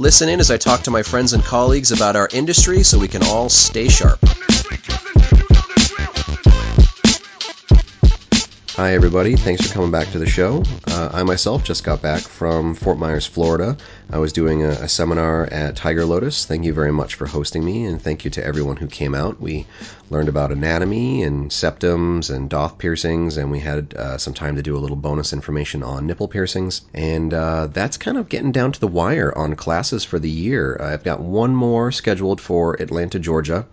[0.00, 3.08] Listen in as I talk to my friends and colleagues about our industry so we
[3.08, 4.20] can all stay sharp.
[8.78, 9.34] Hi, everybody.
[9.34, 10.62] Thanks for coming back to the show.
[10.86, 13.76] Uh, I myself just got back from Fort Myers, Florida.
[14.12, 16.44] I was doing a, a, seminar at Tiger Lotus.
[16.44, 19.40] Thank you very much for hosting me, and thank you to everyone who came out.
[19.40, 19.66] We
[20.10, 24.62] learned about anatomy and septums and daith piercings, and we had uh, some time to
[24.62, 26.82] do a little bonus information on nipple piercings.
[26.94, 30.80] And uh, that's kind of getting down to the wire on classes for the year.
[30.80, 33.66] I've got one more scheduled for Atlanta, Georgia.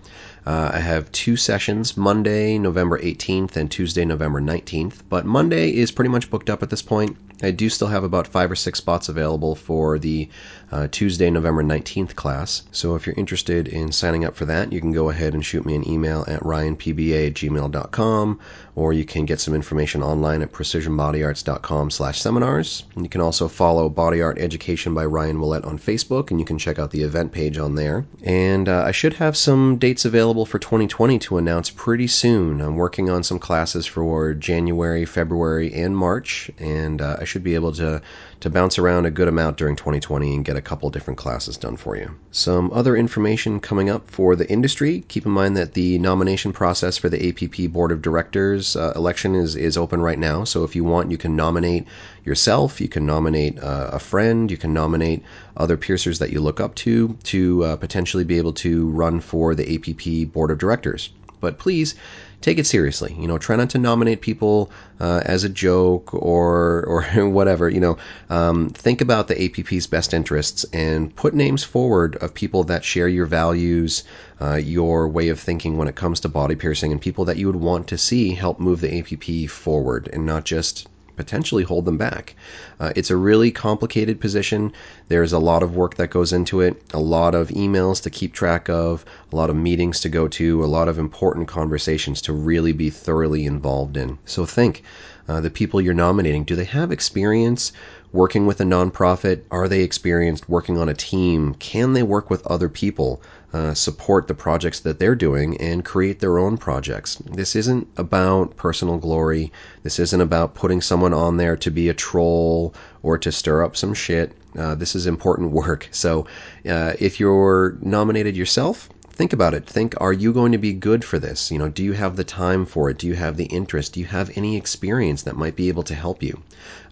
[0.46, 5.02] Uh, I have two sessions Monday, November 18th, and Tuesday, November 19th.
[5.10, 7.18] But Monday is pretty much booked up at this point.
[7.42, 10.30] I do still have about five or six spots available for the
[10.72, 12.64] uh, Tuesday, November 19th class.
[12.72, 15.66] So if you're interested in signing up for that, you can go ahead and shoot
[15.66, 18.40] me an email at ryanpba gmail.com
[18.76, 22.84] or you can get some information online at precisionbodyarts.com slash seminars.
[22.96, 26.58] You can also follow Body Art Education by Ryan Willett on Facebook and you can
[26.58, 28.06] check out the event page on there.
[28.24, 32.60] And uh, I should have some dates available for 2020 to announce pretty soon.
[32.62, 37.56] I'm working on some classes for January, February, and March, and uh, I should be
[37.56, 38.02] able to
[38.40, 41.78] to bounce around a good amount during 2020 and get a couple different classes done
[41.78, 42.14] for you.
[42.32, 45.04] Some other information coming up for the industry.
[45.08, 49.36] Keep in mind that the nomination process for the APP Board of Directors uh, election
[49.36, 50.44] is, is open right now.
[50.44, 51.88] So if you want, you can nominate
[52.24, 55.24] yourself, you can nominate uh, a friend, you can nominate
[55.58, 59.56] other piercers that you look up to to uh, potentially be able to run for
[59.56, 61.12] the APP Board of Directors.
[61.40, 61.96] But please
[62.42, 63.16] take it seriously.
[63.20, 67.70] You know, try not to nominate people uh, as a joke or or whatever.
[67.70, 67.98] You know,
[68.30, 73.08] um, think about the APP's best interests and put names forward of people that share
[73.08, 74.04] your values,
[74.42, 77.48] uh, your way of thinking when it comes to body piercing, and people that you
[77.48, 81.98] would want to see help move the APP forward, and not just potentially hold them
[81.98, 82.36] back.
[82.80, 84.74] Uh, it's a really complicated position.
[85.08, 88.34] There's a lot of work that goes into it, a lot of emails to keep
[88.34, 92.34] track of, a lot of meetings to go to, a lot of important conversations to
[92.34, 94.18] really be thoroughly involved in.
[94.26, 94.84] So think
[95.28, 97.72] uh, the people you're nominating, do they have experience?
[98.16, 101.54] Working with a nonprofit, are they experienced working on a team?
[101.56, 103.22] Can they work with other people?
[103.52, 107.18] Uh, support the projects that they're doing and create their own projects.
[107.26, 109.52] This isn't about personal glory.
[109.84, 113.76] This isn't about putting someone on there to be a troll or to stir up
[113.76, 114.32] some shit.
[114.58, 115.90] Uh, this is important work.
[115.92, 116.26] So
[116.70, 119.66] uh, if you're nominated yourself, think about it.
[119.66, 121.50] Think, are you going to be good for this?
[121.50, 122.98] You know, do you have the time for it?
[122.98, 123.94] Do you have the interest?
[123.94, 126.42] Do you have any experience that might be able to help you?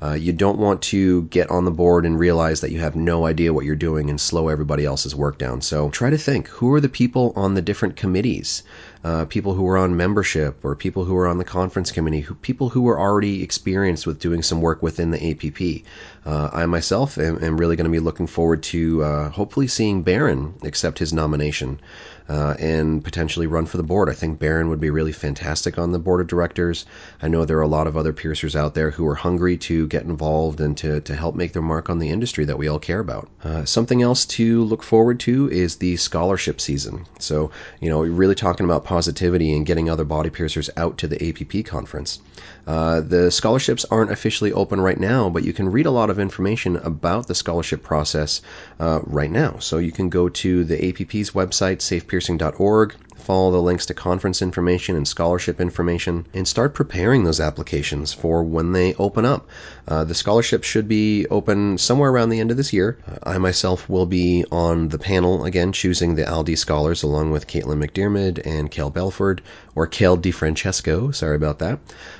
[0.02, 3.26] Uh, you don't want to get on the board and realize that you have no
[3.26, 5.62] idea what you're doing and slow everybody else's work down.
[5.62, 8.64] So try to think who are the people on the different committees?
[9.04, 12.36] Uh, people who are on membership or people who are on the conference committee, who,
[12.36, 15.86] people who are already experienced with doing some work within the APP.
[16.26, 20.04] Uh, I myself am, am, really going to be looking forward to uh, hopefully seeing
[20.04, 21.82] Baron accept his nomination
[22.30, 24.10] uh, and potentially run for the board.
[24.10, 26.86] I think Baron would be really fantastic on the board of directors.
[27.22, 29.88] I know there are a lot of other piercers out there who are hungry to
[29.88, 32.80] get involved and to, to help make their mark on the industry that we all
[32.80, 33.30] care about.
[33.44, 37.06] Uh, something else to look forward to is the scholarship season.
[37.20, 41.30] So, you know, really talking about positivity and getting other body piercers out to the
[41.30, 42.20] APP conference.
[42.66, 46.19] Uh, the scholarships aren't officially open right now, but you can read a lot of
[46.19, 48.41] information about the scholarship process
[48.79, 49.57] uh, right now.
[49.59, 54.96] So you can go to the APP's website, safepiercing.org, follow the links to conference information
[54.96, 59.48] and scholarship information, and start preparing those applications for when they open up.
[59.88, 62.98] Uh, the scholarship should be open somewhere around the end of this year.
[63.08, 67.48] Uh, I myself will be on the panel again, choosing the Aldi scholars along with
[67.48, 69.42] Caitlin McDermott and Kel Belford,
[69.76, 71.80] or Kel DiFrancesco, sorry about that.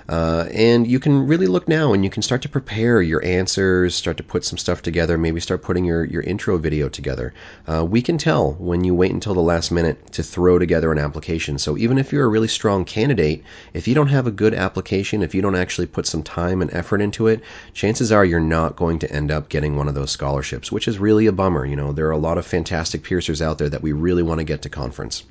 [0.10, 3.96] Uh, and you can really look now and you can start to prepare your answers,
[3.96, 7.34] start to put some stuff together, maybe start putting your, your intro video together.
[7.68, 11.00] Uh, we can tell when you wait until the last minute to throw together an
[11.00, 11.58] application.
[11.58, 13.44] So even if you're a really strong candidate,
[13.74, 16.74] if you don't have a good application, if you don't actually put some time and
[16.74, 17.42] effort into it,
[17.74, 20.98] chances are you're not going to end up getting one of those scholarships, which is
[20.98, 21.66] really a bummer.
[21.66, 24.40] You know, there are a lot of fantastic piercers out there that we really want
[24.40, 25.24] to get to conference.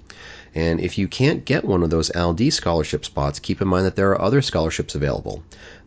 [0.55, 3.97] And if you can't get one of those ALD scholarship spots, keep in mind that
[3.97, 5.43] there are other scholarships available.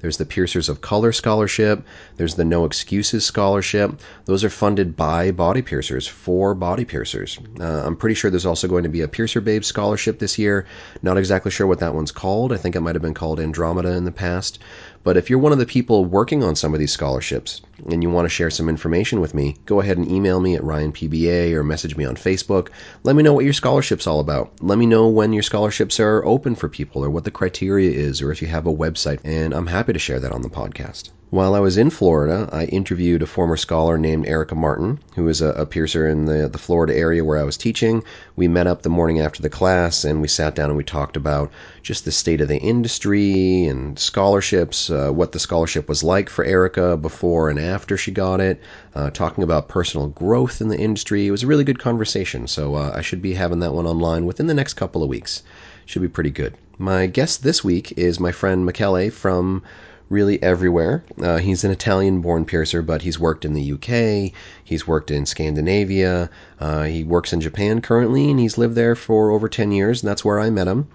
[0.06, 1.84] There's the Piercers of Color Scholarship.
[2.18, 4.00] There's the No Excuses Scholarship.
[4.25, 7.40] Those are funded by body piercers for body piercers.
[7.60, 10.68] Uh, I'm pretty sure there's also going to be a Piercer Babe Scholarship this year.
[11.02, 12.54] Not exactly sure what that one's called.
[12.54, 14.60] I think it might have been called Andromeda in the past.
[15.06, 17.62] But if you're one of the people working on some of these scholarships
[17.92, 20.63] and you want to share some information with me, go ahead and email me at
[20.63, 22.69] ryanpba or message me on Facebook.
[23.04, 24.52] Let me know what your scholarship's all about.
[24.62, 28.19] Let me know when your scholarships are open for people or what the criteria is
[28.19, 29.19] or if you have a website.
[29.24, 31.12] And I'm happy to share that on the podcast.
[31.31, 35.42] While I was in Florida, I interviewed a former scholar named Erica Martin, who is
[35.42, 38.04] a, a, piercer in the, the Florida area where I was teaching.
[38.36, 41.18] We met up the morning after the class and we sat down and we talked
[41.18, 41.51] about
[41.81, 46.45] just the state of the industry and scholarships, uh, what the scholarship was like for
[46.45, 48.62] Erica before and after she got it,
[48.94, 51.25] uh, talking about personal growth in the industry.
[51.25, 54.28] It was a really good conversation, so uh, I should be having that one online
[54.28, 55.42] within the next couple of weeks.
[55.88, 56.56] Should be pretty good.
[56.78, 59.63] My guest this week is my friend Michele from
[60.10, 61.04] really everywhere.
[61.22, 64.31] Uh, he's an Italian born piercer, but he's worked in the UK,
[64.63, 66.30] he's worked in Scandinavia,
[66.60, 70.10] uh, he works in Japan currently, and he's lived there for over 10 years, and
[70.10, 70.88] that's where I met him.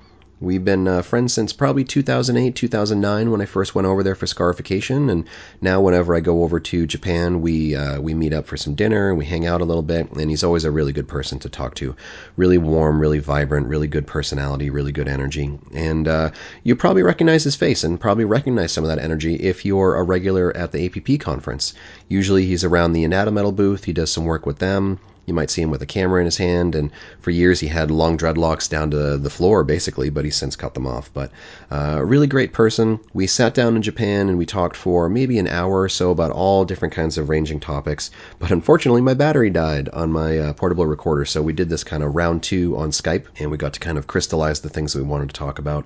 [0.42, 4.26] We've been uh, friends since probably 2008, 2009 when I first went over there for
[4.26, 5.28] scarification, and
[5.60, 9.10] now whenever I go over to Japan, we uh, we meet up for some dinner
[9.10, 10.10] and we hang out a little bit.
[10.12, 11.94] And he's always a really good person to talk to,
[12.36, 15.58] really warm, really vibrant, really good personality, really good energy.
[15.74, 16.30] And uh,
[16.64, 20.02] you probably recognize his face and probably recognize some of that energy if you're a
[20.02, 21.74] regular at the APP conference.
[22.08, 23.84] Usually he's around the Anatometal booth.
[23.84, 25.00] He does some work with them.
[25.26, 26.90] You might see him with a camera in his hand, and
[27.20, 30.74] for years he had long dreadlocks down to the floor, basically, but he's since cut
[30.74, 31.10] them off.
[31.12, 31.30] But
[31.70, 32.98] uh, a really great person.
[33.12, 36.32] We sat down in Japan and we talked for maybe an hour or so about
[36.32, 38.10] all different kinds of ranging topics.
[38.38, 42.02] But unfortunately, my battery died on my uh, portable recorder, so we did this kind
[42.02, 45.02] of round two on Skype, and we got to kind of crystallize the things that
[45.02, 45.84] we wanted to talk about.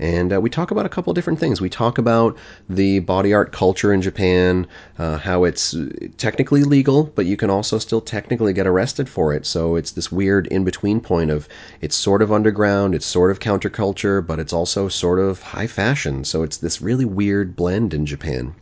[0.00, 1.60] And uh, we talk about a couple different things.
[1.60, 2.36] We talk about
[2.70, 4.66] the body art culture in Japan,
[4.98, 5.76] uh, how it's
[6.16, 9.44] technically legal, but you can also still technically get arrested for it.
[9.44, 11.48] So it's this weird in between point of
[11.82, 16.24] it's sort of underground, it's sort of counterculture, but it's also sort of high fashion.
[16.24, 18.54] So it's this really weird blend in Japan.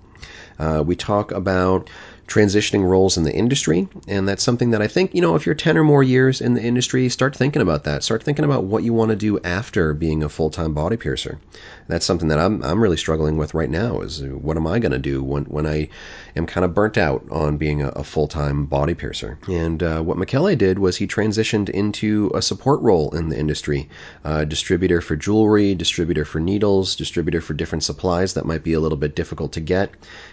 [0.58, 1.88] Uh, we talk about
[2.28, 3.88] transitioning roles in the industry.
[4.06, 6.54] And that's something that I think, you know, if you're 10 or more years in
[6.54, 8.04] the industry, start thinking about that.
[8.04, 11.40] Start thinking about what you want to do after being a full time body piercer.
[11.88, 14.92] That's something that I'm, I'm really struggling with right now is what am I going
[14.92, 15.88] to do when, when I
[16.36, 19.38] am kind of burnt out on being a, a full time body piercer?
[19.48, 23.88] And uh, what Michele did was he transitioned into a support role in the industry
[24.24, 28.80] uh, distributor for jewelry, distributor for needles, distributor for different supplies that might be a
[28.80, 29.90] little bit difficult to get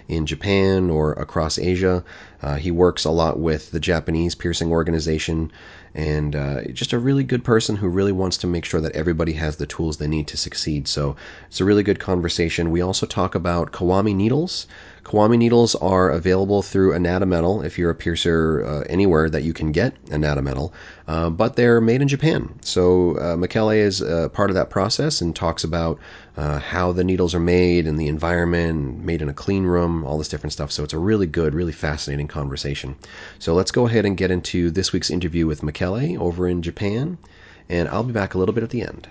[0.09, 2.03] in Japan or across Asia.
[2.41, 5.51] Uh, he works a lot with the Japanese piercing organization
[5.95, 9.31] and uh, just a really good person who really wants to make sure that everybody
[9.33, 10.87] has the tools they need to succeed.
[10.87, 11.15] So
[11.47, 12.69] it's a really good conversation.
[12.69, 14.67] We also talk about Kiwami needles.
[15.05, 19.71] Kiwami needles are available through Anatometal if you're a piercer uh, anywhere that you can
[19.71, 20.71] get Anatometal,
[21.07, 22.53] uh, but they're made in Japan.
[22.61, 25.99] So uh, Michele is uh, part of that process and talks about
[26.37, 30.17] uh, how the needles are made and the environment, made in a clean room, all
[30.17, 30.71] this different stuff.
[30.71, 32.95] So it's a really good, really fascinating conversation.
[33.39, 37.17] So let's go ahead and get into this week's interview with Michele over in Japan,
[37.69, 39.07] and I'll be back a little bit at the end.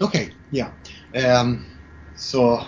[0.00, 0.72] Okay, yeah.
[1.14, 1.66] Um,
[2.14, 2.64] so,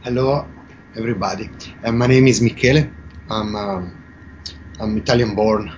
[0.00, 0.54] hello
[0.96, 1.50] everybody.
[1.82, 2.90] Uh, my name is Michele.
[3.28, 4.04] I'm um,
[4.80, 5.70] I'm Italian born.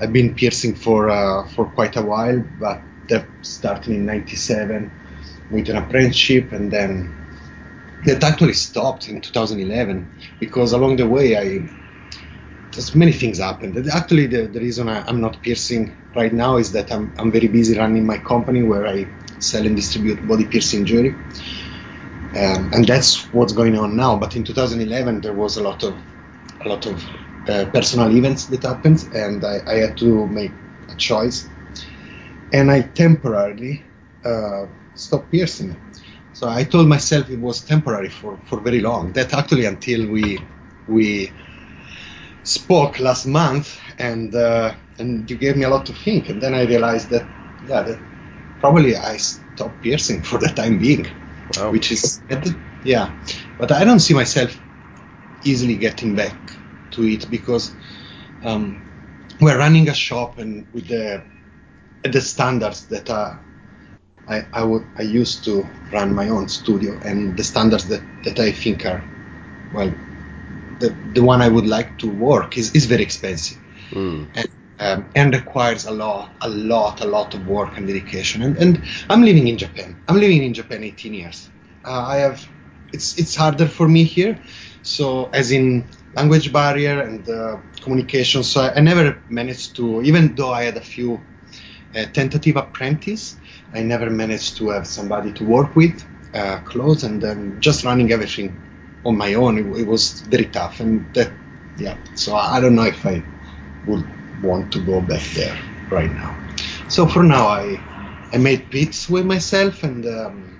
[0.00, 4.90] I've been piercing for uh, for quite a while, but that started in '97
[5.50, 7.14] with an apprenticeship, and then
[8.04, 11.68] that actually stopped in 2011 because along the way I
[12.70, 13.76] just many things happened.
[13.88, 17.46] Actually, the, the reason I, am not piercing right now is that I'm, I'm very
[17.46, 19.06] busy running my company where I
[19.38, 21.16] sell and distribute body piercing jewelry
[22.36, 24.16] um, and that's what's going on now.
[24.16, 25.94] But in 2011, there was a lot of
[26.64, 27.04] a lot of
[27.48, 30.52] uh, personal events that happened, and I, I, had to make
[30.88, 31.46] a choice,
[32.52, 33.84] and I temporarily
[34.24, 35.76] uh, stopped piercing.
[36.32, 39.12] So I told myself it was temporary for, for very long.
[39.12, 40.40] That actually until we
[40.86, 41.32] we
[42.42, 46.54] spoke last month, and uh, and you gave me a lot to think, and then
[46.54, 47.26] I realized that
[47.62, 48.00] yeah, that
[48.60, 51.06] probably I stopped piercing for the time being
[51.56, 51.70] wow.
[51.70, 52.20] which is
[52.82, 53.14] yeah.
[53.58, 54.58] But I don't see myself
[55.42, 56.36] easily getting back
[56.92, 57.74] to it because
[58.42, 58.82] um,
[59.40, 61.22] we're running a shop and with the
[62.02, 63.40] the standards that are
[64.28, 68.38] I, I would I used to run my own studio and the standards that, that
[68.40, 69.02] I think are
[69.72, 69.92] well
[70.80, 73.58] the the one I would like to work is, is very expensive
[73.90, 74.26] mm.
[74.34, 74.48] and
[74.80, 78.82] um, and requires a lot a lot a lot of work and dedication and, and
[79.08, 81.48] I'm living in Japan I'm living in Japan 18 years
[81.84, 82.46] uh, I have
[82.94, 84.38] it's it's harder for me here.
[84.82, 88.42] So as in language barrier and uh, communication.
[88.44, 91.20] So I, I, never managed to, even though I had a few
[91.94, 93.36] uh, tentative apprentice,
[93.74, 98.12] I never managed to have somebody to work with uh, close and then just running
[98.12, 98.56] everything
[99.04, 99.58] on my own.
[99.58, 101.32] It, it, was very tough and that,
[101.76, 101.96] yeah.
[102.14, 103.22] So I, I don't know if I
[103.84, 104.06] would
[104.40, 105.58] want to go back there
[105.90, 106.38] right now.
[106.88, 107.80] So for now, I
[108.32, 110.58] I made peace with myself and um,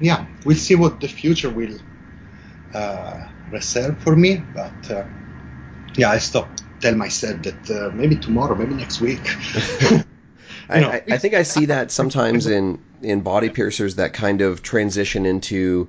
[0.00, 1.78] yeah, we'll see what the future will
[2.74, 3.18] uh,
[3.50, 4.44] reserve for me.
[4.54, 5.04] But uh,
[5.96, 9.26] yeah, I stop tell myself that uh, maybe tomorrow, maybe next week.
[10.72, 14.62] I, I, I, think I see that sometimes in in body piercers that kind of
[14.62, 15.88] transition into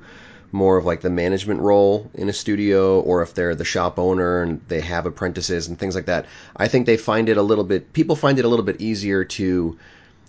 [0.53, 4.41] more of like the management role in a studio, or if they're the shop owner
[4.43, 6.27] and they have apprentices and things like that.
[6.55, 7.91] I think they find it a little bit.
[7.93, 9.77] People find it a little bit easier to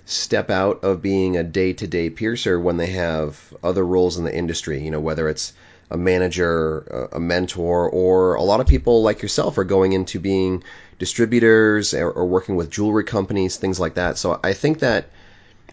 [0.07, 4.25] step out of being a day to day piercer when they have other roles in
[4.25, 4.83] the industry.
[4.83, 5.53] You know, whether it's
[5.91, 10.63] a manager, a mentor, or a lot of people like yourself are going into being
[10.99, 14.19] distributors or, or working with jewelry companies, things like that.
[14.19, 15.07] So I think that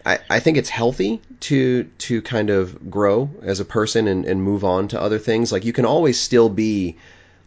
[0.06, 4.44] I, I think it's healthy to to kind of grow as a person and, and
[4.44, 5.52] move on to other things.
[5.52, 6.98] Like you can always still be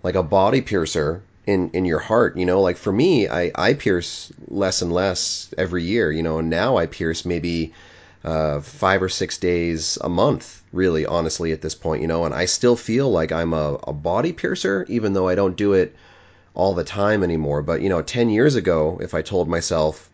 [0.03, 3.75] like a body piercer in in your heart you know like for me i i
[3.75, 7.73] pierce less and less every year you know and now i pierce maybe
[8.25, 12.35] uh, five or six days a month really honestly at this point you know and
[12.35, 15.95] i still feel like i'm a, a body piercer even though i don't do it
[16.55, 20.11] all the time anymore but you know 10 years ago if i told myself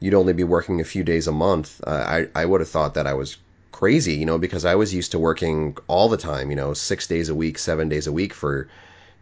[0.00, 2.94] you'd only be working a few days a month uh, i i would have thought
[2.94, 3.36] that i was
[3.72, 7.06] crazy you know because i was used to working all the time you know six
[7.06, 8.68] days a week seven days a week for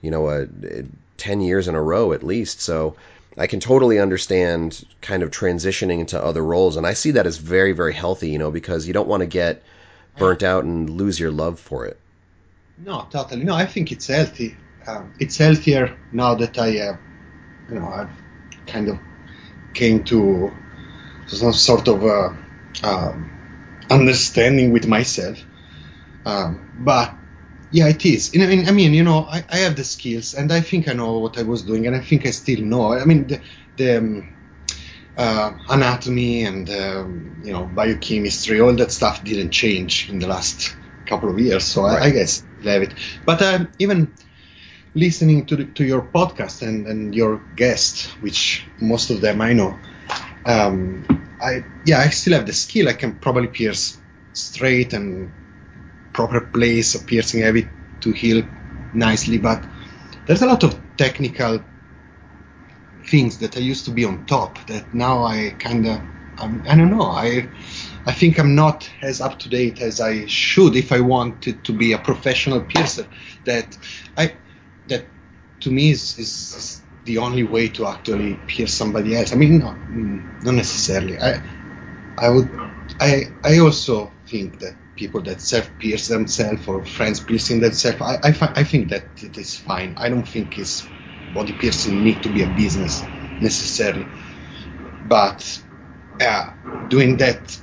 [0.01, 0.47] you know a
[1.19, 2.61] 10 years in a row at least.
[2.61, 2.97] So
[3.39, 6.77] I can totally understand kind of transitioning into other roles.
[6.77, 9.27] And I see that as very, very healthy, you know, because you don't want to
[9.27, 9.63] get
[10.19, 11.99] burnt out and lose your love for it.
[12.79, 13.45] No, totally.
[13.45, 14.57] No, I think it's healthy.
[14.87, 16.99] Um, it's healthier now that I have,
[17.69, 18.11] you know, I've
[18.67, 18.99] kind of
[19.75, 20.53] came to
[21.29, 22.31] some sort of uh,
[22.83, 23.31] um,
[23.91, 25.39] understanding with myself.
[26.25, 27.15] Um, but
[27.71, 28.33] yeah, it is.
[28.35, 30.93] I mean, I mean, you know, I, I have the skills, and I think I
[30.95, 32.95] know what I was doing, and I think I still know.
[32.95, 33.41] I mean, the,
[33.77, 34.35] the um,
[35.17, 40.75] uh, anatomy and um, you know biochemistry, all that stuff didn't change in the last
[41.07, 41.65] couple of years.
[41.65, 42.03] So right.
[42.03, 42.95] I, I, guess I have it.
[43.27, 44.15] But uh, even
[44.95, 49.53] listening to the, to your podcast and, and your guests, which most of them I
[49.53, 49.79] know,
[50.47, 51.05] um,
[51.41, 52.89] I yeah, I still have the skill.
[52.89, 53.99] I can probably pierce
[54.33, 55.33] straight and
[56.19, 57.69] proper place, a piercing heavy
[58.01, 58.43] to heal
[58.93, 59.65] nicely, but
[60.27, 61.63] there's a lot of technical
[63.07, 66.03] things that I used to be on top that now I kind of
[66.41, 67.51] I don't know I
[68.05, 71.73] I think I'm not as up to date as I should if I wanted to
[71.73, 73.07] be a professional piercer.
[73.45, 73.79] That
[74.17, 74.35] I
[74.87, 75.07] that
[75.61, 79.33] to me is, is, is the only way to actually pierce somebody else.
[79.33, 81.17] I mean not, mm, not necessarily.
[81.21, 81.43] I
[82.19, 82.51] I would
[82.99, 83.11] I
[83.45, 88.01] I also think that people that self pierce themselves or friends piercing themselves.
[88.01, 89.95] I, I, I think that it is fine.
[89.97, 90.89] I don't think it's
[91.31, 93.07] body piercing need to be a business
[93.39, 94.07] necessarily.
[95.01, 95.63] But
[96.21, 96.51] uh,
[96.89, 97.59] doing that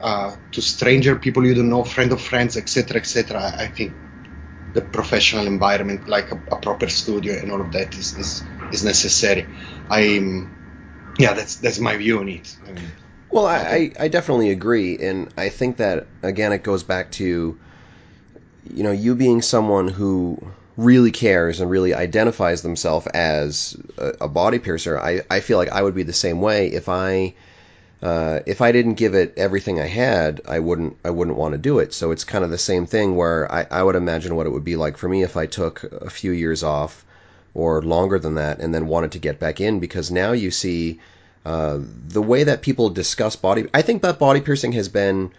[0.00, 3.94] uh, to stranger people you don't know, friend of friends, etc., etc., I, I think
[4.74, 8.84] the professional environment, like a, a, proper studio and all of that, is is, is
[8.84, 9.48] necessary.
[9.88, 10.54] I'm,
[11.18, 12.56] yeah, that's that's my view on it.
[12.66, 12.92] I mean,
[13.30, 17.58] well, I, I definitely agree, and I think that again it goes back to
[18.72, 20.40] you know you being someone who
[20.76, 24.96] really cares and really identifies themselves as a, a, body piercer.
[24.96, 27.34] I, I feel like I would be the same way if I
[28.00, 31.58] uh, if I didn't give it everything I had, I wouldn't I wouldn't want to
[31.58, 31.92] do it.
[31.92, 34.64] So it's kind of the same thing where I, I would imagine what it would
[34.64, 37.04] be like for me if I took a few years off
[37.54, 41.00] or longer than that and then wanted to get back in because now you see
[41.44, 41.78] uh,
[42.08, 45.30] the way that people discuss body, I think that body piercing has been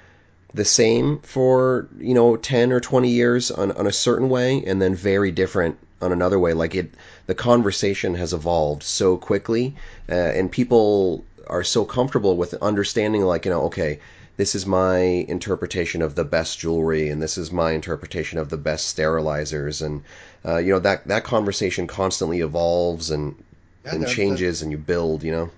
[0.53, 4.82] the same for you know 10 or 20 years on, on a certain way and
[4.82, 6.53] then very different on another way.
[6.53, 6.91] Like it
[7.27, 9.75] the conversation has evolved so quickly
[10.10, 14.00] uh, and people are so comfortable with understanding like you know okay
[14.38, 18.58] this is my interpretation of the best jewelry and this is my interpretation of the
[18.58, 20.01] best sterilizers and
[20.46, 23.36] uh, you know that that conversation constantly evolves and
[23.84, 25.50] yeah, and changes and you build you know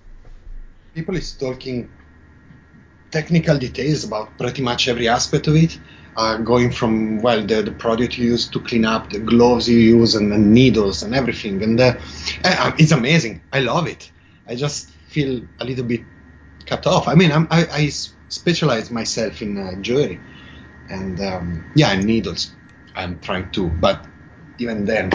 [0.94, 1.90] people is talking
[3.10, 5.78] technical details about pretty much every aspect of it.
[6.14, 9.78] Uh, going from well the, the product you use to clean up the gloves you
[9.78, 11.94] use and the needles and everything and uh,
[12.44, 14.12] uh, it's amazing i love it
[14.46, 16.02] i just feel a little bit
[16.66, 17.88] cut off i mean I'm, i I
[18.28, 20.20] specialize myself in uh, jewelry
[20.90, 22.52] and um, yeah and needles
[22.94, 23.68] I'm trying to.
[23.68, 24.06] But
[24.58, 25.10] even then,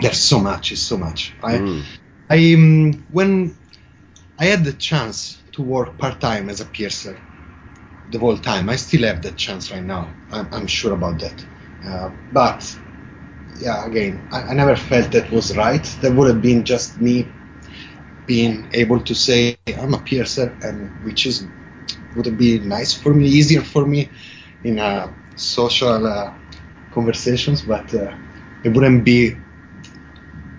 [0.00, 0.72] there's so much.
[0.72, 1.34] It's so much.
[1.42, 1.82] I, mm.
[2.30, 3.56] I um, when
[4.44, 7.18] I had the chance to work part time as a piercer
[8.10, 8.68] the whole time.
[8.68, 10.12] I still have that chance right now.
[10.30, 11.38] I'm, I'm sure about that.
[11.82, 12.60] Uh, but
[13.56, 15.82] yeah, again, I, I, never felt that was right.
[16.02, 17.26] That would have been just me
[18.26, 21.46] being able to say I'm a piercer, and which is
[22.14, 24.10] would have been nice for me, easier for me
[24.62, 26.34] in uh, social uh,
[26.90, 28.12] conversations, but uh,
[28.62, 29.38] it wouldn't be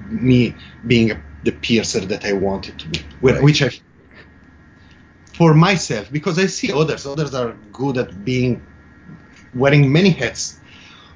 [0.10, 0.56] me
[0.88, 3.70] being a, the piercer that I wanted to be, which I
[5.34, 7.06] for myself because I see others.
[7.06, 8.62] Others are good at being
[9.54, 10.60] wearing many hats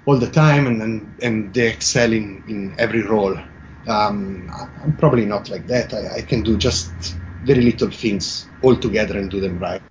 [0.06, 3.38] all the time and and, and they excel in, in every role.
[3.88, 4.52] Um,
[4.84, 5.94] I'm probably not like that.
[5.94, 6.92] I, I, can do just
[7.44, 9.82] very little things all together and do them right.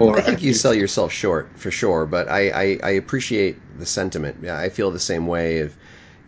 [0.00, 3.86] Or I think you sell yourself short for sure, but I, I, I appreciate the
[3.86, 4.44] sentiment.
[4.48, 5.58] I feel the same way.
[5.58, 5.76] If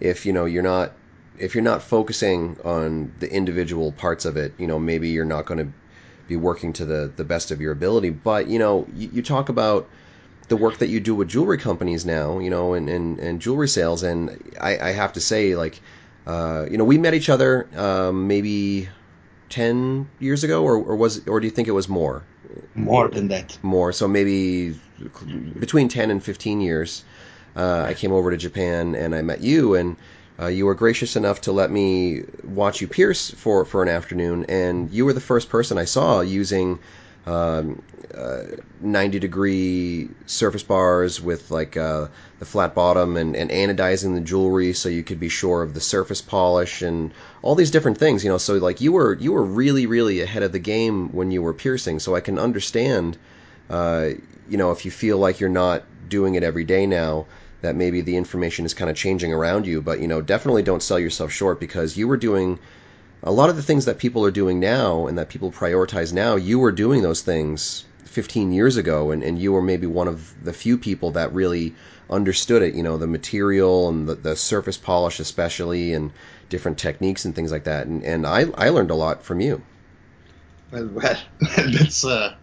[0.00, 0.92] if you know you're not
[1.38, 5.46] if you're not focusing on the individual parts of it, you know maybe you're not
[5.46, 5.72] going to
[6.28, 8.10] be working to the, the best of your ability.
[8.10, 9.88] But, you know, you, you talk about
[10.48, 13.68] the work that you do with jewelry companies now, you know, and, and, and jewelry
[13.68, 14.02] sales.
[14.02, 15.80] And I, I have to say, like,
[16.26, 18.88] uh, you know, we met each other um, maybe
[19.48, 22.22] 10 years ago, or, or was or do you think it was more?
[22.74, 23.58] More than that.
[23.62, 23.92] More.
[23.92, 24.78] So maybe
[25.58, 27.04] between 10 and 15 years.
[27.56, 29.96] Uh, I came over to Japan and I met you, and
[30.40, 34.46] uh, you were gracious enough to let me watch you pierce for, for an afternoon,
[34.48, 36.78] and you were the first person I saw using
[37.26, 37.82] um,
[38.14, 38.44] uh,
[38.80, 44.72] 90 degree surface bars with like uh, the flat bottom and, and anodizing the jewelry
[44.72, 48.24] so you could be sure of the surface polish and all these different things.
[48.24, 51.30] You know, so like you were you were really really ahead of the game when
[51.30, 51.98] you were piercing.
[51.98, 53.18] So I can understand,
[53.68, 54.10] uh,
[54.48, 57.26] you know, if you feel like you're not doing it every day now
[57.60, 59.82] that maybe the information is kind of changing around you.
[59.82, 62.58] But you know, definitely don't sell yourself short because you were doing
[63.22, 66.36] a lot of the things that people are doing now and that people prioritize now.
[66.36, 70.44] You were doing those things 15 years ago, and, and you were maybe one of
[70.44, 71.74] the few people that really
[72.08, 72.74] understood it.
[72.74, 76.12] You know, the material and the, the surface polish, especially, and
[76.48, 77.86] different techniques and things like that.
[77.86, 79.62] And and I I learned a lot from you.
[80.70, 81.18] Well, well,
[81.56, 82.34] that's uh,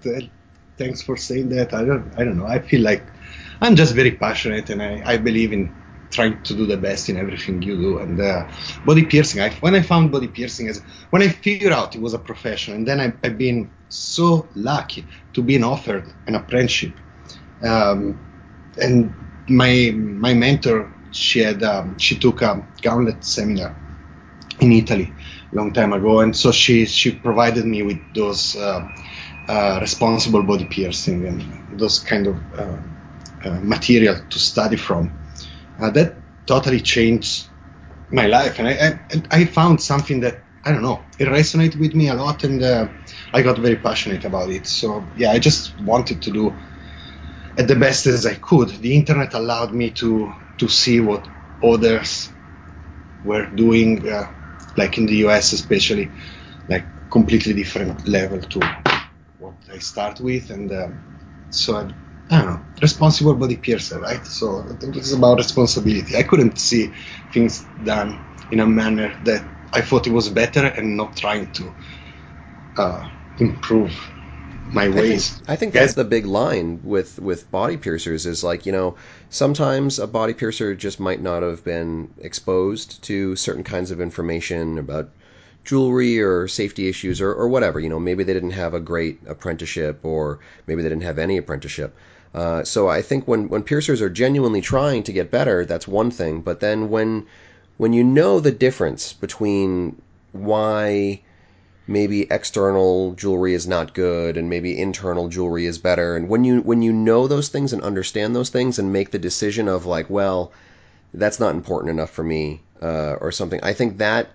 [0.78, 1.74] thanks for saying that.
[1.74, 2.48] I don't I don't know.
[2.48, 3.04] I feel like
[3.62, 5.74] I'm just very passionate and I, I believe in
[6.16, 7.98] trying to do the best in everything you do.
[8.00, 8.48] And uh,
[8.86, 12.14] body piercing, I, when I found body piercing, as when I figured out it was
[12.14, 16.94] a profession, and then I, have been so lucky to be offered an apprenticeship.
[17.62, 18.20] Um,
[18.82, 19.14] and
[19.48, 23.76] my my mentor, she had um, she took a gauntlet seminar
[24.60, 25.12] in Italy
[25.52, 28.88] a long time ago, and so she she provided me with those uh,
[29.48, 32.78] uh, responsible body piercing and those kind of uh,
[33.52, 35.12] material to study from.
[35.80, 37.48] Uh, that totally changed
[38.12, 39.00] my life, and I,
[39.32, 42.62] I, I found something that I don't know it resonated with me a lot, and
[42.64, 42.88] uh,
[43.34, 44.68] I got very passionate about it.
[44.68, 46.58] So yeah, I just wanted to do
[47.58, 48.70] at the best as I could.
[48.70, 51.28] The internet allowed me to to see what
[51.64, 52.32] others
[53.24, 54.32] were doing, uh,
[54.78, 56.12] like in the US especially,
[56.68, 58.60] like completely different level to
[59.40, 60.90] what I start with, and uh,
[61.50, 61.94] so I
[62.30, 64.26] I don't know, responsible body piercer, right?
[64.26, 66.16] So this is about responsibility.
[66.18, 66.94] I couldn't see
[67.32, 71.76] things done in a manner that I thought it was better and not trying to
[72.78, 73.08] uh,
[73.38, 73.94] improve
[74.72, 75.42] my ways.
[75.42, 78.72] I think, I think that's the big line with, with body piercers is like, you
[78.72, 78.98] know,
[79.30, 84.80] sometimes a body piercer just might not have been exposed to certain kinds of information
[84.80, 85.12] about
[85.64, 87.80] jewelry or safety issues or, or whatever.
[87.80, 91.38] You know, maybe they didn't have a great apprenticeship or maybe they didn't have any
[91.38, 91.96] apprenticeship.
[92.36, 96.12] Uh, so I think when, when piercers are genuinely trying to get better, that's one
[96.12, 96.42] thing.
[96.42, 97.26] But then when
[97.78, 100.02] when you know the difference between
[100.34, 101.22] why
[101.88, 106.60] maybe external jewelry is not good and maybe internal jewelry is better, and when you
[106.62, 110.10] when you know those things and understand those things and make the decision of like,
[110.10, 110.52] well,
[111.14, 114.28] that's not important enough for me uh, or something, I think that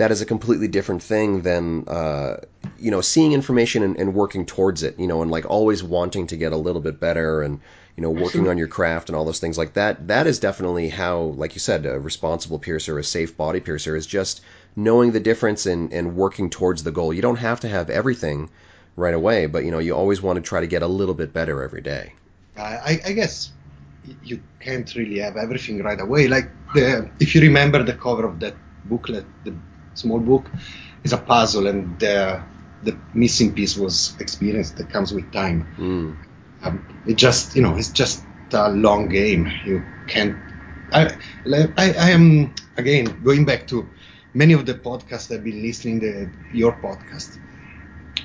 [0.00, 2.38] that is a completely different thing than uh,
[2.78, 6.26] you know seeing information and, and, working towards it you know and like always wanting
[6.26, 7.60] to get a little bit better and
[7.96, 10.08] you know working on your craft and all those things like that.
[10.08, 14.06] That is definitely how like you said a responsible piercer a safe body piercer is
[14.06, 14.40] just
[14.74, 17.12] knowing the difference and, and working towards the goal.
[17.12, 18.48] You don't have to have everything
[18.96, 21.34] right away but you know you always want to try to get a little bit
[21.34, 22.14] better every day.
[22.56, 23.52] I, I guess
[24.24, 26.26] you can't really have everything right away.
[26.26, 28.54] Like the, if you remember the cover of that
[28.86, 29.54] booklet the
[29.94, 30.50] small book
[31.04, 32.42] is a puzzle, and the
[32.82, 35.66] the missing piece was experience that comes with time.
[35.78, 36.16] Mm.
[36.62, 39.50] Um, it just you know it's just a long game.
[39.64, 40.36] You can't
[40.92, 43.88] I, I, I am again going back to
[44.34, 47.38] many of the podcasts I've been listening to your podcast.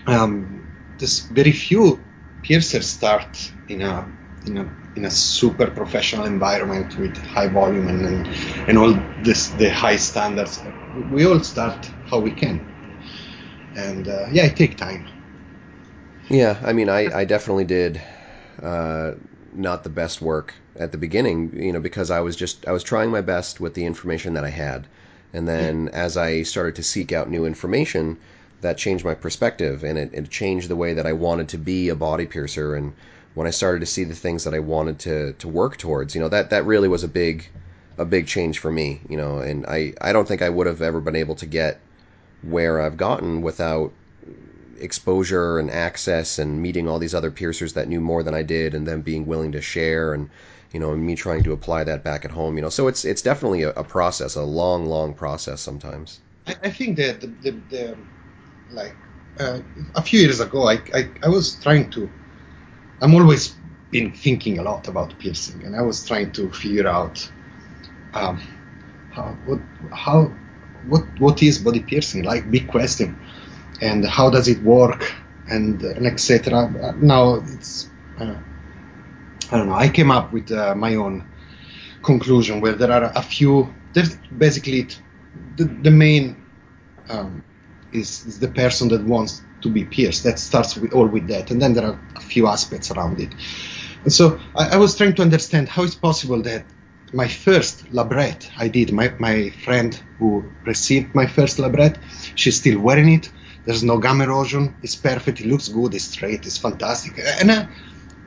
[0.07, 1.99] Um, there's very few
[2.41, 4.07] piercers start in a
[4.47, 8.29] in a in a super professional environment with high volume and and,
[8.67, 10.63] and all this the high standards.
[10.93, 12.65] We all start how we can,
[13.75, 15.07] and uh, yeah, it takes time.
[16.29, 18.01] Yeah, I mean, I, I definitely did
[18.61, 19.11] uh,
[19.53, 22.83] not the best work at the beginning, you know, because I was just I was
[22.83, 24.87] trying my best with the information that I had,
[25.33, 28.17] and then as I started to seek out new information,
[28.61, 31.89] that changed my perspective and it, it changed the way that I wanted to be
[31.89, 32.93] a body piercer and
[33.35, 36.21] when I started to see the things that I wanted to to work towards, you
[36.21, 37.49] know, that that really was a big
[37.97, 40.81] a big change for me, you know, and I I don't think I would have
[40.81, 41.81] ever been able to get
[42.41, 43.93] where I've gotten without
[44.79, 48.73] exposure and access and meeting all these other piercers that knew more than I did
[48.73, 50.29] and them being willing to share and
[50.71, 52.69] you know me trying to apply that back at home you know.
[52.69, 56.19] So it's it's definitely a, a process a long long process sometimes.
[56.47, 57.97] I, I think that the, the, the
[58.69, 58.97] like
[59.39, 59.61] uh,
[59.95, 62.11] a few years ago I, I I was trying to
[63.05, 63.49] I'm always
[63.91, 67.29] been thinking a lot about piercing, and I was trying to figure out
[68.15, 68.41] um,
[69.11, 69.59] how what
[69.93, 70.33] how
[70.87, 73.15] what what is body piercing like big question,
[73.79, 75.13] and how does it work,
[75.47, 76.95] and and etc.
[76.97, 78.37] Now it's uh,
[79.51, 79.75] I don't know.
[79.75, 81.29] I came up with uh, my own
[82.01, 83.71] conclusion where there are a few.
[83.93, 84.87] There's basically
[85.57, 86.43] the the main
[87.09, 87.43] um,
[87.91, 90.23] is, is the person that wants to be pierced.
[90.23, 93.33] That starts with all with that, and then there are a few aspects around it.
[94.03, 96.65] And so I, I was trying to understand how it's possible that
[97.13, 101.97] my first labret I did, my, my friend who received my first labret,
[102.35, 103.31] she's still wearing it.
[103.65, 104.75] There's no gum erosion.
[104.83, 105.41] It's perfect.
[105.41, 105.95] It looks good.
[105.95, 106.45] It's straight.
[106.45, 107.19] It's fantastic.
[107.41, 107.67] And I,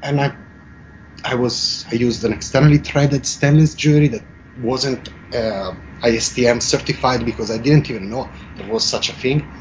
[0.03, 0.37] and I,
[1.25, 4.25] I was I used an externally threaded stainless jewelry that
[4.57, 9.53] wasn't uh, ASTM certified because I didn't even know there was such a thing.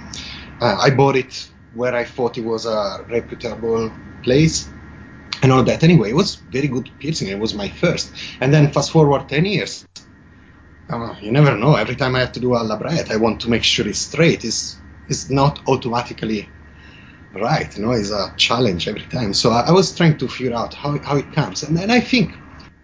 [0.59, 4.69] Uh, I bought it where I thought it was a reputable place
[5.43, 5.83] and all that.
[5.83, 7.27] Anyway, it was very good piercing.
[7.27, 8.13] It was my first.
[8.41, 9.85] And then fast forward 10 years.
[10.89, 11.75] Uh, you never know.
[11.75, 14.43] Every time I have to do a labret, I want to make sure it's straight.
[14.43, 16.49] It's, it's not automatically
[17.35, 17.75] right.
[17.77, 19.33] You know, it's a challenge every time.
[19.33, 21.61] So I, I was trying to figure out how, how it comes.
[21.61, 22.33] And, and I think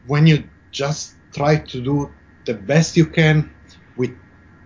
[0.06, 2.14] when you just try to do
[2.46, 3.56] the best you can
[3.96, 4.12] with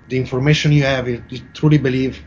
[0.07, 2.25] the information you have, you, you truly believe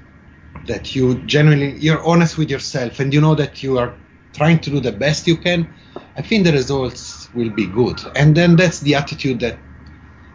[0.67, 3.95] that you genuinely you're honest with yourself and you know that you are
[4.33, 5.69] trying to do the best you can,
[6.17, 8.01] I think the results will be good.
[8.15, 9.59] And then that's the attitude that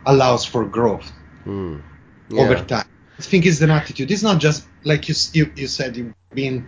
[0.06, 1.12] allows for growth
[1.46, 1.82] mm.
[2.30, 2.42] yeah.
[2.42, 2.88] over time.
[3.18, 4.12] I think it's an attitude.
[4.12, 6.68] It's not just like you you, you said you've been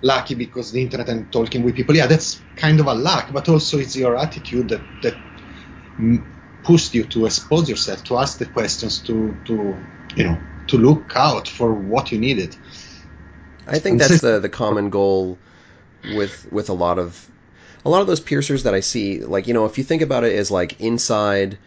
[0.00, 1.96] lucky because the internet and talking with people.
[1.96, 5.16] Yeah, that's kind of a luck, but also it's your attitude that that
[6.62, 9.76] pushed you to expose yourself, to ask the questions, to to
[10.14, 12.56] you know to look out for what you needed.
[13.68, 15.38] I think that's the the common goal
[16.14, 17.28] with with a lot of
[17.84, 19.20] a lot of those piercers that I see.
[19.20, 21.58] Like you know, if you think about it as like inside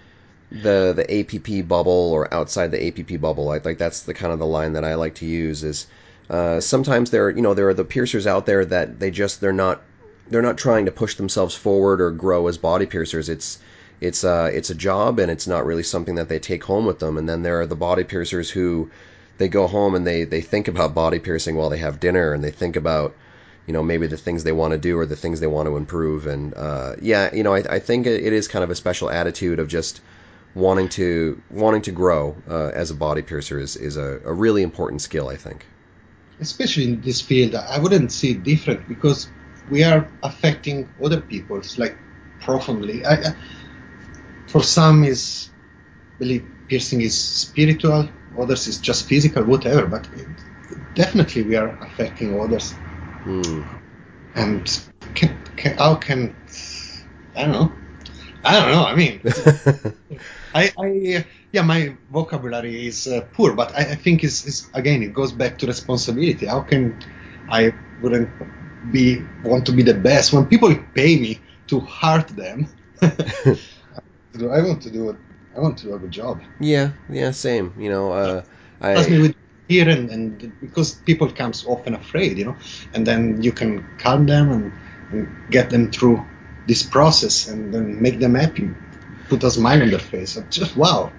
[0.51, 4.39] the the APP bubble or outside the APP bubble, I like that's the kind of
[4.39, 5.63] the line that I like to use.
[5.63, 5.87] Is
[6.29, 9.53] uh, sometimes there you know there are the piercers out there that they just they're
[9.53, 9.81] not
[10.29, 13.29] they're not trying to push themselves forward or grow as body piercers.
[13.29, 13.59] It's
[13.99, 16.99] it's uh it's a job and it's not really something that they take home with
[16.99, 17.17] them.
[17.17, 18.89] And then there are the body piercers who
[19.41, 22.43] they go home and they, they think about body piercing while they have dinner and
[22.43, 23.15] they think about
[23.67, 25.77] you know maybe the things they want to do or the things they want to
[25.77, 26.27] improve.
[26.27, 29.59] And uh, yeah you know I, I think it is kind of a special attitude
[29.59, 30.01] of just
[30.53, 34.61] wanting to wanting to grow uh, as a body piercer is, is a, a really
[34.61, 35.65] important skill I think.
[36.39, 39.31] Especially in this field I wouldn't see it different because
[39.69, 41.97] we are affecting other people's like
[42.39, 43.05] profoundly.
[43.05, 43.35] I, I,
[44.47, 45.49] for some is
[46.19, 49.85] believe piercing is spiritual others is just physical, whatever.
[49.85, 50.27] But it,
[50.95, 52.75] definitely we are affecting others.
[53.25, 53.65] Mm.
[54.35, 54.81] And
[55.15, 56.35] can, can, how can
[57.35, 57.71] I don't know?
[58.43, 58.85] I don't know.
[58.85, 59.21] I mean,
[60.55, 65.03] I, I yeah, my vocabulary is uh, poor, but I, I think is is again
[65.03, 66.45] it goes back to responsibility.
[66.45, 66.97] How can
[67.49, 68.29] I wouldn't
[68.91, 72.67] be want to be the best when people pay me to hurt them?
[73.01, 75.17] I want to do it
[75.55, 76.41] I want to do a good job.
[76.59, 77.73] Yeah, yeah, same.
[77.77, 78.43] You know, uh,
[78.79, 78.93] I.
[78.93, 79.35] Trust me with
[79.67, 82.57] fear and, and because people comes often afraid, you know,
[82.93, 84.73] and then you can calm them and,
[85.11, 86.25] and get them through
[86.65, 88.73] this process and then make them happy,
[89.29, 90.37] put a smile on their face.
[90.49, 91.13] Just wow.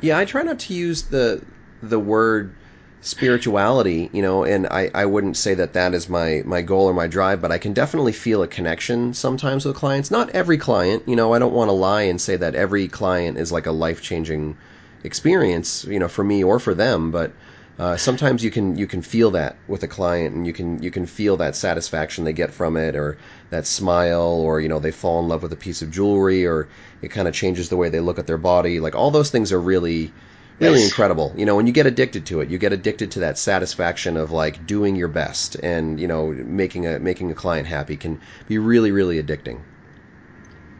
[0.00, 1.42] Yeah, I try not to use the
[1.82, 2.52] the word
[3.02, 6.94] spirituality, you know, and I, I wouldn't say that that is my, my goal or
[6.94, 10.10] my drive, but I can definitely feel a connection sometimes with clients.
[10.10, 13.38] Not every client, you know, I don't want to lie and say that every client
[13.38, 14.56] is like a life changing
[15.02, 17.32] experience, you know, for me or for them, but
[17.80, 20.90] uh, sometimes you can you can feel that with a client, and you can you
[20.90, 23.16] can feel that satisfaction they get from it, or
[23.48, 26.68] that smile, or you know they fall in love with a piece of jewelry, or
[27.00, 28.80] it kind of changes the way they look at their body.
[28.80, 30.12] Like all those things are really
[30.60, 30.88] really yes.
[30.88, 31.32] incredible.
[31.36, 34.30] You know, when you get addicted to it, you get addicted to that satisfaction of
[34.30, 38.58] like doing your best, and you know making a making a client happy can be
[38.58, 39.60] really really addicting.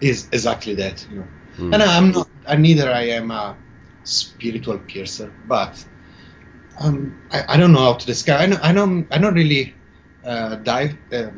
[0.01, 1.07] Is exactly that.
[1.11, 1.27] You know.
[1.59, 1.75] Mm.
[1.75, 2.29] And I'm not.
[2.47, 3.57] I neither I am a
[4.05, 5.85] spiritual piercer, but
[6.79, 8.41] um, I, I, don't know how to describe.
[8.41, 8.65] I don't.
[8.65, 9.75] I don't, I don't really
[10.25, 11.31] uh, dive uh,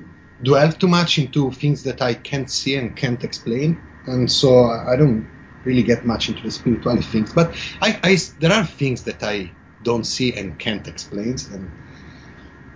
[0.43, 4.97] dwell too much into things that I can't see and can't explain, and so I
[4.97, 5.29] don't
[5.65, 7.33] really get much into the spirituality things.
[7.33, 11.71] But I, I there are things that I don't see and can't explain, and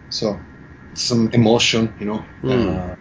[0.09, 0.41] so
[0.95, 2.27] some emotion, you know.
[2.43, 2.93] Mm.
[2.93, 2.97] Uh,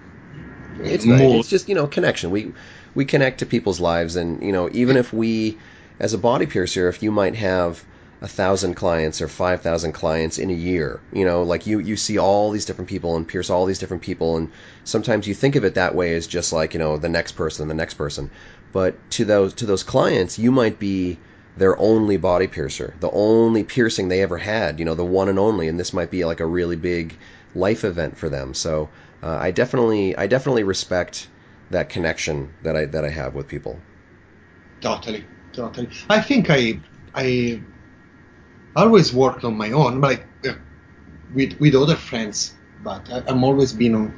[0.79, 2.31] it's, it's just you know connection.
[2.31, 2.53] We
[2.93, 5.57] we connect to people's lives, and you know even if we,
[5.99, 7.83] as a body piercer, if you might have
[8.21, 10.99] a thousand clients or five thousand clients in a year.
[11.13, 14.03] You know, like you you see all these different people and pierce all these different
[14.03, 14.51] people, and
[14.83, 17.67] sometimes you think of it that way as just like you know the next person,
[17.67, 18.31] the next person.
[18.75, 21.17] But to those to those clients, you might be
[21.55, 24.79] their only body piercer, the only piercing they ever had.
[24.79, 27.15] You know, the one and only, and this might be like a really big
[27.55, 28.53] life event for them.
[28.53, 28.89] So
[29.23, 31.29] uh, I definitely I definitely respect
[31.71, 33.79] that connection that I that I have with people.
[34.81, 35.87] Totally, totally.
[36.09, 36.77] I think I
[37.13, 37.61] I
[38.75, 40.55] always worked on my own, like uh,
[41.33, 42.53] with with other friends.
[42.83, 44.13] But I, am always been on,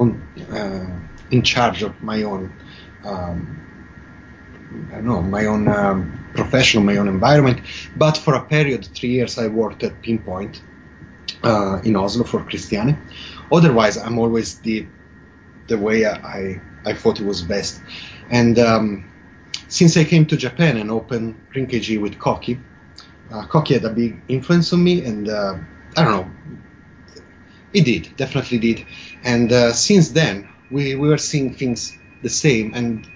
[0.00, 0.08] on
[0.50, 0.98] uh,
[1.30, 2.52] in charge of my own.
[3.04, 3.59] Um,
[4.90, 7.60] I don't know my own um, profession, my own environment.
[7.96, 10.62] But for a period, three years, I worked at Pinpoint
[11.42, 12.96] uh, in Oslo for Christiane.
[13.50, 14.86] Otherwise, I'm always the
[15.66, 17.80] the way I I thought it was best.
[18.30, 19.10] And um,
[19.68, 22.58] since I came to Japan and opened KG with Koki,
[23.32, 25.56] uh, Koki had a big influence on me, and uh,
[25.96, 26.30] I don't know,
[27.72, 28.86] it did, definitely did.
[29.22, 33.06] And uh, since then, we, we were seeing things the same, and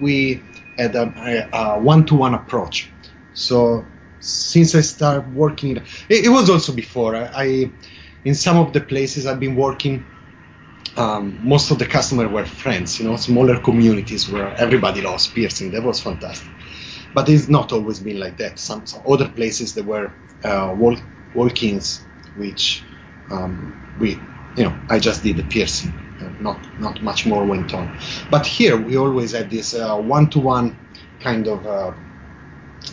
[0.00, 0.42] we
[0.86, 2.92] a, one-to-one approach.
[3.32, 3.86] So
[4.20, 7.16] since I started working, it, it was also before.
[7.16, 7.72] I, I,
[8.24, 10.06] in some of the places I've been working,
[10.96, 15.72] um, most of the customers were friends, you know, smaller communities where everybody loves piercing.
[15.72, 16.52] That was fantastic
[17.12, 18.58] but it's not always been like that.
[18.58, 20.14] Some, some other places there were
[20.44, 21.00] uh, walk,
[21.32, 22.86] walk-ins, which
[23.30, 26.09] um, we, you know, I just did the piercing.
[26.40, 27.92] Not not much more went on.
[28.30, 30.78] But here we always had this uh, one-to-one
[31.20, 31.92] kind of uh,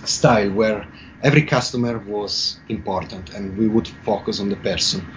[0.05, 0.87] style where
[1.21, 5.07] every customer was important, and we would focus on the person,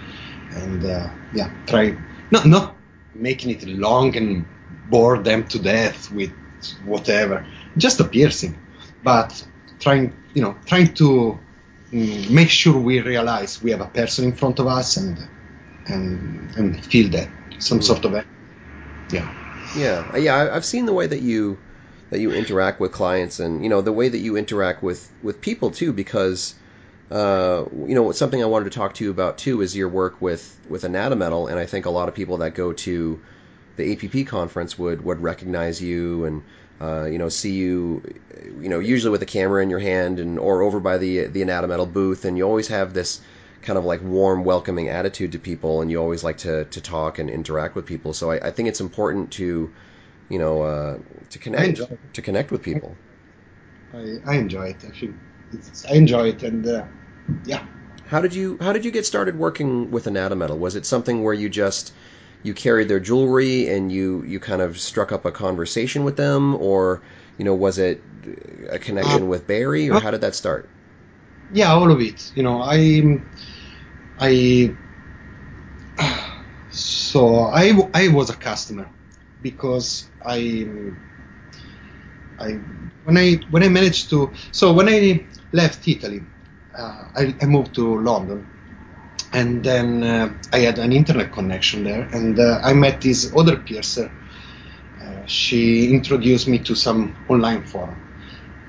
[0.51, 1.97] and uh, yeah, try
[2.31, 2.77] not not
[3.13, 6.31] making it long and bore them to death with
[6.83, 7.45] whatever,
[7.77, 8.61] just a piercing
[9.03, 9.45] but
[9.79, 11.39] trying, you know, trying to
[11.91, 15.27] mm, make sure we realize we have a person in front of us and
[15.87, 17.29] and and feel that
[17.61, 17.83] some mm.
[17.83, 18.25] sort of
[19.11, 19.33] yeah.
[19.75, 20.49] Yeah, yeah.
[20.51, 21.57] I've seen the way that you
[22.09, 25.41] that you interact with clients, and you know the way that you interact with with
[25.41, 26.55] people too, because.
[27.09, 30.21] Uh, you know, something I wanted to talk to you about too is your work
[30.21, 33.19] with with Anatometal, and I think a lot of people that go to
[33.75, 36.41] the APP conference would would recognize you and
[36.81, 38.01] uh, you know, see you,
[38.59, 41.41] you know, usually with a camera in your hand and or over by the the
[41.41, 43.21] Anatometal booth, and you always have this
[43.61, 47.19] kind of like warm, welcoming attitude to people, and you always like to to talk
[47.19, 48.13] and interact with people.
[48.13, 49.73] So I, I think it's important to,
[50.29, 51.81] you know, uh, to connect
[52.13, 52.97] to connect with people.
[53.93, 54.83] I, I enjoy it.
[54.85, 55.15] I think
[55.89, 56.85] I enjoy it, and uh,
[57.45, 57.65] yeah.
[58.05, 60.59] How did you How did you get started working with Anatometal?
[60.59, 61.93] Was it something where you just
[62.43, 66.55] you carried their jewelry and you you kind of struck up a conversation with them,
[66.55, 67.01] or
[67.37, 68.03] you know was it
[68.69, 70.69] a connection uh, with Barry, or how did that start?
[71.53, 72.31] Yeah, all of it.
[72.35, 73.21] You know, I
[74.21, 74.77] I
[76.71, 78.89] so I I was a customer
[79.41, 80.91] because I
[82.39, 82.51] I
[83.03, 86.23] when I when I managed to so when I left Italy,
[86.77, 88.47] uh, I, I moved to London
[89.33, 93.57] and then uh, I had an internet connection there, and uh, I met this other
[93.57, 94.11] piercer.
[95.01, 98.01] Uh, she introduced me to some online forum,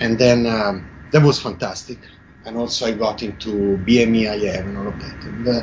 [0.01, 2.01] and then um, that was fantastic.
[2.44, 5.62] And also I got into BME IAM and all of that, and uh,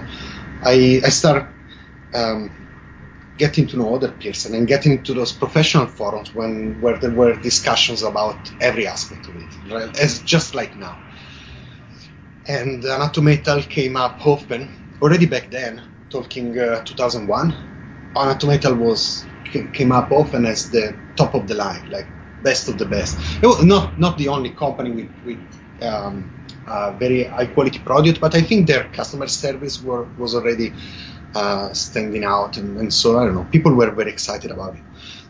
[0.62, 1.48] I I started
[2.14, 2.52] um,
[3.38, 7.36] getting to know other piercers and getting into those professional forums when where there were
[7.36, 9.98] discussions about every aspect of it, right?
[10.00, 11.00] as just like now
[12.48, 17.56] and Anatometal came up open already back then, talking uh, 2001.
[18.16, 19.28] Anatometal was
[19.74, 22.12] came up often as the top of the line, like
[22.42, 23.20] best of the best.
[23.42, 25.40] It was not not the only company with, with
[25.82, 26.34] um,
[26.98, 30.74] very high quality product, but I think their customer service were, was already
[31.36, 34.82] uh, standing out, and, and, so I don't know, people were very excited about it.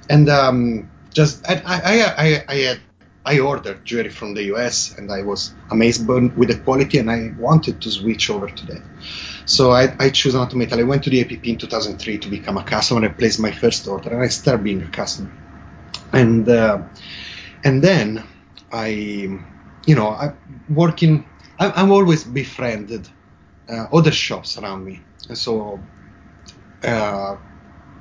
[0.10, 1.80] And um, just I, I,
[2.25, 2.80] I, I had
[3.25, 7.32] I ordered jewelry from the US, and I was amazed with the quality, and I
[7.38, 8.82] wanted to switch over to that.
[9.45, 10.80] So I, I chose Anatometal.
[10.80, 13.06] I went to the APP in 2003 to become a customer.
[13.06, 15.32] I placed my first order, and I started being a customer.
[16.12, 16.82] And uh,
[17.63, 18.23] and then
[18.71, 20.34] I, you know, I
[20.67, 21.25] working.
[21.60, 23.10] I'm always befriended
[23.69, 25.88] uh, other shops around me, so
[26.84, 27.38] uh,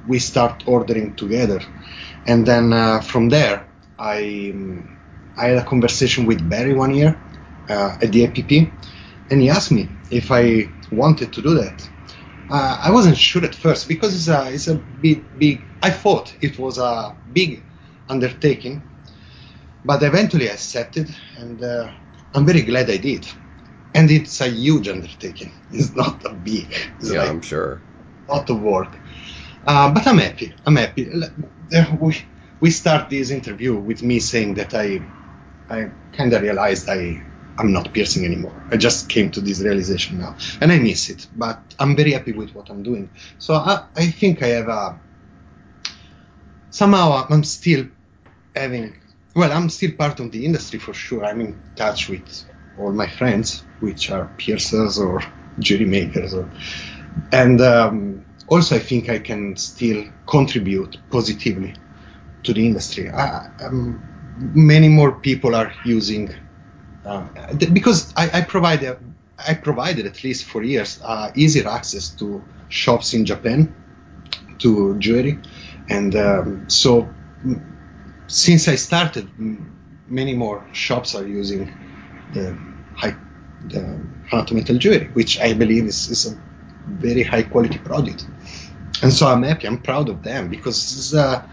[0.06, 1.60] we start ordering together.
[2.26, 3.66] And then uh, from there,
[3.98, 4.52] I
[5.36, 7.20] I had a conversation with Barry one year
[7.68, 8.52] uh, at the APP,
[9.30, 11.88] and he asked me if I wanted to do that.
[12.50, 15.66] Uh, I wasn't sure at first because it's a it's a big big.
[15.82, 17.64] I thought it was a big
[18.08, 18.82] undertaking,
[19.84, 21.90] but eventually I accepted, and uh,
[22.34, 23.26] I'm very glad I did.
[23.94, 25.52] And it's a huge undertaking.
[25.72, 26.72] It's not a big.
[27.00, 27.80] Yeah, like I'm sure.
[28.28, 28.96] A lot of work.
[29.66, 30.54] Uh, but I'm happy.
[30.66, 31.10] I'm happy.
[32.00, 32.16] We
[32.60, 35.02] we start this interview with me saying that I
[35.68, 37.22] I kind of realized I
[37.58, 38.54] I'm not piercing anymore.
[38.70, 41.26] I just came to this realization now, and I miss it.
[41.36, 43.10] But I'm very happy with what I'm doing.
[43.38, 45.00] So I, I think I have a
[46.70, 47.86] somehow I'm still
[48.54, 48.96] having
[49.34, 51.24] well, I'm still part of the industry for sure.
[51.24, 52.44] I'm in touch with
[52.78, 55.22] all my friends, which are piercers or
[55.58, 56.48] jewelry makers, or,
[57.32, 61.74] and um, also I think I can still contribute positively
[62.44, 63.10] to the industry.
[63.10, 64.02] I, um,
[64.36, 66.34] many more people are using
[67.04, 67.26] uh,
[67.72, 68.98] because I, I provide a,
[69.38, 73.74] I provided at least for years uh, easier access to shops in Japan
[74.58, 75.38] to jewelry,
[75.88, 77.08] and um, so
[78.26, 79.28] since I started,
[80.08, 81.70] many more shops are using
[82.32, 82.56] the
[83.68, 86.38] the Anatometal jewelry, which I believe is, is a
[86.86, 88.26] very high quality product.
[89.02, 91.46] And so I'm happy, I'm proud of them because it's, uh,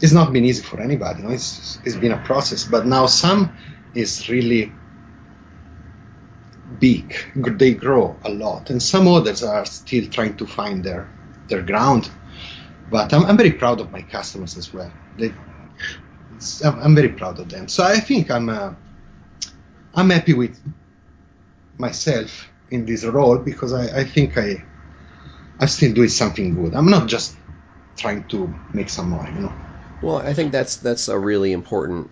[0.00, 1.20] it's not been easy for anybody.
[1.22, 1.34] You know?
[1.34, 3.56] it's, it's been a process, but now some
[3.94, 4.72] is really
[6.78, 7.14] big.
[7.34, 11.08] They grow a lot, and some others are still trying to find their
[11.48, 12.10] their ground.
[12.90, 14.92] But I'm, I'm very proud of my customers as well.
[15.16, 15.32] They,
[16.64, 17.68] I'm, I'm, very proud of them.
[17.68, 18.74] So I think I'm uh,
[19.94, 20.60] I'm happy with
[21.78, 24.64] myself in this role because I, I think I
[25.58, 26.74] I'm still doing something good.
[26.74, 27.36] I'm not just
[27.96, 29.54] trying to make some money, you know.
[30.02, 32.10] Well, I think that's that's a really important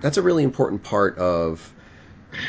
[0.00, 1.72] that's a really important part of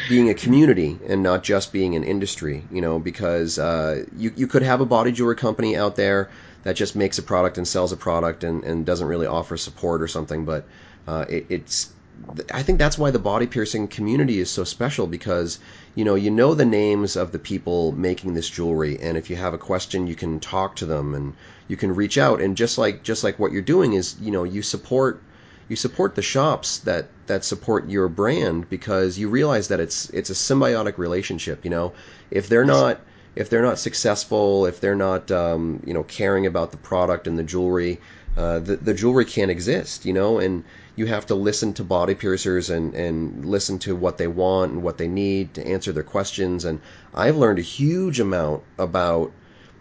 [0.10, 4.48] being a community and not just being an industry, you know, because uh, you, you
[4.48, 6.30] could have a body jewelry company out there
[6.64, 10.02] that just makes a product and sells a product and, and doesn't really offer support
[10.02, 10.66] or something, but
[11.06, 11.94] uh, it, it's
[12.54, 15.60] I think that's why the body piercing community is so special because
[15.96, 19.36] you know you know the names of the people making this jewelry and if you
[19.36, 21.34] have a question you can talk to them and
[21.68, 22.42] you can reach out.
[22.42, 25.22] And just like just like what you're doing is you know you support
[25.70, 30.30] you support the shops that that support your brand because you realize that it's it's
[30.30, 31.94] a symbiotic relationship you know?
[32.32, 33.00] If they're not
[33.36, 37.40] if they're not successful if they're not um, you know caring about the product and
[37.40, 38.00] the jewelry
[38.36, 40.40] uh, the, the jewelry can't exist you know?
[40.40, 40.64] And
[40.96, 44.84] you have to listen to body piercers and, and listen to what they want and
[44.84, 46.66] what they need to answer their questions.
[46.66, 46.82] And
[47.14, 49.32] I've learned a huge amount about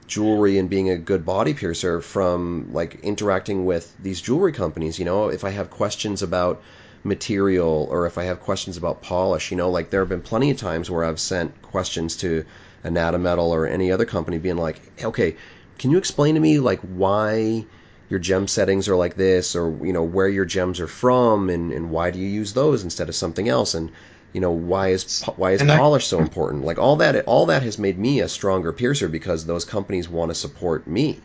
[0.07, 4.99] jewelry and being a good body piercer from like interacting with these jewelry companies.
[4.99, 6.63] You know, if I have questions about
[7.05, 10.51] material or if I have questions about polish, you know, like there have been plenty
[10.51, 12.45] of times where I've sent questions to
[12.85, 15.37] Anatometal or any other company being like, okay,
[15.79, 17.67] can you explain to me like why
[18.13, 21.73] your gem settings are like this, or you know where your gems are from, and,
[21.73, 23.91] and why do you use those instead of something else, and
[24.35, 26.63] you know why is why is and polish I, so important?
[26.63, 30.31] Like all that, all that has made me a stronger piercer because those companies want
[30.31, 31.23] to support me.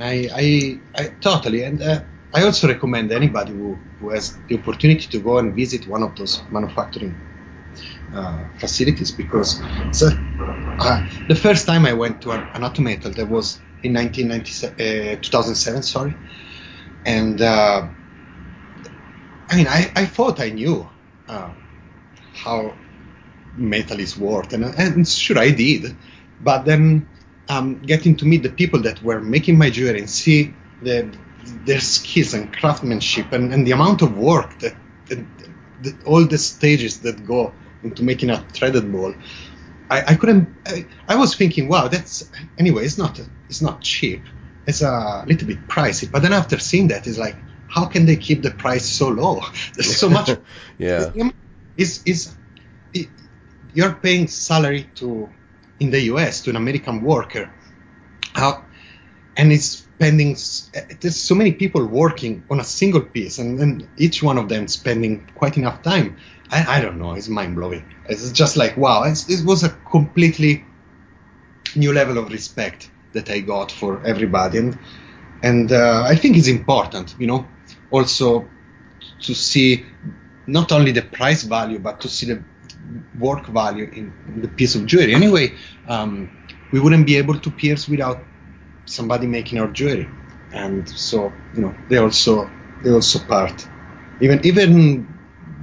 [0.00, 2.02] I, I, I totally, and uh,
[2.34, 6.16] I also recommend anybody who, who has the opportunity to go and visit one of
[6.16, 7.20] those manufacturing
[8.12, 9.62] uh, facilities because
[9.92, 10.10] so,
[10.80, 15.82] uh, the first time I went to an, Anatometal, there was in 1997, uh, 2007,
[15.82, 16.14] sorry.
[17.04, 17.88] And uh,
[19.50, 20.88] I mean, I, I thought I knew
[21.28, 21.50] uh,
[22.34, 22.74] how
[23.56, 25.96] metal is worked, and, and sure I did.
[26.40, 27.08] But then
[27.48, 31.10] um, getting to meet the people that were making my jewelry and see the,
[31.64, 34.76] their skills and craftsmanship and, and the amount of work that,
[35.06, 35.18] that,
[35.82, 37.52] that all the stages that go
[37.82, 39.14] into making a threaded ball,
[39.90, 40.48] I, I couldn't.
[40.66, 42.84] I, I, was thinking, wow, that's anyway.
[42.84, 44.22] It's not it's not cheap.
[44.66, 46.10] It's a little bit pricey.
[46.10, 47.36] But then after seeing that, it's like,
[47.68, 49.40] how can they keep the price so low?
[49.74, 50.30] There's so much.
[50.78, 51.10] yeah.
[51.76, 52.34] Is is
[53.74, 55.28] you're paying salary to
[55.80, 56.42] in the U.S.
[56.42, 57.50] to an American worker,
[58.34, 58.64] how,
[59.36, 59.64] and it's
[59.98, 60.36] spending.
[61.00, 64.68] There's so many people working on a single piece, and, and each one of them
[64.68, 66.16] spending quite enough time
[66.50, 67.12] I, I don't know.
[67.12, 67.84] It's mind blowing.
[68.08, 69.04] It's just like wow.
[69.04, 70.64] it was a completely
[71.76, 74.78] new level of respect that I got for everybody, and
[75.42, 77.46] and uh, I think it's important, you know,
[77.90, 78.48] also
[79.22, 79.84] to see
[80.46, 82.42] not only the price value but to see the
[83.18, 85.14] work value in the piece of jewelry.
[85.14, 85.54] Anyway,
[85.86, 86.30] um,
[86.72, 88.24] we wouldn't be able to pierce without
[88.86, 90.08] somebody making our jewelry,
[90.52, 92.50] and so you know they also
[92.82, 93.66] they also part
[94.20, 95.17] even even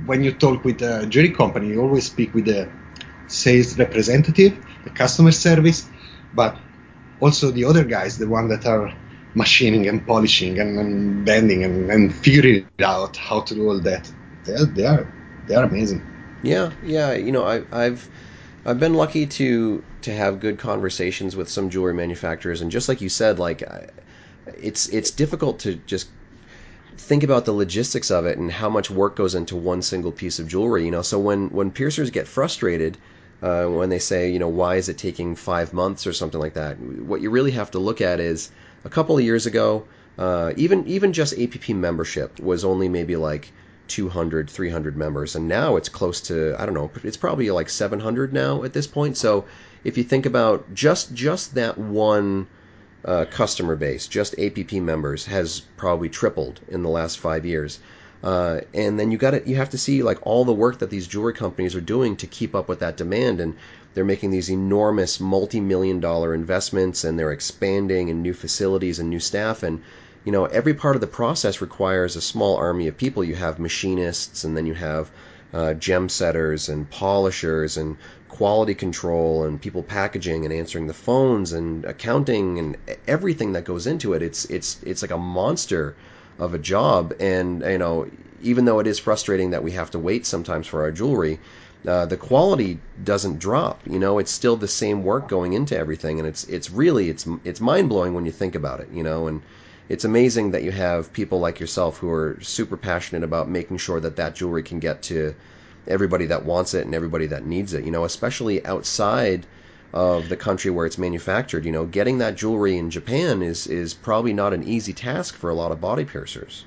[0.05, 2.71] when you talk with a jewelry company, you always speak with the
[3.27, 5.89] sales representative, the customer service,
[6.33, 6.57] but
[7.19, 8.93] also the other guys, the one that are
[9.33, 14.11] machining and polishing and, and bending and, and, figuring out how to do all that.
[14.43, 15.11] They're, they are
[15.47, 16.05] they are amazing.
[16.41, 17.13] Yeah, yeah.
[17.13, 18.09] You know, I, I've
[18.65, 23.01] I've been lucky to to have good conversations with some jewelry manufacturers, and just like
[23.01, 23.63] you said, like
[24.57, 26.09] it's it's difficult to just
[26.97, 30.39] think about the logistics of it and how much work goes into one single piece
[30.39, 30.85] of jewelry.
[30.85, 32.97] You know, so when when piercers get frustrated.
[33.43, 36.53] Uh, when they say, you know, why is it taking five months or something like
[36.53, 36.79] that?
[36.79, 38.49] What you really have to look at is
[38.85, 39.85] a couple of years ago,
[40.17, 43.51] uh, even even just APP membership was only maybe like
[43.87, 48.31] 200, 300 members, and now it's close to I don't know, it's probably like 700
[48.31, 49.17] now at this point.
[49.17, 49.45] So
[49.83, 52.47] if you think about just just that one
[53.05, 57.79] uh, customer base, just APP members, has probably tripled in the last five years.
[58.23, 60.89] Uh, and then you got to you have to see like all the work that
[60.89, 63.55] these jewelry companies are doing to keep up with that demand, and
[63.93, 69.19] they're making these enormous multi-million dollar investments, and they're expanding in new facilities and new
[69.19, 69.83] staff, and
[70.23, 73.23] you know every part of the process requires a small army of people.
[73.23, 75.11] You have machinists, and then you have
[75.53, 77.97] uh, gem setters and polishers and
[78.35, 82.75] quality control and people packaging and answering the phones and accounting and
[83.07, 84.21] everything that goes into it.
[84.21, 85.95] It's it's it's like a monster
[86.37, 88.07] of a job, and you know
[88.41, 91.39] even though it is frustrating that we have to wait sometimes for our jewelry.
[91.87, 93.79] Uh, the quality doesn't drop.
[93.85, 97.25] You know, it's still the same work going into everything, and it's it's really it's
[97.43, 98.89] it's mind blowing when you think about it.
[98.91, 99.41] You know, and
[99.87, 103.99] it's amazing that you have people like yourself who are super passionate about making sure
[103.99, 105.35] that that jewelry can get to
[105.87, 107.83] everybody that wants it and everybody that needs it.
[107.83, 109.45] You know, especially outside
[109.93, 111.65] of the country where it's manufactured.
[111.65, 115.49] You know, getting that jewelry in Japan is is probably not an easy task for
[115.49, 116.65] a lot of body piercers.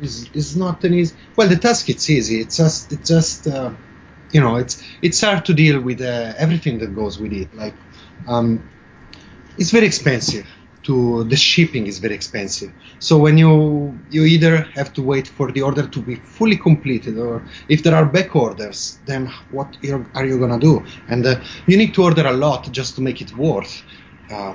[0.00, 1.16] It's not an easy.
[1.36, 2.40] Well, the task it's easy.
[2.40, 3.70] It's just it's just uh,
[4.30, 7.54] you know it's it's hard to deal with uh, everything that goes with it.
[7.54, 7.74] Like
[8.28, 8.68] um,
[9.56, 10.46] it's very expensive
[10.86, 12.72] to the shipping is very expensive.
[13.00, 17.18] So when you you either have to wait for the order to be fully completed,
[17.18, 19.76] or if there are back orders, then what
[20.14, 20.84] are you gonna do?
[21.08, 23.82] And uh, you need to order a lot just to make it worth
[24.30, 24.54] uh,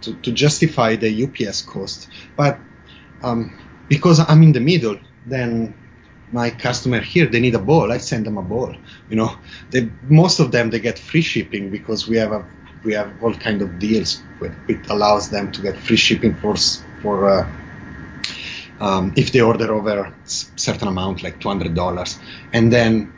[0.00, 2.08] to, to justify the UPS cost.
[2.36, 2.58] But
[3.22, 3.52] um,
[3.88, 5.74] because I'm in the middle, then
[6.32, 8.74] my customer here they need a ball i send them a ball
[9.08, 9.38] you know
[9.70, 12.44] they most of them they get free shipping because we have a
[12.86, 16.54] we have all kind of deals with it allows them to get free shipping for
[17.02, 17.52] for uh,
[18.80, 20.12] um, if they order over a
[20.66, 22.18] certain amount like $200
[22.52, 23.12] and then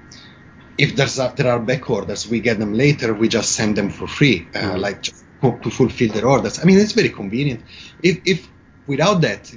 [0.79, 3.91] if there's a, there are back orders we get them later we just send them
[3.91, 4.79] for free uh, mm-hmm.
[4.79, 6.59] like just to fulfill their orders.
[6.59, 7.61] I mean it's very convenient.
[8.03, 8.49] If, if
[8.89, 9.55] without that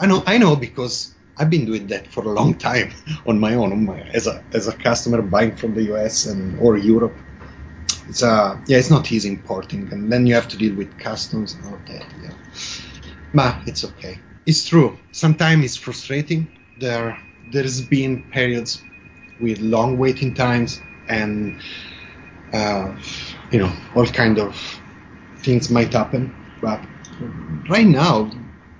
[0.00, 2.92] i know i know because I've been doing that for a long time
[3.26, 6.58] on my own, on my, as a as a customer buying from the US and
[6.60, 7.16] or Europe
[8.08, 11.54] it's uh yeah it's not easy importing and then you have to deal with customs
[11.54, 12.32] and all that yeah.
[13.34, 14.20] But it's okay.
[14.44, 14.98] It's true.
[15.12, 16.48] Sometimes it's frustrating.
[16.76, 17.18] There
[17.50, 18.82] there's been periods
[19.40, 21.60] with long waiting times and
[22.52, 22.94] uh,
[23.50, 24.80] you know all kind of
[25.38, 26.84] things might happen but
[27.68, 28.30] right now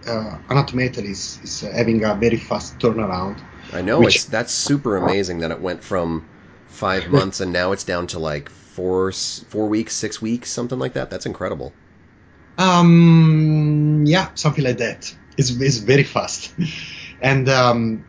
[0.06, 3.40] uh, Anatometal is, is having a very fast turnaround.
[3.72, 6.24] I know which, it's that's super amazing that it went from
[6.68, 10.94] five months and now it's down to like four four weeks, six weeks, something like
[10.94, 11.10] that.
[11.10, 11.72] That's incredible.
[12.58, 15.14] Um, yeah, something like that.
[15.36, 16.54] It's, it's very fast,
[17.22, 18.04] and um,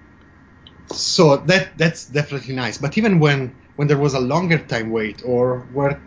[0.91, 2.77] so that that's definitely nice.
[2.77, 6.01] But even when when there was a longer time wait or where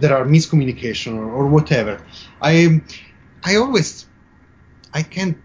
[0.00, 2.00] there are miscommunication or, or whatever,
[2.40, 2.80] I
[3.44, 4.06] I always
[4.92, 5.38] I can't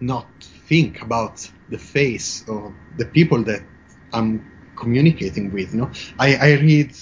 [0.00, 0.26] not
[0.68, 3.62] think about the face of the people that
[4.12, 4.44] I'm
[4.76, 5.72] communicating with.
[5.72, 6.94] You know, I, I read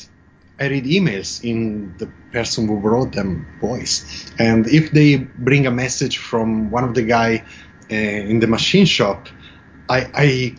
[0.58, 5.70] I read emails in the person who wrote them voice, and if they bring a
[5.70, 7.44] message from one of the guy
[7.90, 9.28] uh, in the machine shop,
[9.88, 10.56] I, I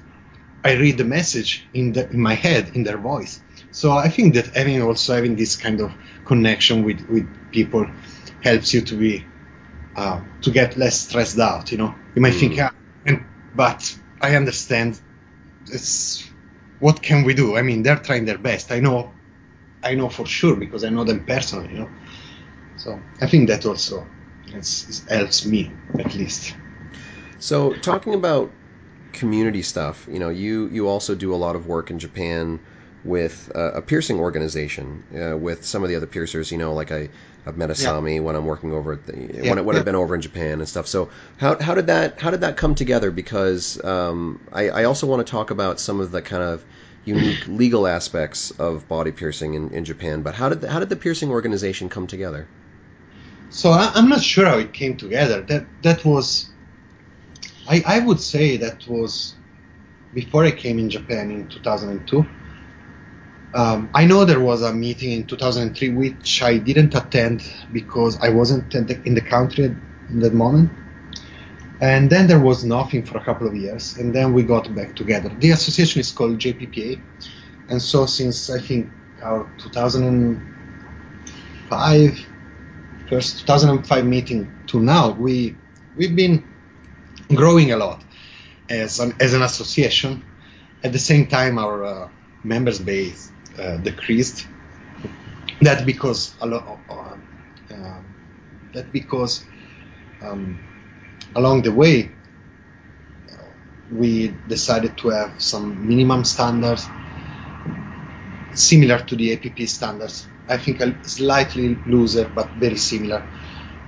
[0.65, 3.41] I read the message in the in my head in their voice.
[3.71, 5.93] So I think that having also having this kind of
[6.25, 7.87] connection with with people
[8.41, 9.25] helps you to be
[9.95, 11.71] uh, to get less stressed out.
[11.71, 12.39] You know, you might mm.
[12.39, 12.71] think, ah,
[13.05, 13.23] and,
[13.55, 14.99] but I understand.
[15.71, 16.29] It's
[16.79, 17.55] what can we do?
[17.55, 18.71] I mean, they're trying their best.
[18.71, 19.14] I know
[19.85, 21.89] I know for sure because I know them personally, you know.
[22.77, 24.05] So I think that also
[25.09, 26.55] helps me at least.
[27.39, 28.51] So talking about
[29.13, 32.59] community stuff, you know, you you also do a lot of work in Japan
[33.03, 36.51] with uh, a piercing organization uh, with some of the other piercers.
[36.51, 37.09] You know, like I
[37.45, 38.21] I've met Asami yeah.
[38.21, 39.79] when I'm working over at the yeah, when, when yeah.
[39.79, 40.87] I've been over in Japan and stuff.
[40.87, 43.11] So how how did that how did that come together?
[43.11, 46.65] Because um, I I also want to talk about some of the kind of
[47.05, 50.21] unique legal aspects of body piercing in, in Japan.
[50.21, 52.47] But how did the, how did the piercing organization come together?
[53.49, 55.41] So I, am not sure how it came together.
[55.41, 56.49] That that was,
[57.69, 59.35] I I would say that was
[60.13, 62.25] before I came in Japan in 2002.
[63.53, 68.29] Um, I know there was a meeting in 2003 which I didn't attend because I
[68.29, 69.65] wasn't in the, in the country
[70.09, 70.69] in that moment.
[71.81, 74.95] And then there was nothing for a couple of years, and then we got back
[74.95, 75.27] together.
[75.29, 77.03] The association is called JPPA,
[77.67, 82.27] and so since I think our 2005
[83.09, 85.57] first 2005 meeting to now, we
[85.95, 86.47] we've been
[87.33, 88.05] growing a lot
[88.69, 90.23] as an as an association.
[90.83, 92.09] At the same time, our uh,
[92.43, 94.47] members base uh, decreased.
[95.61, 96.79] That because a lot.
[96.89, 97.17] Uh,
[97.73, 98.01] uh,
[98.73, 99.45] that because
[100.21, 100.59] um,
[101.35, 102.11] along the way,
[103.91, 106.89] we decided to have some minimum standards
[108.53, 110.27] similar to the APP standards.
[110.47, 113.27] I think slightly looser, but very similar.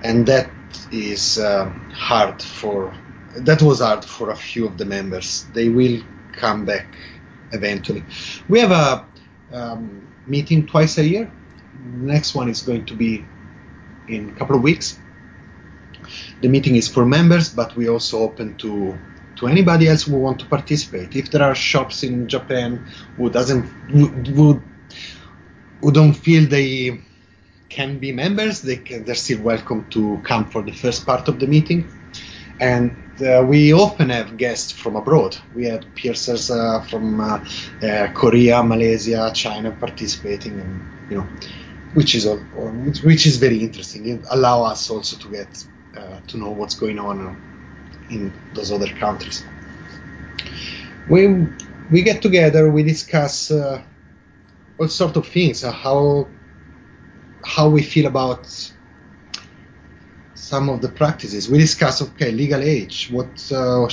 [0.02, 0.50] And that
[0.90, 2.94] is uh, hard for,
[3.36, 5.46] that was hard for a few of the members.
[5.52, 6.96] They will come back
[7.52, 8.04] eventually.
[8.48, 9.06] We have a
[9.52, 11.30] um, meeting twice a year.
[11.80, 13.24] next one is going to be
[14.06, 14.98] in a couple of weeks
[16.40, 18.98] the meeting is for members, but we also open to
[19.36, 21.14] to anybody else who want to participate.
[21.14, 22.84] If there are shops in Japan
[23.16, 24.60] who doesn't who,
[25.80, 27.00] who don't feel they
[27.68, 31.38] can be members, they can, they're still welcome to come for the first part of
[31.38, 31.88] the meeting.
[32.60, 32.90] And
[33.20, 35.36] uh, we often have guests from abroad.
[35.54, 37.44] We had piercers uh, from uh,
[37.82, 41.28] uh Korea, Malaysia, China participating, and you know,
[41.94, 42.26] which is
[43.04, 44.08] which is very interesting.
[44.08, 45.64] It allow us also to get
[46.28, 47.36] to know what's going on
[48.08, 49.44] in those other countries.
[51.06, 51.48] We
[51.90, 53.82] we get together, we discuss uh,
[54.78, 56.28] all sort of things, uh, how
[57.44, 58.46] how we feel about
[60.34, 61.48] some of the practices.
[61.48, 63.88] We discuss, okay, legal age, what uh,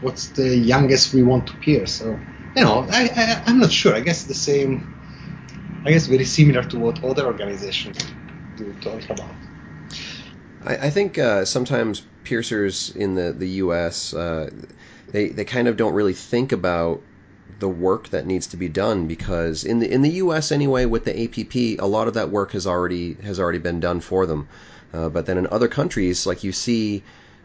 [0.00, 1.94] what's the youngest we want to pierce.
[1.94, 2.20] So,
[2.56, 3.94] you know, I, I I'm not sure.
[3.94, 4.88] I guess the same.
[5.84, 7.98] I guess very similar to what other organizations
[8.56, 9.36] do talk about.
[10.64, 14.14] I, I think uh, sometimes piercers in the the U.S.
[14.14, 14.50] Uh,
[15.08, 17.00] they they kind of don't really think about
[17.58, 20.50] the work that needs to be done because in the in the U.S.
[20.50, 24.00] anyway with the APP a lot of that work has already has already been done
[24.00, 24.48] for them.
[24.92, 27.02] Uh, but then in other countries, like you see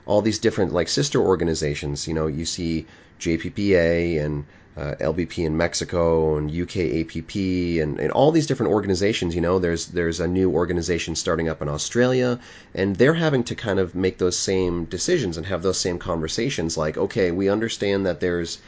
[0.07, 2.07] all these different like sister organizations.
[2.07, 2.87] You know, you see
[3.19, 4.45] JPPA and
[4.77, 7.35] uh, LBP in Mexico and UK APP
[7.81, 9.35] and, and all these different organizations.
[9.35, 12.39] You know, there's there's a new organization starting up in Australia,
[12.73, 16.77] and they're having to kind of make those same decisions and have those same conversations.
[16.77, 18.59] Like, okay, we understand that there's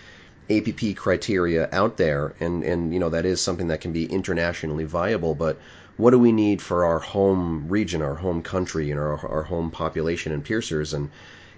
[0.49, 4.85] APP criteria out there, and and you know that is something that can be internationally
[4.85, 5.59] viable, but
[5.99, 9.69] what do we need for our home region, our home country, and our, our home
[9.69, 10.93] population and piercers?
[10.93, 11.09] And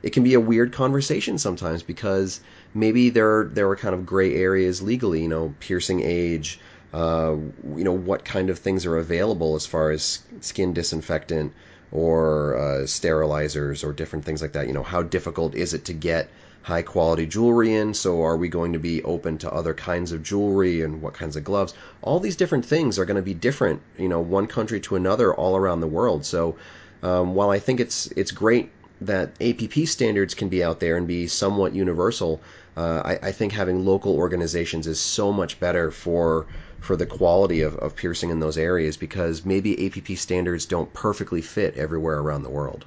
[0.02, 2.42] it can be a weird conversation sometimes because
[2.74, 6.60] maybe there there are kind of gray areas legally, you know, piercing age,
[6.92, 7.36] uh,
[7.78, 11.54] you know, what kind of things are available as far as skin disinfectant
[11.92, 14.66] or uh, sterilizers or different things like that.
[14.66, 16.30] You know, how difficult is it to get
[16.64, 17.94] high quality jewelry in?
[17.94, 21.36] So are we going to be open to other kinds of jewelry and what kinds
[21.36, 21.74] of gloves?
[22.02, 25.34] All these different things are going to be different, you know, one country to another
[25.34, 26.26] all around the world.
[26.26, 26.56] So
[27.04, 28.70] um, while I think it's it's great
[29.02, 32.40] that APP standards can be out there and be somewhat universal,
[32.78, 36.46] uh, I, I, think having local organizations is so much better for
[36.80, 41.42] for the quality of, of piercing in those areas because maybe APP standards don't perfectly
[41.42, 42.86] fit everywhere around the world.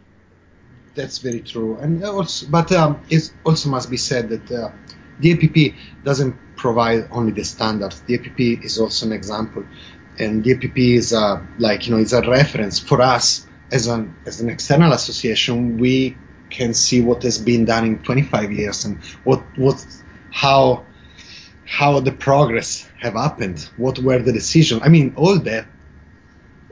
[0.94, 4.70] That's very true, and also, but um, it also must be said that uh,
[5.18, 8.00] the APP doesn't provide only the standards.
[8.02, 9.64] The APP is also an example.
[10.18, 14.14] and the APP is a, like you know it's a reference for us as an
[14.26, 15.78] as an external association.
[15.78, 16.16] We
[16.50, 19.84] can see what has been done in 25 years and what what
[20.30, 20.86] how
[21.64, 23.68] how the progress have happened.
[23.76, 24.82] What were the decisions?
[24.84, 25.66] I mean, all the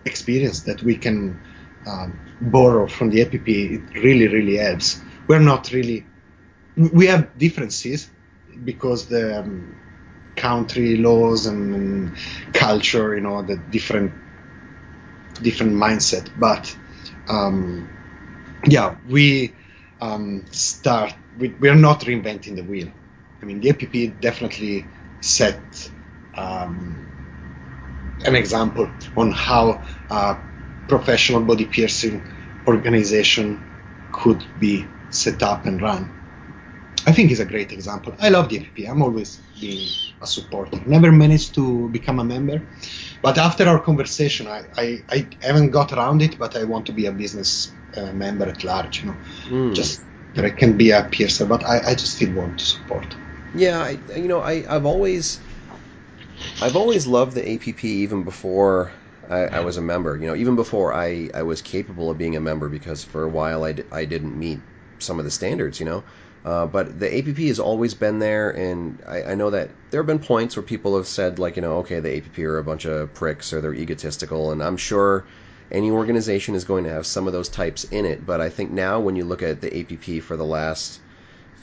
[0.05, 1.41] experience that we can
[1.87, 5.03] um, borrow from the APP, it really really helps.
[5.29, 6.07] We're not really
[6.77, 8.11] we have differences
[8.65, 9.77] because the um,
[10.37, 12.17] country laws and, and,
[12.53, 14.13] culture, you know, the different
[15.43, 16.31] different mindset.
[16.37, 16.77] But
[17.29, 17.91] um,
[18.67, 19.57] yeah, we
[20.01, 21.15] um, start.
[21.37, 22.93] We, we are not reinventing the wheel.
[23.43, 25.91] I mean, the APP definitely set
[26.35, 27.09] um,
[28.25, 30.39] an example on how a
[30.89, 32.23] professional body piercing
[32.67, 33.65] organization
[34.13, 36.11] could be set up and run.
[37.07, 38.15] I think is a great example.
[38.21, 38.89] I love the APP.
[38.89, 39.89] I'm always being
[40.21, 40.81] a supporter.
[40.87, 42.63] Never managed to become a member,
[43.23, 46.39] but after our conversation, I, I, I haven't got around it.
[46.39, 49.03] But I want to be a business uh, member at large.
[49.03, 49.17] You know,
[49.47, 49.75] mm.
[49.75, 50.05] just
[50.35, 53.17] that I can be a piercer, but I, I just still want to support.
[53.55, 55.41] Yeah, I, you know, I, I've always,
[56.63, 58.93] I've always loved the APP even before
[59.33, 60.17] I, I, was a member.
[60.17, 63.29] You know, even before I, I was capable of being a member, because for a
[63.29, 64.61] while I, d- I didn't meet
[64.99, 65.81] some of the standards.
[65.81, 66.05] You know,
[66.45, 70.07] uh, but the APP has always been there, and I, I, know that there have
[70.07, 72.85] been points where people have said, like, you know, okay, the APP are a bunch
[72.85, 75.25] of pricks or they're egotistical, and I'm sure
[75.71, 78.27] any organization is going to have some of those types in it.
[78.27, 81.01] But I think now, when you look at the APP for the last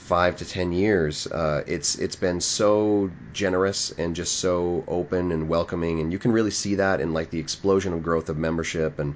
[0.09, 5.47] five to ten years, uh, it's it's been so generous and just so open and
[5.47, 8.99] welcoming, and you can really see that in like the explosion of growth of membership
[8.99, 9.15] and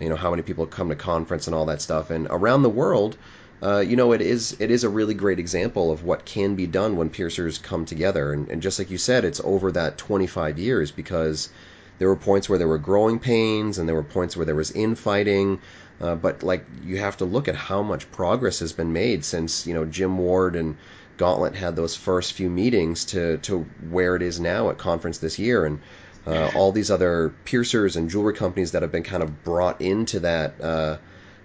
[0.00, 2.76] you know how many people come to conference and all that stuff, and around the
[2.82, 3.16] world
[3.62, 6.66] uh, you know, it is it is a really great example of what can be
[6.66, 8.32] done when piercers come together.
[8.32, 11.50] And, and just like you said, it's over that 25 years because
[11.98, 14.70] there were points where there were growing pains and there were points where there was
[14.70, 15.60] infighting.
[16.00, 19.66] Uh, but like you have to look at how much progress has been made since
[19.66, 20.76] you know Jim Ward and
[21.16, 25.38] Gauntlet had those first few meetings to to where it is now at conference this
[25.38, 25.80] year and.
[26.26, 30.20] Uh, all these other piercers and jewelry companies that have been kind of brought into
[30.20, 30.98] that uh,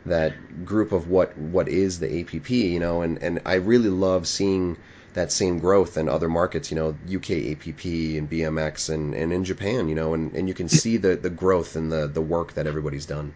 [0.05, 4.27] that group of what what is the APP, you know, and and I really love
[4.27, 4.75] seeing
[5.15, 9.45] that same growth in other markets, you know, UK APP and BMX and, and in
[9.45, 12.53] Japan, you know, and, and you can see the, the growth and the, the work
[12.53, 13.33] that everybody's done.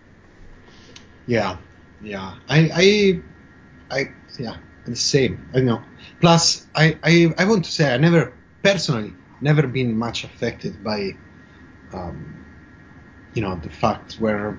[1.30, 1.58] Yeah,
[2.02, 2.34] yeah.
[2.50, 4.10] I, I, I
[4.40, 5.48] yeah, the same.
[5.54, 5.84] I know.
[6.20, 11.16] Plus, I, I, I want to say I never personally never been much affected by,
[11.94, 12.44] um,
[13.36, 14.58] you know, the fact where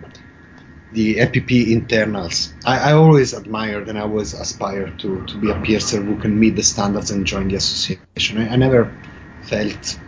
[0.93, 2.55] the APP internals.
[2.65, 6.39] I, I, always admired and I always aspired to, to be a piercer who can
[6.39, 8.39] meet the standards and join the association.
[8.39, 8.95] I, I never
[9.43, 9.99] felt,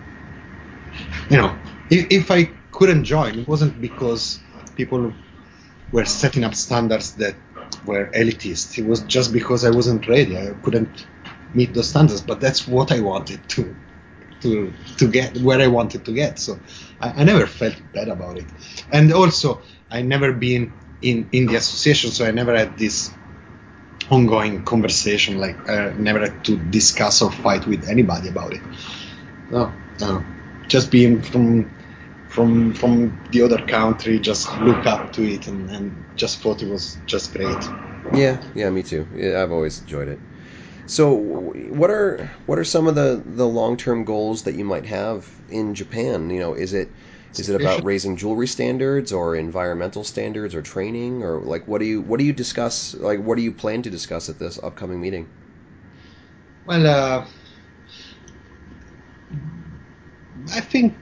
[1.28, 1.56] you know,
[1.90, 4.40] if, if, I couldn't join, it wasn't because
[4.76, 5.12] people
[5.92, 7.36] were setting up standards that
[7.84, 8.78] were elitist.
[8.78, 10.36] It was just because I wasn't ready.
[10.36, 11.06] I couldn't
[11.54, 13.74] meet those standards, but that's what I wanted to
[14.40, 16.38] to to get where I wanted to get.
[16.38, 16.58] So
[17.00, 18.46] I, I never felt bad about it.
[18.90, 20.72] And also, I never been
[21.02, 23.10] in in the association, so I never had this
[24.10, 25.38] ongoing conversation.
[25.38, 28.62] Like I never had to discuss or fight with anybody about it.
[29.50, 30.24] No, no,
[30.68, 31.70] just being from
[32.32, 36.68] from from the other country, just look up to it and, and just thought it
[36.68, 37.70] was just great.
[38.10, 39.08] Yeah, yeah, me too.
[39.36, 40.20] I've always enjoyed it.
[40.86, 44.86] So, what are what are some of the the long term goals that you might
[44.86, 46.30] have in Japan?
[46.30, 46.94] You know, is it
[47.36, 51.86] is it about raising jewelry standards or environmental standards or training or like what do
[51.86, 55.00] you what do you discuss like what do you plan to discuss at this upcoming
[55.00, 55.28] meeting?
[56.64, 57.26] Well, uh,
[60.52, 61.01] I think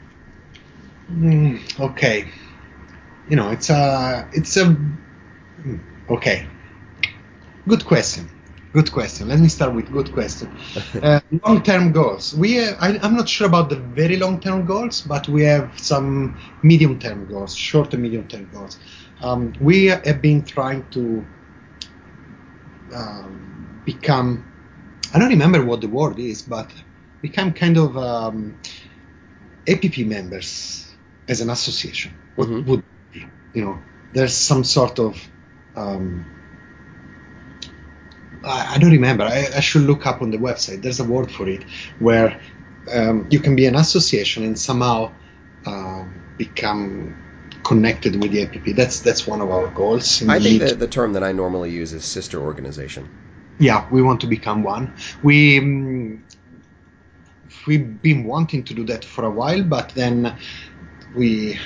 [1.11, 2.28] mm, okay.
[3.28, 6.46] You know, it's a it's a mm, okay.
[7.68, 8.28] Good question.
[8.72, 9.28] Good question.
[9.28, 10.50] Let me start with good question.
[11.02, 12.34] Uh, long-term goals.
[12.34, 16.38] We, uh, I, am not sure about the very long-term goals, but we have some
[16.62, 18.78] medium-term goals, short and medium-term goals.
[19.22, 21.24] Um, we have been trying to
[22.94, 24.44] um, become.
[25.14, 26.70] I don't remember what the word is, but
[27.22, 28.56] become kind of um,
[29.68, 30.89] APP members
[31.31, 32.12] as an association.
[32.35, 32.68] What mm-hmm.
[32.68, 33.78] would be, you know?
[34.12, 35.16] There's some sort of
[35.76, 36.26] um,
[38.45, 39.24] I, I don't remember.
[39.24, 40.83] I, I, should look up on the website.
[40.83, 41.62] There's a word for it
[41.99, 42.41] where
[42.93, 45.12] um, you can be an association and somehow
[45.66, 47.16] um, become
[47.62, 48.74] connected with the APP.
[48.74, 50.26] That's that's one of our goals.
[50.28, 53.09] I think the, the term that I normally use is sister organization.
[53.59, 54.95] Yeah, we want to become one.
[55.22, 56.24] We um,
[57.66, 60.37] we've been wanting to do that for a while, but then
[61.14, 61.58] we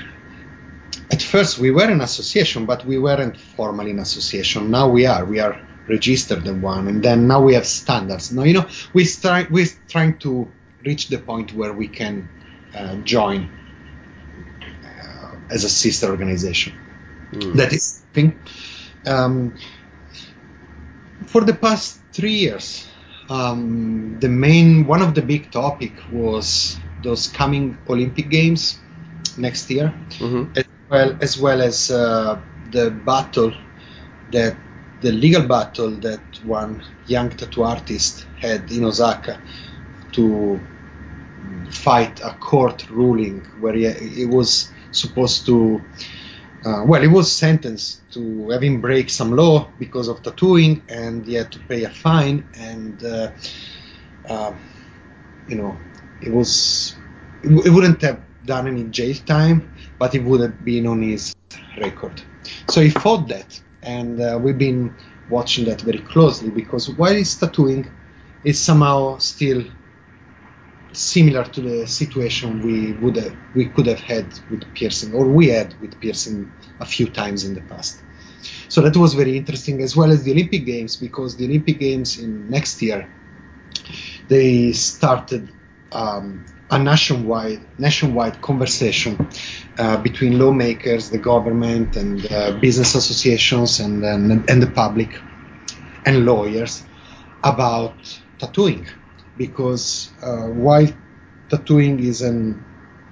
[1.10, 4.70] at first we were an association, but we weren't formally an association.
[4.70, 5.24] Now we are.
[5.24, 8.32] We are registered in one, and then now we have standards.
[8.32, 10.50] Now you know we try we're trying to
[10.84, 12.28] reach the point where we can
[12.74, 13.50] uh, join
[14.84, 16.74] uh, as a sister organization.
[17.32, 17.54] Mm.
[17.54, 18.38] That is thing.
[19.06, 19.54] Um,
[21.26, 22.86] for the past three years,
[23.28, 28.78] um, the main one of the big topic was those coming Olympic Games
[29.38, 30.52] next year, mm-hmm.
[30.56, 33.52] as well as well as uh, the battle
[34.32, 34.56] that
[35.00, 39.40] the legal battle that one young tattoo artist had in Osaka
[40.12, 40.60] to
[41.70, 45.82] fight a court ruling where he, he was supposed to
[46.64, 51.34] uh, well, he was sentenced to having break some law because of tattooing, and he
[51.34, 52.48] had to pay a fine.
[52.54, 53.32] And uh,
[54.26, 54.54] uh,
[55.46, 55.76] you know,
[56.22, 56.96] it was
[57.42, 61.34] it wouldn't have done any jail time, but it would have been on his
[61.78, 62.22] record.
[62.70, 64.94] So he fought that, and uh, we've been
[65.28, 67.90] watching that very closely because while he's tattooing,
[68.42, 69.64] it's somehow still
[70.92, 75.48] similar to the situation we would have, we could have had with piercing, or we
[75.48, 78.02] had with piercing a few times in the past.
[78.68, 82.18] So that was very interesting, as well as the Olympic Games, because the Olympic Games
[82.18, 83.08] in next year
[84.28, 85.52] they started
[85.92, 89.28] um, a nationwide nationwide conversation
[89.78, 95.20] uh, between lawmakers, the government, and uh, business associations, and, and and the public
[96.06, 96.84] and lawyers
[97.42, 97.94] about
[98.38, 98.86] tattooing
[99.36, 100.88] because uh, while
[101.48, 102.64] tattooing is an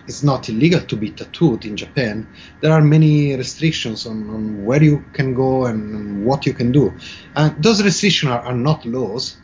[0.07, 2.27] it's not illegal to be tattooed in Japan.
[2.61, 6.93] There are many restrictions on, on where you can go and, what you can do.
[7.35, 9.37] And those restrictions are, are not laws,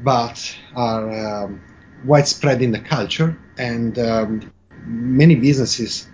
[0.00, 1.60] but are um,
[2.04, 4.52] widespread in the culture, and um,
[4.84, 6.06] many businesses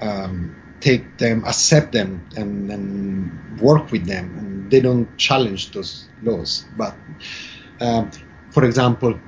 [0.00, 6.08] um, take them, accept them, and, and, work with them, and they don't challenge those
[6.22, 6.64] laws.
[6.76, 6.96] But
[7.80, 8.06] uh,
[8.50, 9.20] for example,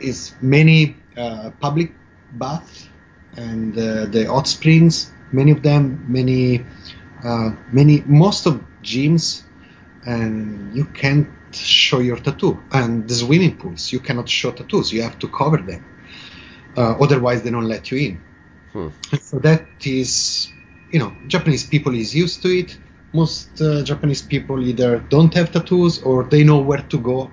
[0.00, 1.92] is many uh, public
[2.32, 2.88] baths
[3.36, 5.10] and uh, the hot springs.
[5.32, 6.64] Many of them, many,
[7.24, 9.42] uh, many, most of gyms,
[10.06, 10.84] and you
[11.54, 12.62] show your tattoo.
[12.72, 14.92] And the swimming pools, you cannot show tattoos.
[14.92, 15.84] You have to cover them.
[16.76, 18.20] Uh, otherwise, they don't let you in.
[18.72, 18.88] Hmm.
[19.20, 20.48] So that is,
[20.90, 22.76] you know, Japanese people is used to it.
[23.12, 27.30] Most uh, Japanese people either don't have tattoos or they know where to go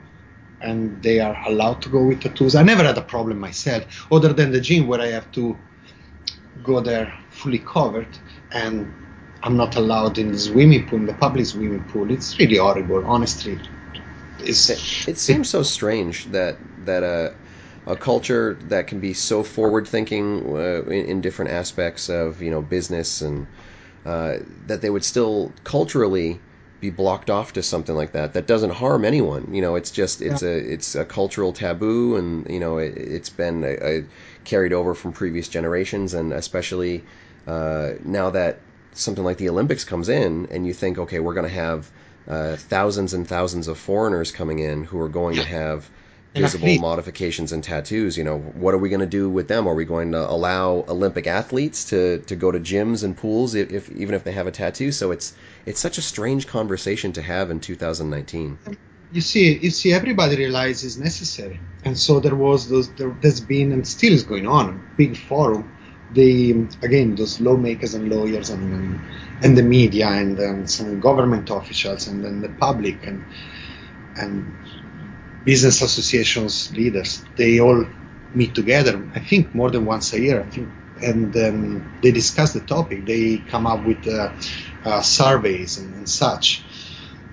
[0.61, 2.55] and they are allowed to go with tattoos.
[2.55, 5.57] I never had a problem myself, other than the gym where I have to
[6.63, 8.07] go there fully covered,
[8.51, 8.93] and
[9.43, 12.11] I'm not allowed in the swimming pool, in the public swimming pool.
[12.11, 13.59] It's really horrible, honestly.
[14.43, 17.33] It's, it seems so strange that that a
[17.87, 22.51] a culture that can be so forward thinking uh, in, in, different aspects of you
[22.51, 23.47] know business and
[24.05, 24.37] uh,
[24.67, 26.39] that they would still culturally
[26.79, 30.21] be blocked off to something like that that doesn't harm anyone you know it's just
[30.21, 30.49] it's yeah.
[30.49, 34.05] a it's a cultural taboo and you know it, has been a, a
[34.43, 37.03] carried over from previous generations and especially
[37.45, 38.59] uh, now that
[38.93, 41.91] something like the olympics comes in and you think okay we're going to have
[42.31, 45.89] uh, thousands and thousands of foreigners coming in who are going to have
[46.33, 48.17] visible modifications and tattoos.
[48.17, 49.67] You know, what are we going to do with them?
[49.67, 53.69] Are we going to allow Olympic athletes to, to go to gyms and pools if,
[53.71, 54.93] if even if they have a tattoo?
[54.93, 55.33] So it's
[55.65, 58.57] it's such a strange conversation to have in 2019.
[59.11, 62.89] You see, you see, everybody realizes it's necessary, and so there was those.
[62.93, 65.69] There, has been and still is going on a big forum.
[66.13, 66.51] The
[66.81, 68.99] again, those lawmakers and lawyers and and,
[69.43, 73.23] and the media and um, some government officials and then the public and
[74.17, 74.53] and
[75.43, 77.23] business associations leaders.
[77.35, 77.85] They all
[78.33, 79.09] meet together.
[79.15, 80.41] I think more than once a year.
[80.41, 80.69] I think,
[81.01, 83.05] and um, they discuss the topic.
[83.05, 84.31] They come up with uh,
[84.85, 86.63] uh, surveys and, and, such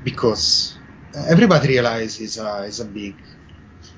[0.05, 0.79] because
[1.14, 3.14] everybody realizes uh, is a big,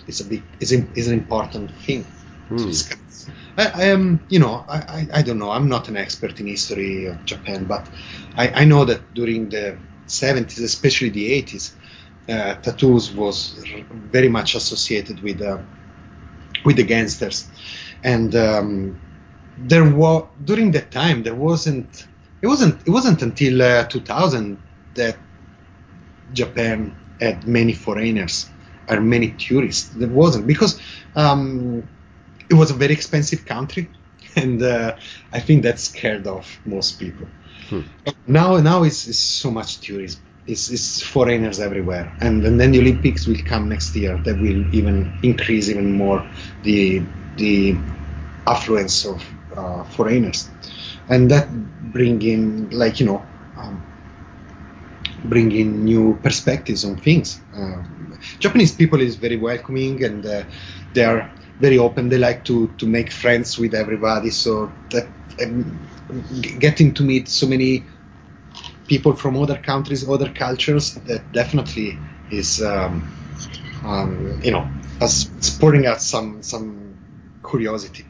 [0.06, 2.04] is a big, is, is an important thing
[2.48, 2.70] hmm.
[3.60, 5.50] I, am, you know, I, I, I, don't know.
[5.50, 7.86] I'm not an expert in history of Japan, but
[8.36, 11.72] I, I know that during the 70s, especially the 80s,
[12.28, 13.62] uh, tattoos was
[14.12, 15.58] very much associated with uh,
[16.64, 17.48] with the gangsters,
[18.04, 19.00] and um,
[19.58, 22.06] there was during that time there wasn't
[22.42, 24.58] it wasn't it wasn't until uh, 2000
[24.94, 25.16] that
[26.32, 28.48] Japan had many foreigners
[28.88, 29.88] or many tourists.
[29.90, 30.80] There wasn't because
[31.16, 31.88] um,
[32.50, 33.88] it was a very expensive country,
[34.36, 34.96] and uh,
[35.32, 37.26] I think that scared off most people.
[37.68, 37.82] Hmm.
[38.26, 40.20] Now, now it's, it's so much tourism
[40.50, 42.12] it's, it's foreigners everywhere.
[42.20, 44.18] And, and then the Olympics will come next year.
[44.18, 46.26] That will even increase even more
[46.62, 47.02] the
[47.36, 47.76] the
[48.46, 49.24] affluence of
[49.56, 50.50] uh, foreigners,
[51.08, 51.48] and that
[51.92, 53.26] bring in like you know.
[53.56, 53.82] Um,
[55.24, 57.38] bring in new perspectives on things.
[57.54, 57.82] Uh,
[58.38, 60.42] Japanese people is very welcoming and uh,
[60.94, 61.30] they are
[61.60, 62.08] very open.
[62.08, 64.30] They like to, to make friends with everybody.
[64.30, 65.06] So that
[65.42, 65.88] um,
[66.58, 67.84] getting to meet so many
[68.86, 71.98] people from other countries, other cultures, that definitely
[72.30, 73.08] is, um,
[73.84, 74.68] um, you know,
[75.00, 76.96] as spurring out some some
[77.48, 78.04] curiosity.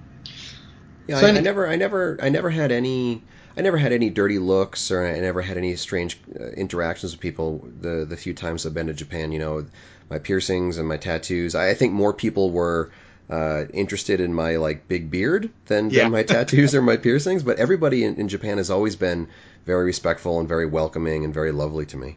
[1.07, 3.23] Yeah, so I, I, never, I never, I never had any.
[3.57, 7.21] I never had any dirty looks, or I never had any strange uh, interactions with
[7.21, 7.69] people.
[7.81, 9.67] The the few times I've been to Japan, you know,
[10.09, 11.55] my piercings and my tattoos.
[11.55, 12.91] I, I think more people were
[13.31, 16.03] uh, interested in my like big beard than, yeah.
[16.03, 17.43] than my tattoos or my piercings.
[17.43, 19.29] But everybody in, in, Japan has always been
[19.67, 22.17] very respectful and very welcoming and very lovely to me.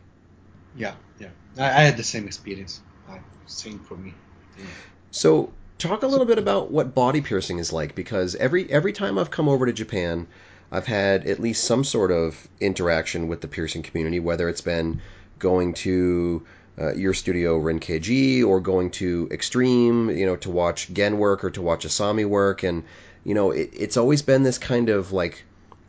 [0.76, 2.82] Yeah, yeah, I, I had the same experience.
[3.08, 4.14] Uh, same for me.
[4.58, 4.66] Yeah.
[5.12, 9.20] So talk a little bit about what body piercing is like because every every time
[9.20, 10.26] I've come over to Japan,
[10.72, 15.02] I've had at least some sort of interaction with the piercing community, whether it's been
[15.38, 16.44] going to
[16.80, 21.52] uh, your studio Renkeji or going to Extreme, you know, to watch Gen work or
[21.52, 22.84] to watch Asami work, and
[23.24, 25.44] you know, it, it's always been this kind of like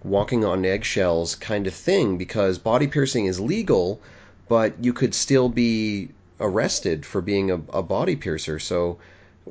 [0.04, 4.00] walking on eggshells kind of thing because body piercing is legal,
[4.48, 8.58] but you could still be arrested for being a, a body piercer.
[8.58, 8.98] So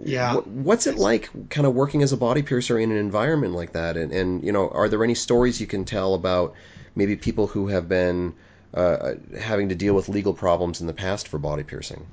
[0.04, 0.36] yeah.
[0.36, 3.98] what's it like kind of working as a body piercer in an environment like that?
[3.98, 6.54] And, and, you know, are there any stories you can tell about
[6.96, 8.36] maybe people who have been
[8.74, 12.06] uh, having to deal with legal problems in the past for body piercing?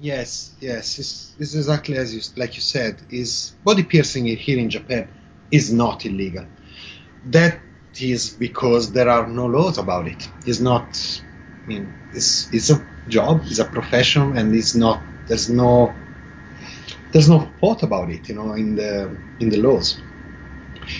[0.00, 0.98] Yes, yes.
[0.98, 5.08] It's, it's exactly as you, like you said, is body piercing here in Japan
[5.50, 6.46] is not illegal.
[7.26, 7.60] That
[8.00, 10.28] is because there are no laws about it.
[10.44, 11.22] It's not,
[11.64, 15.94] I mean, it's, it's a job, it's a profession, and it's not, there's no
[17.12, 20.02] there's no thought about it, you know, in the in the laws.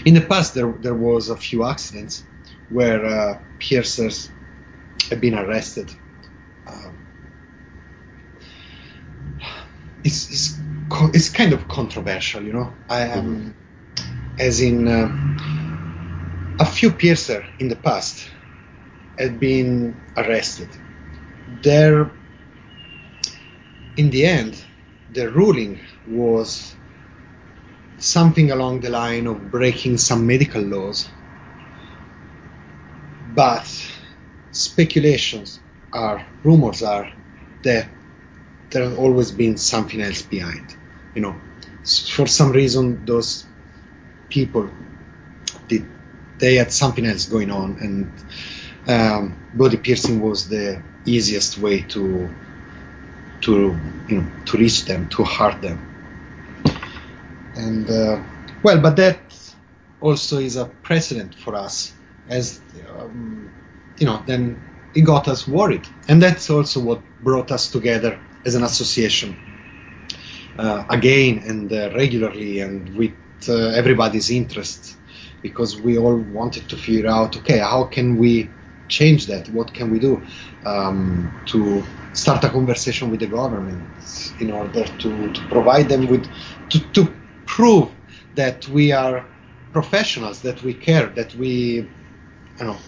[0.05, 2.23] In the past, there there was a few accidents
[2.69, 4.31] where uh, piercers
[5.11, 5.91] have been arrested.
[6.67, 7.07] Um,
[10.03, 10.59] it's, it's
[11.15, 12.73] it's kind of controversial, you know.
[12.89, 13.55] I am,
[13.97, 14.41] mm-hmm.
[14.41, 15.09] as in uh,
[16.61, 18.29] a few piercer in the past
[19.19, 20.69] had been arrested.
[21.63, 22.11] There,
[23.97, 24.63] in the end,
[25.13, 26.75] the ruling was
[27.99, 31.09] something along the line of breaking some medical laws.
[33.35, 33.84] But
[34.55, 35.61] speculations
[35.93, 37.11] are, rumors are
[37.63, 37.89] that
[38.71, 40.75] there has always been something else behind.
[41.15, 41.37] You know,
[41.85, 43.45] for some reason, those
[44.31, 44.71] people
[45.69, 45.87] did
[46.39, 48.13] they had something else going on, and
[48.89, 52.29] um, body piercing was the easiest way to
[53.43, 53.79] to
[54.09, 55.79] you know to reach them, to hurt them.
[57.55, 58.23] And uh,
[58.63, 59.19] well, but that
[60.01, 61.95] also is a precedent for us,
[62.29, 63.53] as um,
[63.99, 64.23] you know.
[64.27, 64.63] Then
[64.95, 69.37] it got us worried, and that's also what brought us together as an association
[70.59, 73.13] uh, again and uh, regularly, and with
[73.49, 74.97] uh, everybody's interest,
[75.43, 78.51] because we all wanted to figure out, okay, how can we
[78.89, 79.49] change that?
[79.49, 80.27] What can we do
[80.65, 83.91] um, to start a conversation with the government
[84.39, 86.31] in order to, to provide them with
[86.71, 87.17] to, to
[87.47, 87.91] prove
[88.35, 89.27] that we are
[89.73, 91.91] professionals, that we care, that we
[92.61, 92.79] you know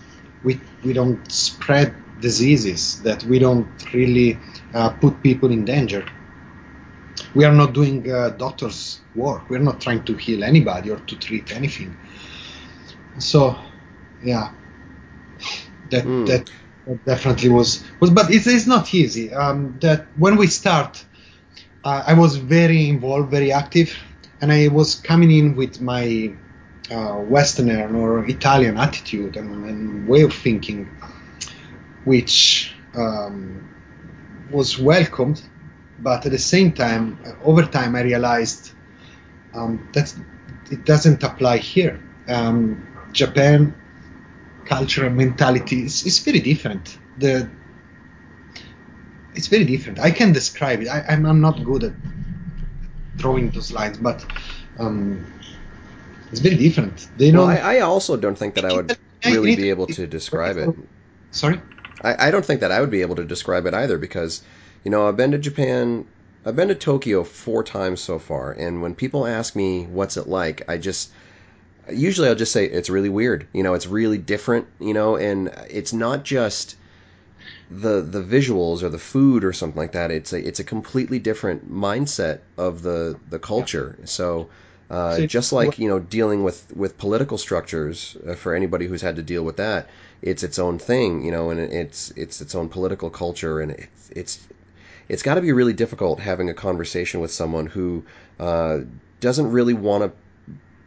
[0.46, 4.38] we we don't spread diseases, that we don't really
[4.72, 6.06] uh, put people in danger.
[7.34, 9.50] We are not doing uh, doctors' work.
[9.50, 11.96] We're not trying to heal anybody or to treat anything.
[13.18, 13.58] So,
[14.22, 14.52] yeah,
[15.90, 16.26] that mm.
[16.26, 16.50] that
[17.04, 21.04] definitely was was but it is it's not easy um, that when we start
[21.84, 23.96] uh, i was very involved very active
[24.40, 26.32] and i was coming in with my
[26.90, 30.88] uh, western or italian attitude and, and, way of thinking
[32.04, 33.68] which um,
[34.50, 35.42] was welcomed
[35.98, 38.72] but at the same time over time i realized
[39.54, 40.14] um, that
[40.70, 43.74] it doesn't apply here um, japan
[44.66, 46.98] culture and mentality is, is very different.
[47.18, 47.48] The
[49.34, 49.98] it's very different.
[49.98, 50.88] I can describe it.
[50.88, 51.92] I, am not good at
[53.16, 54.24] drawing those lines, but
[54.78, 55.26] um,
[56.30, 57.08] it's very different.
[57.16, 57.46] They know.
[57.46, 60.74] Well, I, I, also don't think that I would really be able to describe it.
[61.30, 61.60] Sorry.
[62.02, 64.42] I, I don't think that I would be able to describe it either because,
[64.84, 66.06] you know, I've been to Japan,
[66.44, 70.28] I've been to Tokyo four times so far, and when people ask me what's it
[70.28, 71.10] like, I just
[71.90, 73.46] usually I'll just say it's really weird.
[73.52, 74.66] You know, it's really different.
[74.80, 76.76] You know, and it's not just
[77.70, 80.10] the the visuals or the food or something like that.
[80.10, 83.96] It's a it's a completely different mindset of the the culture.
[84.00, 84.06] Yeah.
[84.06, 84.48] So.
[84.88, 89.02] Uh, so just like you know, dealing with with political structures uh, for anybody who's
[89.02, 89.88] had to deal with that,
[90.22, 94.10] it's its own thing, you know, and it's it's its own political culture, and it's
[94.10, 94.48] it's
[95.08, 98.04] it's got to be really difficult having a conversation with someone who
[98.38, 98.80] uh,
[99.20, 100.12] doesn't really want to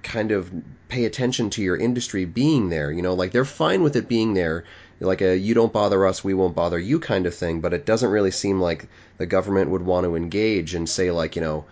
[0.03, 0.51] kind of
[0.87, 2.91] pay attention to your industry being there.
[2.91, 4.63] You know, like they're fine with it being there,
[4.99, 7.61] like a you don't bother us, we won't bother you kind of thing.
[7.61, 8.87] But it doesn't really seem like
[9.17, 11.65] the government would want to engage and say like, you know,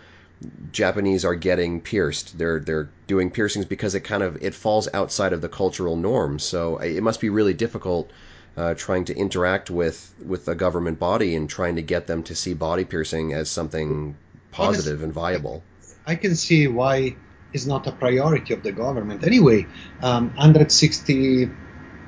[0.72, 2.38] Japanese are getting pierced.
[2.38, 6.44] They're they're doing piercings because it kind of it falls outside of the cultural norms.
[6.44, 8.12] So it must be really difficult
[8.56, 12.36] uh, trying to interact with with a government body and trying to get them to
[12.36, 14.16] see body piercing as something
[14.52, 15.64] positive and viable.
[16.06, 17.16] I can see why
[17.54, 19.24] it's not a priority of the government.
[19.26, 19.68] Anyway,
[20.02, 21.50] um, 160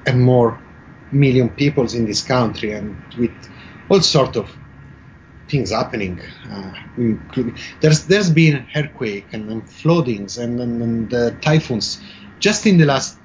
[0.06, 0.60] and more
[1.12, 3.32] million people in this country, and with
[3.90, 4.50] all sort of
[5.50, 6.22] things happening.
[6.52, 6.74] Uh,
[7.82, 12.02] there's there's been earthquake and, and floodings and, and, and uh, typhoons
[12.40, 13.18] just in the last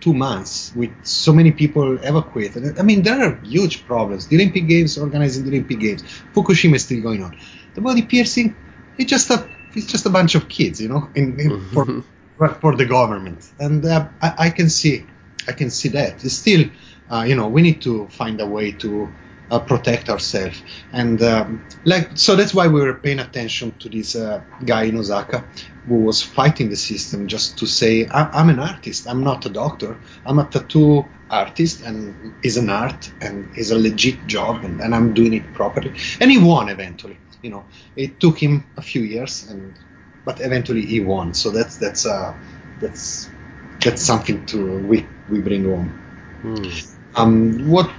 [0.00, 2.78] two months with so many people evacuated.
[2.78, 4.28] I mean, there are huge problems.
[4.28, 6.02] The Olympic Games, organizing the Olympic Games,
[6.34, 7.38] Fukushima is still going on.
[7.74, 8.54] The body piercing,
[8.98, 12.00] it's just a it's just a bunch of kids, you know, in, in, mm-hmm.
[12.38, 15.04] for for the government, and uh, I, I, can see
[15.48, 16.24] I can see that.
[16.24, 16.66] It's still,
[17.10, 19.08] uh, you know, we need to find a way to
[19.50, 20.62] uh, protect ourselves.
[20.92, 24.98] And um, like so, that's why we were paying attention to this uh, guy in
[24.98, 25.44] Osaka
[25.86, 29.06] who was fighting the system just to say, I- am an artist.
[29.06, 29.96] I'm not a doctor.
[30.24, 34.94] I'm a tattoo artist, and it's an art, and it's a legit job, and, and
[34.94, 35.94] I'm doing it properly.
[36.20, 37.18] And he won eventually.
[37.42, 37.64] You know,
[37.96, 39.74] it took him a few years, and
[40.24, 41.34] but eventually he won.
[41.34, 42.34] So that's that's uh,
[42.80, 43.28] that's
[43.84, 45.94] that's something to we we bring home.
[46.40, 46.64] Hmm.
[47.16, 47.90] Um, what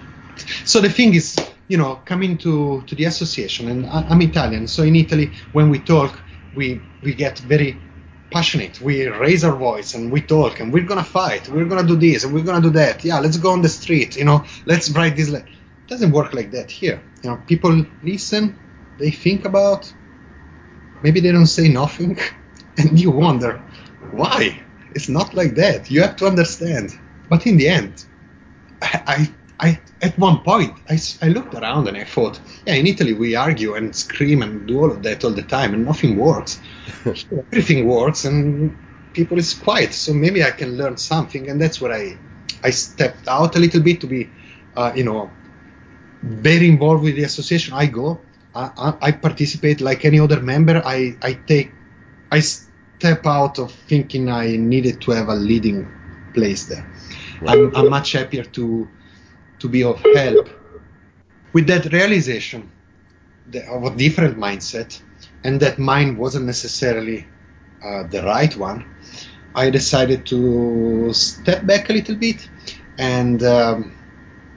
[0.65, 1.35] so the thing is,
[1.67, 5.69] you know, coming to, to the association, and I, I'm Italian, so in Italy, when
[5.69, 6.19] we talk,
[6.53, 7.81] we, we get very
[8.31, 8.81] passionate.
[8.81, 11.47] We raise our voice and we talk and we're gonna fight.
[11.47, 13.03] We're gonna do this and we're gonna do that.
[13.03, 14.17] Yeah, let's go on the street.
[14.17, 15.29] You know, let's write this.
[15.29, 15.45] It
[15.87, 17.01] doesn't work like that here.
[17.23, 18.57] You know, people listen,
[18.99, 19.91] they think about.
[21.03, 22.17] Maybe they don't say nothing,
[22.77, 23.61] and you wonder
[24.11, 24.61] why.
[24.91, 25.91] It's not like that.
[25.91, 26.97] You have to understand.
[27.29, 28.05] But in the end,
[28.81, 29.29] I, I
[29.59, 33.75] at one point I, I looked around and I thought, yeah, in Italy we argue
[33.75, 36.59] and scream and do all of that all the time and nothing works.
[37.51, 38.75] Everything works and
[39.15, 39.93] people is quiet.
[39.93, 42.17] So maybe I can learn something, and that's where I
[42.63, 44.29] I stepped out a little bit to be,
[44.75, 45.31] uh, you know,
[46.21, 47.73] very involved with the association.
[47.73, 48.19] I go,
[48.53, 50.81] I, I participate like any other member.
[50.85, 51.71] I I take,
[52.31, 55.87] I step out of thinking I needed to have a leading
[56.33, 56.85] place there.
[57.41, 57.57] Right.
[57.57, 58.87] I'm, I'm much happier to
[59.59, 60.49] to be of help.
[61.53, 62.69] With that realization
[63.69, 65.01] of a different mindset,
[65.43, 67.27] and that mine wasn't necessarily
[67.83, 68.85] uh, the right one,
[69.53, 72.49] I decided to step back a little bit
[72.97, 73.95] and, um,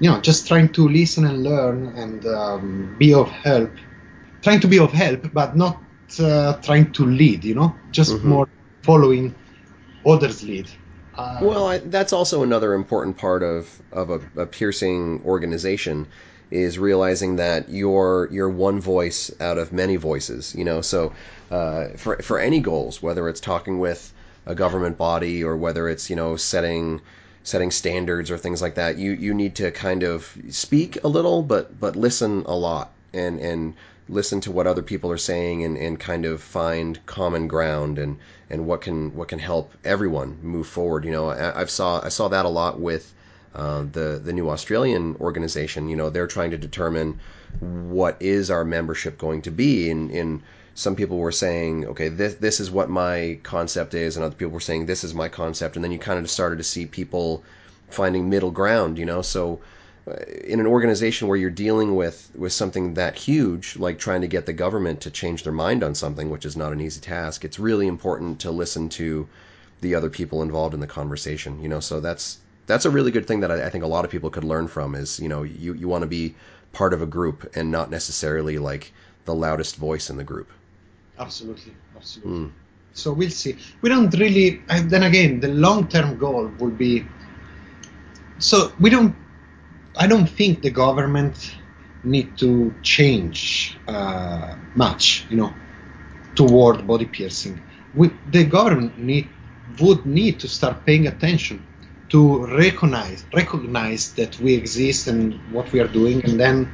[0.01, 3.71] you know, just trying to listen and learn and um, be of help.
[4.43, 5.81] Trying to be of help, but not
[6.19, 8.29] uh, trying to lead, you know, just mm-hmm.
[8.29, 8.49] more
[8.83, 9.35] following
[10.07, 10.69] others' lead.
[11.19, 16.07] Uh, well, I, that's also another important part of of a, a, piercing organization
[16.53, 20.55] is realizing that you're you're one voice out of many voices.
[20.55, 21.13] You know, so
[21.51, 24.13] uh, for for any goals, whether it's talking with
[24.47, 27.01] a government body or whether it's you know setting
[27.43, 31.43] setting standards or things like that, you you need to kind of speak a little,
[31.43, 33.75] but but listen a lot and and
[34.09, 38.19] listen to what other people are saying and, and kind of find common ground and,
[38.51, 41.05] and what can what can help everyone move forward.
[41.05, 43.15] You know, I, have saw I saw that a lot with
[43.55, 45.89] uh, the the new Australian organization.
[45.89, 47.19] You know, they're trying to determine
[47.61, 50.43] what is our membership going to be, and, and
[50.75, 54.53] some people were saying, okay, this this is what my concept is, and other people
[54.53, 57.43] were saying this is my concept, and then you kind of started to see people
[57.91, 58.99] finding middle ground.
[58.99, 59.61] You know, so
[60.45, 64.47] in an organization where you're dealing with with something that huge, like trying to get
[64.47, 67.59] the government to change their mind on something, which is not an easy task, it's
[67.59, 69.29] really important to listen to
[69.81, 71.63] the other people involved in the conversation.
[71.63, 74.05] You know, so that's that's a really good thing that I, I think a lot
[74.05, 74.95] of people could learn from.
[74.95, 76.35] Is you know, you you want to be
[76.73, 78.93] part of a group and not necessarily like
[79.25, 80.51] the loudest voice in the group.
[81.19, 82.33] Absolutely, absolutely.
[82.33, 82.53] Mm.
[82.93, 83.57] So we'll see.
[83.83, 84.63] We don't really.
[84.69, 87.05] Then again, the long term goal would be.
[88.39, 89.15] So we don't
[89.99, 91.57] I don't think the government
[92.05, 95.57] need to change uh, much, you know,
[96.37, 97.61] toward body piercing.
[97.93, 99.29] We, the government need
[99.81, 101.67] would need to start paying attention
[102.11, 106.73] to recognize recognize that we exist and what we are doing, and then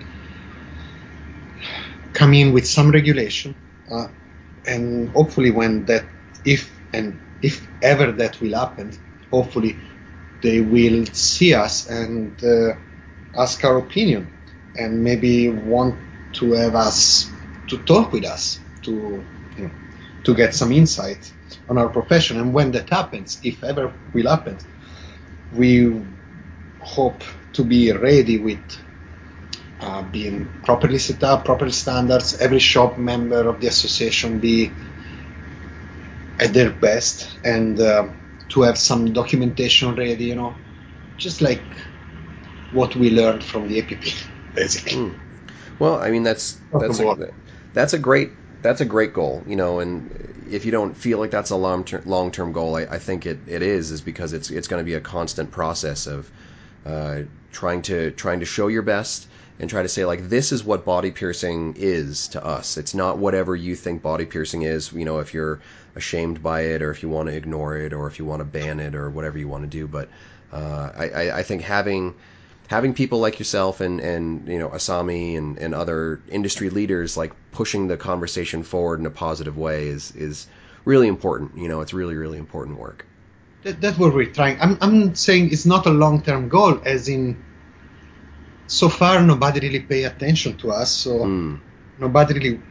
[2.12, 3.56] come in with some regulation.
[3.90, 4.08] Uh,
[4.66, 6.04] and hopefully, when that,
[6.44, 8.92] if and if ever that will happen,
[9.32, 9.80] hopefully
[10.42, 12.74] they will see us and uh,
[13.36, 14.30] ask our opinion
[14.76, 16.00] and maybe want
[16.34, 17.32] to have us
[17.68, 19.24] to talk with us to
[19.56, 19.72] you know,
[20.24, 21.32] to get some insight
[21.68, 22.40] on our profession.
[22.40, 24.58] And when that happens if ever will happen
[25.50, 26.02] we
[26.78, 27.22] hope
[27.52, 28.60] to be ready with
[29.80, 34.72] uh, being properly set up proper standards every shop member of the association be
[36.38, 38.08] at their best and uh,
[38.48, 40.56] to have some documentation ready you know
[41.16, 41.64] just like
[42.74, 44.04] what we learned from the APP
[44.54, 45.14] basically Mm.
[45.78, 47.16] Well, I mean that's that's a,
[47.72, 49.80] that's a great that's a great goal, you know.
[49.80, 50.10] And
[50.48, 53.26] if you don't feel like that's a long term long term goal, I, I think
[53.26, 56.30] it, it is is because it's it's going to be a constant process of
[56.86, 57.22] uh,
[57.52, 59.26] trying to trying to show your best
[59.58, 62.76] and try to say like this is what body piercing is to us.
[62.76, 64.92] It's not whatever you think body piercing is.
[64.92, 65.60] You know, if you're
[65.94, 68.44] ashamed by it or if you want to ignore it or if you want to
[68.44, 69.86] ban it or whatever you want to do.
[69.86, 70.08] But
[70.52, 72.14] uh, I, I, I think having
[72.68, 77.32] having people like yourself and, and you know Asami and, and other industry leaders like
[77.52, 80.46] pushing the conversation forward in a positive way is is
[80.84, 81.56] really important.
[81.58, 83.06] You know, it's really really important work.
[83.62, 84.60] That, that's what we're trying.
[84.60, 87.44] I'm I'm saying it's not a long term goal, as in.
[88.66, 91.60] So far, nobody really pay attention to us, so Mm.
[91.98, 92.62] nobody really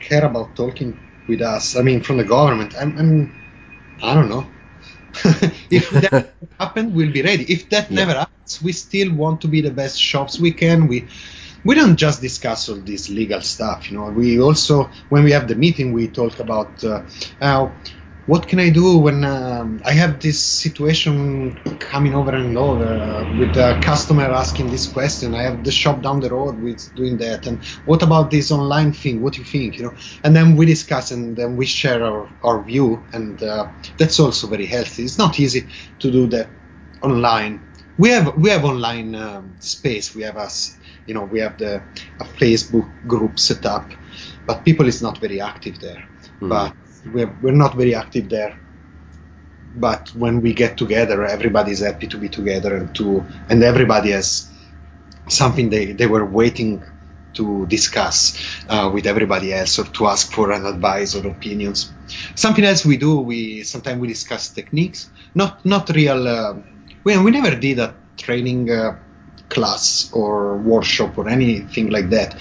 [0.00, 0.98] care about talking
[1.28, 1.76] with us.
[1.76, 2.74] I mean, from the government.
[2.80, 3.34] I'm, I'm
[4.02, 4.55] I don't know.
[5.70, 6.14] if that
[6.58, 7.44] happens, we'll be ready.
[7.52, 7.90] If that Yeah.
[7.90, 10.86] never happens, we still want to be the best shops we can.
[10.88, 11.08] We
[11.64, 13.90] we don't just discuss all this legal stuff.
[13.90, 17.02] You know, we also when we have the meeting, we talk about uh,
[17.40, 17.68] uh,
[18.26, 23.24] what can I do when um, I have this situation coming over and over uh,
[23.24, 25.34] with a customer asking this question.
[25.34, 28.92] I have the shop down the road with doing that, and what about this online
[28.92, 29.22] thing?
[29.22, 29.78] What do you think?
[29.78, 33.68] You know, and then we discuss and then we share our, our view, and uh,
[33.96, 35.04] that's also very healthy.
[35.04, 35.68] It's not easy
[36.00, 36.48] to do that
[37.02, 37.60] online.
[37.96, 40.14] We have we have online um, space.
[40.14, 41.82] We have us, you know, we have the
[42.20, 43.92] a Facebook group set up,
[44.46, 46.04] but people is not very active there.
[46.40, 46.48] Mhm.
[46.48, 46.74] But
[47.12, 48.58] we're, we're not very active there.
[49.76, 54.50] But when we get together, everybody's happy to be together and to and everybody has
[55.28, 56.82] something they, they were waiting
[57.34, 58.38] to discuss
[58.68, 61.92] uh, with everybody else or to ask for an advice or opinions.
[62.34, 66.26] Something else we do, we sometimes we discuss techniques, not not real.
[66.26, 66.54] Uh,
[67.04, 68.96] we we never did a training uh,
[69.48, 72.36] class or workshop or anything like that.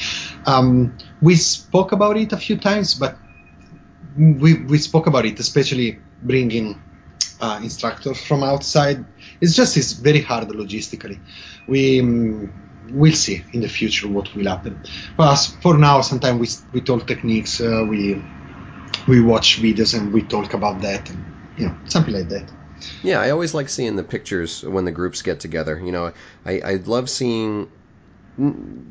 [0.45, 3.17] Um, we spoke about it a few times, but
[4.17, 6.81] we we spoke about it, especially bringing
[7.41, 9.03] uh, instructors from outside.
[9.41, 11.19] It's just it's very hard logistically.
[11.67, 12.53] We um,
[12.91, 14.79] we'll see in the future what will happen.
[15.17, 17.59] But for now, sometimes we we talk techniques.
[17.59, 18.23] Uh, we
[19.07, 21.25] we watch videos and we talk about that, and
[21.57, 22.49] you know something like that.
[23.03, 25.81] Yeah, I always like seeing the pictures when the groups get together.
[25.83, 26.13] You know,
[26.45, 27.69] I, I love seeing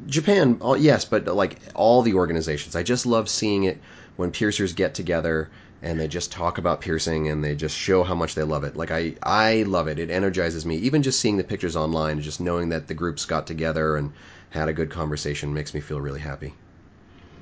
[0.06, 2.74] Japan, yes, but like all the organizations.
[2.76, 3.78] I just love seeing it
[4.16, 5.50] when piercers get together
[5.82, 8.76] and they just talk about piercing and they just show how much they love it.
[8.76, 9.98] Like I, I love it.
[9.98, 10.76] It energizes me.
[10.76, 14.12] Even just seeing the pictures online, just knowing that the groups got together and
[14.50, 16.54] had a good conversation makes me feel really happy.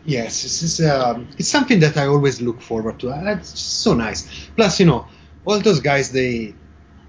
[0.04, 3.10] Yes, this is um, it's something that I always look forward to.
[3.10, 4.48] and It's so nice.
[4.56, 5.06] Plus, you know,
[5.44, 6.54] all those guys they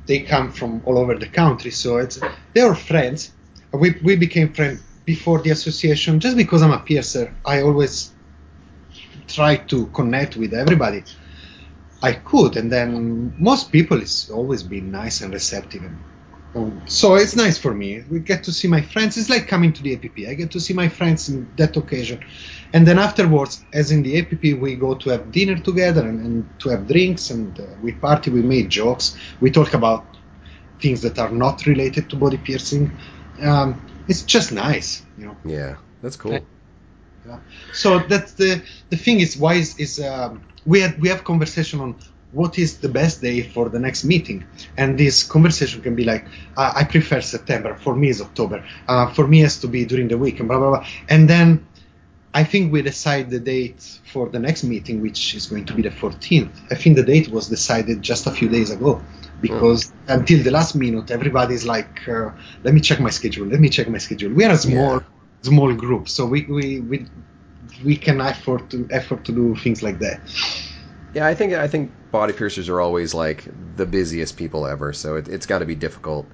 [0.06, 2.20] they come from all over the country, so it's
[2.54, 3.32] they're friends.
[3.72, 7.34] We we became friends before the association just because I'm a piercer.
[7.44, 8.12] I always
[9.28, 11.04] try to connect with everybody
[12.04, 15.84] I could, and then most people is always been nice and receptive.
[15.84, 15.98] And,
[16.54, 18.04] um, so it's nice for me.
[18.12, 19.18] We get to see my friends.
[19.18, 20.30] It's like coming to the APP.
[20.30, 22.22] I get to see my friends in that occasion,
[22.74, 26.60] and then afterwards, as in the APP, we go to have dinner together and, and
[26.60, 28.32] to have drinks, and uh, we party.
[28.32, 29.16] We make jokes.
[29.40, 30.18] We talk about
[30.82, 32.92] things that are not related to body piercing.
[33.42, 35.38] Um, it's just nice, you know.
[35.46, 36.46] Yeah, that's cool.
[37.28, 37.40] Yeah.
[37.74, 41.80] So that's the the thing is why is, is um, we had we have conversation
[41.80, 41.96] on
[42.32, 44.44] what is the best day for the next meeting,
[44.78, 46.26] and this conversation can be like
[46.58, 47.76] uh, I prefer September.
[47.76, 48.66] For me is October.
[48.88, 50.88] Uh, for me it has to be during the week and blah blah blah.
[51.10, 51.66] And then
[52.34, 55.84] I think we decide the date for the next meeting, which is going to be
[55.84, 56.50] the 14th.
[56.72, 59.02] I think the date was decided just a few days ago
[59.40, 62.32] because until the last minute everybody's like, uh,
[62.64, 63.46] let me check my schedule.
[63.46, 64.34] Let me check my schedule.
[64.34, 65.00] We are a small Yeah.
[65.44, 67.08] Small group, so we we we,
[67.86, 70.22] we can afford to effort to do things like that.
[71.14, 73.46] Yeah, I think I think body piercers are always like
[73.78, 76.26] the busiest people ever, so it, it's got to be difficult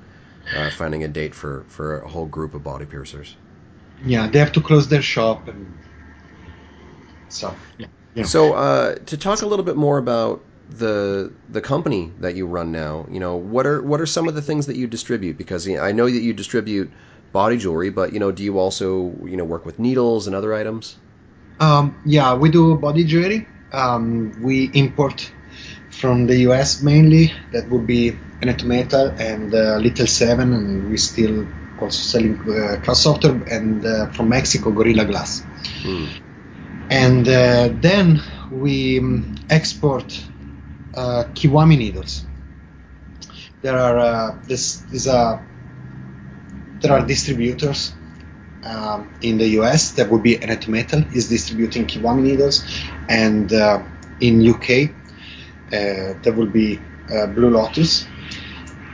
[0.56, 3.36] uh, finding a date for for a whole group of body piercers.
[4.06, 5.68] Yeah, they have to close their shop and
[7.28, 7.88] so yeah.
[8.16, 8.24] yeah.
[8.24, 12.72] So uh, to talk a little bit more about the the company that you run
[12.72, 15.38] now, you know, what are what are some of the things that you distribute?
[15.38, 16.92] Because you know, I know that you distribute
[17.32, 20.54] body jewelry, but you know, do you also you know work with needles and other
[20.54, 20.96] items?
[21.60, 23.48] Um, yeah, we do body jewelry.
[23.72, 25.32] Um, we import
[25.90, 27.34] from the US mainly.
[27.52, 28.12] That would be
[28.42, 31.46] Anatometal and uh, Little Seven, and we still
[31.80, 35.42] also selling uh, Kraus Software and uh, from Mexico Gorilla Glass.
[35.82, 36.06] Hmm.
[36.90, 40.26] And uh, then we um, export
[40.96, 42.26] uh, Kiwami needles.
[43.62, 45.46] There are uh, this is a
[46.82, 47.94] there are distributors
[48.64, 52.66] um, in the US that would be Anatometal is distributing Kiwami needles,
[53.08, 53.84] and uh,
[54.20, 54.92] in UK
[55.72, 58.08] uh, there will be uh, Blue Lotus,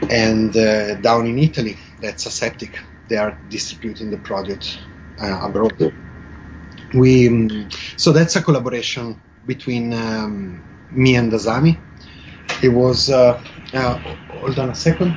[0.10, 2.80] and uh, down in Italy that's Aseptic.
[3.08, 4.80] They are distributing the product
[5.22, 5.94] uh, abroad.
[6.94, 11.78] We um, so that's a collaboration between um, me and Asami.
[12.64, 13.42] It was uh,
[13.74, 13.98] uh,
[14.30, 15.16] hold on a second.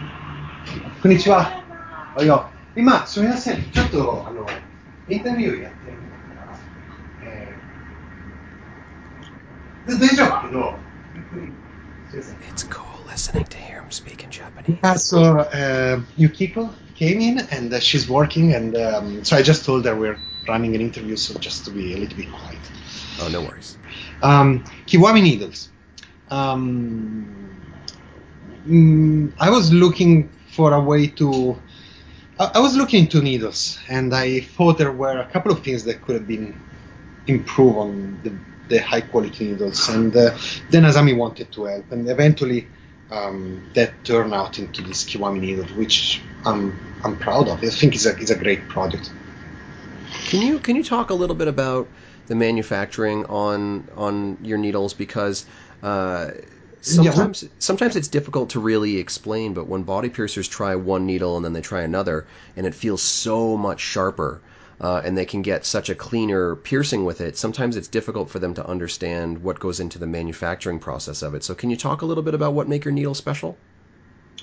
[1.03, 1.65] Konnichiwa.
[2.17, 2.58] Oh, yo.
[2.76, 4.48] 今すみませんちょっとあの
[5.08, 5.98] インタビューやってる
[7.26, 10.80] えー、で大丈夫けど
[11.16, 11.54] ゆっくり
[12.10, 14.80] すみません It's cool listening to hear him speak in Japanese.
[14.84, 19.66] Yeah, so uh, Yukiko came in and uh, she's working, and um, so I just
[19.66, 22.60] told her we're running an interview, so just to be a little bit quiet.
[23.22, 23.78] Oh, no worries.
[24.22, 25.70] Um, Kiwami needles.
[26.30, 27.62] Um,
[28.68, 31.62] mm, I was looking for a way to.
[32.39, 36.03] I, was looking into needles, and I thought there were a couple of things that
[36.03, 36.57] could have been
[37.27, 38.33] improved on the,
[38.69, 40.37] the high quality needles, and uh,
[40.71, 42.69] then Asami wanted to help, and eventually
[43.11, 47.63] um, that turned out into this Kiwami needle, which I'm I'm proud of.
[47.63, 49.11] I think it's a it's a great product.
[50.27, 51.89] Can you can you talk a little bit about
[52.27, 55.47] the manufacturing on on your needles because
[55.83, 56.31] uh,
[56.81, 59.55] sometimes sometimes it's difficult to really explain.
[59.55, 62.27] But when body piercers try one needle and then they try another,
[62.57, 64.43] and it feels so much sharper.
[64.81, 67.37] Uh, and they can get such a cleaner piercing with it.
[67.37, 71.43] Sometimes it's difficult for them to understand what goes into the manufacturing process of it.
[71.43, 73.61] So, can you talk a little bit about what make your needle special?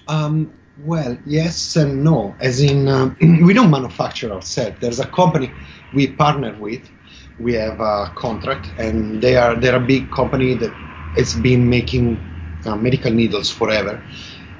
[0.08, 2.38] Um, well, yes and no.
[2.40, 4.78] As in, um, we don't manufacture ourselves.
[4.80, 5.56] There's a company
[5.92, 6.90] we partner with.
[7.38, 10.78] We have a contract, and they are they're a big company that
[11.18, 12.28] has been making
[12.66, 14.06] uh, medical needles forever,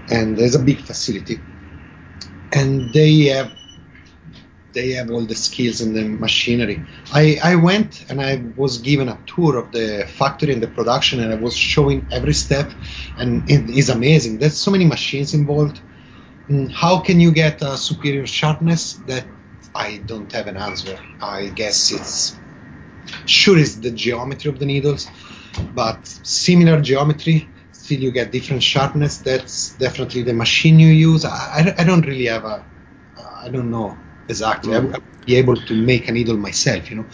[0.10, 1.44] and there's a big facility,
[2.54, 3.54] and they have
[4.74, 6.86] they have all the skills and the machinery.
[7.14, 11.22] I, I went and I was given a tour of the factory and the production,
[11.22, 12.74] and I was showing every step,
[13.18, 14.40] and it is amazing.
[14.40, 15.82] There's so many machines involved.
[16.50, 18.94] Mm, How can you get a superior sharpness?
[19.08, 19.28] That
[19.76, 21.00] I don't have an answer.
[21.22, 22.40] I guess it's
[23.26, 25.08] sure it's the geometry of the needles,
[25.74, 27.50] but similar geometry.
[27.72, 29.18] Still, you get different sharpness.
[29.18, 31.24] That's definitely the machine you use.
[31.26, 31.30] I,
[31.78, 32.66] I, I don't really have a.
[33.42, 34.76] I don't know exactly.
[34.76, 37.06] I would be able to make a needle myself, you know.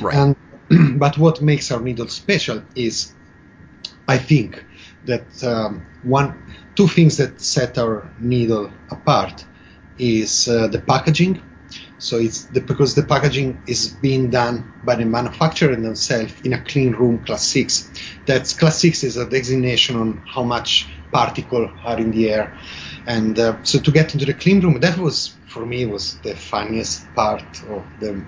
[0.00, 0.14] Right.
[0.14, 0.36] And
[0.98, 3.12] but what makes our needle special is,
[4.06, 4.64] I think,
[5.04, 6.34] that um, one,
[6.76, 9.44] two things that set our needle apart
[9.98, 11.42] is uh, the packaging.
[12.00, 16.62] So it's the, because the packaging is being done by the manufacturer themselves in a
[16.62, 17.92] clean room class six.
[18.24, 22.56] That's class six is a designation on how much particle are in the air,
[23.06, 26.34] and uh, so to get into the clean room, that was for me was the
[26.34, 28.24] funniest part of the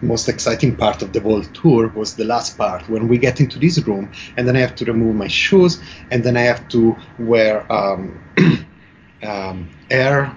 [0.00, 3.58] most exciting part of the whole tour was the last part when we get into
[3.58, 5.82] this room and then I have to remove my shoes
[6.12, 8.22] and then I have to wear um,
[9.24, 10.36] um, air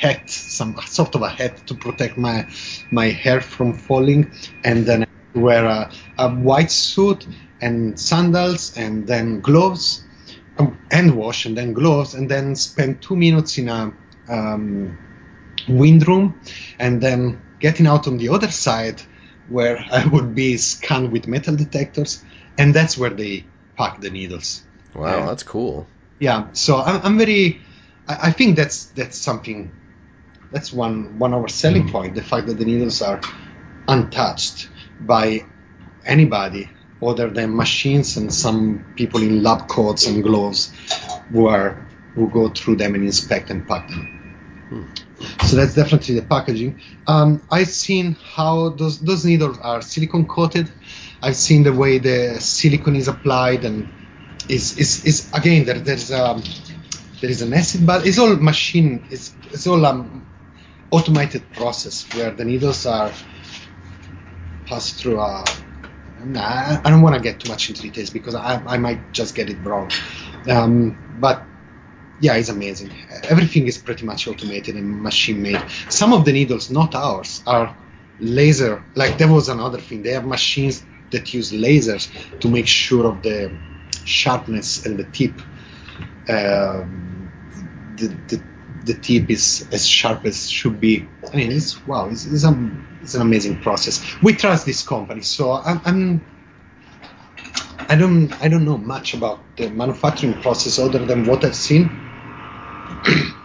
[0.00, 2.46] hat, some sort of a hat to protect my
[2.90, 4.32] my hair from falling,
[4.64, 7.26] and then I wear a, a white suit
[7.60, 10.02] and sandals and then gloves,
[10.58, 13.92] um, hand wash and then gloves, and then spend two minutes in a
[14.28, 14.98] um,
[15.68, 16.40] wind room,
[16.78, 19.02] and then getting out on the other side
[19.48, 22.24] where I would be scanned with metal detectors,
[22.56, 23.44] and that's where they
[23.76, 24.62] pack the needles.
[24.94, 25.26] Wow, Yeah.
[25.26, 25.86] that's cool.
[26.18, 27.60] Yeah, so I'm, I'm very.
[28.08, 29.70] I, I think that's that's something.
[30.52, 32.14] That's one one of our selling point.
[32.14, 33.20] The fact that the needles are
[33.88, 34.68] untouched
[34.98, 35.46] by
[36.04, 36.70] anybody
[37.02, 40.72] other than machines and some people in lab coats and gloves
[41.32, 44.08] who are who go through them and inspect and pack them.
[45.46, 46.80] So that's definitely the packaging.
[47.06, 50.70] Um, I've seen how those those needles are silicone coated.
[51.22, 53.92] I've seen the way the silicone is applied and
[54.48, 56.42] is is, is again there, there's um,
[57.20, 60.26] there is an acid but it's all machine it's it's all um
[60.90, 63.12] automated process where the needles are
[64.66, 65.44] passed through a
[66.22, 69.48] I don't want to get too much into details because I, I might just get
[69.48, 69.90] it wrong.
[70.48, 71.46] Um, but
[72.18, 72.92] yeah, it's amazing.
[73.24, 75.62] Everything is pretty much automated and machine made.
[75.88, 77.74] Some of the needles, not ours, are
[78.18, 78.84] laser.
[78.94, 80.02] Like there was another thing.
[80.02, 82.10] They have machines that use lasers
[82.40, 83.50] to make sure of the
[84.04, 85.40] sharpness and the tip.
[86.28, 87.32] Um,
[87.96, 88.42] the, the
[88.84, 91.06] the tip is as sharp as should be.
[91.32, 92.70] I mean, it's wow, it's, it's, a,
[93.02, 94.02] it's an amazing process.
[94.22, 96.20] We trust this company, so I'm, I'm
[97.88, 101.90] I don't I don't know much about the manufacturing process other than what I've seen.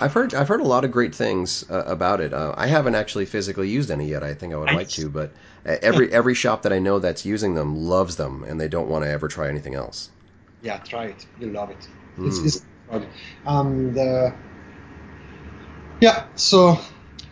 [0.00, 2.32] I've heard I've heard a lot of great things uh, about it.
[2.32, 4.22] Uh, I haven't actually physically used any yet.
[4.22, 5.32] I think I would like to, but
[5.64, 9.04] every every shop that I know that's using them loves them, and they don't want
[9.04, 10.10] to ever try anything else.
[10.60, 11.26] Yeah, try it.
[11.38, 11.88] You'll love it.
[12.16, 12.28] Mm.
[12.28, 12.64] It's, it's
[13.44, 14.30] and uh,
[16.00, 16.78] yeah, so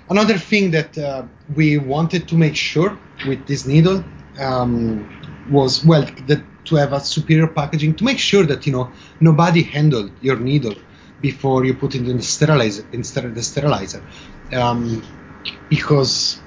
[0.09, 1.24] another thing that uh,
[1.55, 4.05] we wanted to make sure with this needle
[4.39, 5.09] um,
[5.49, 9.62] was well that to have a superior packaging to make sure that you know nobody
[9.62, 10.74] handled your needle
[11.20, 14.03] before you put it in the sterilizer of the sterilizer.
[14.53, 15.03] Um,
[15.69, 16.41] because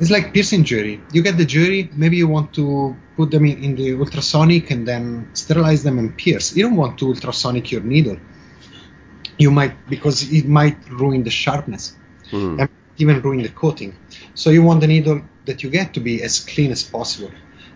[0.00, 1.00] it's like piercing jewelry.
[1.12, 4.86] You get the jewelry, maybe you want to put them in, in, the ultrasonic and
[4.86, 6.56] then sterilize them and pierce.
[6.56, 8.18] You don't want to ultrasonic your needle.
[9.38, 11.96] You might because it might ruin the sharpness
[12.30, 12.60] mm.
[12.60, 12.68] and
[12.98, 13.96] even ruin the coating.
[14.34, 17.30] So you want the needle that you get to be as clean as possible,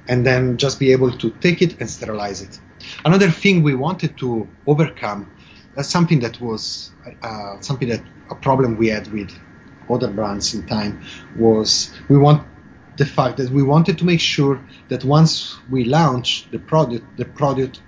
[0.08, 2.58] and then just be able to take it and sterilize it.
[3.04, 5.30] Another thing we wanted to overcome,
[5.74, 6.92] that's something that was
[7.22, 9.30] uh, something that a problem we had with
[9.90, 11.02] other brands in time
[11.36, 12.46] was we want
[12.98, 17.24] the fact that we wanted to make sure that once we launch the product, the
[17.24, 17.80] product,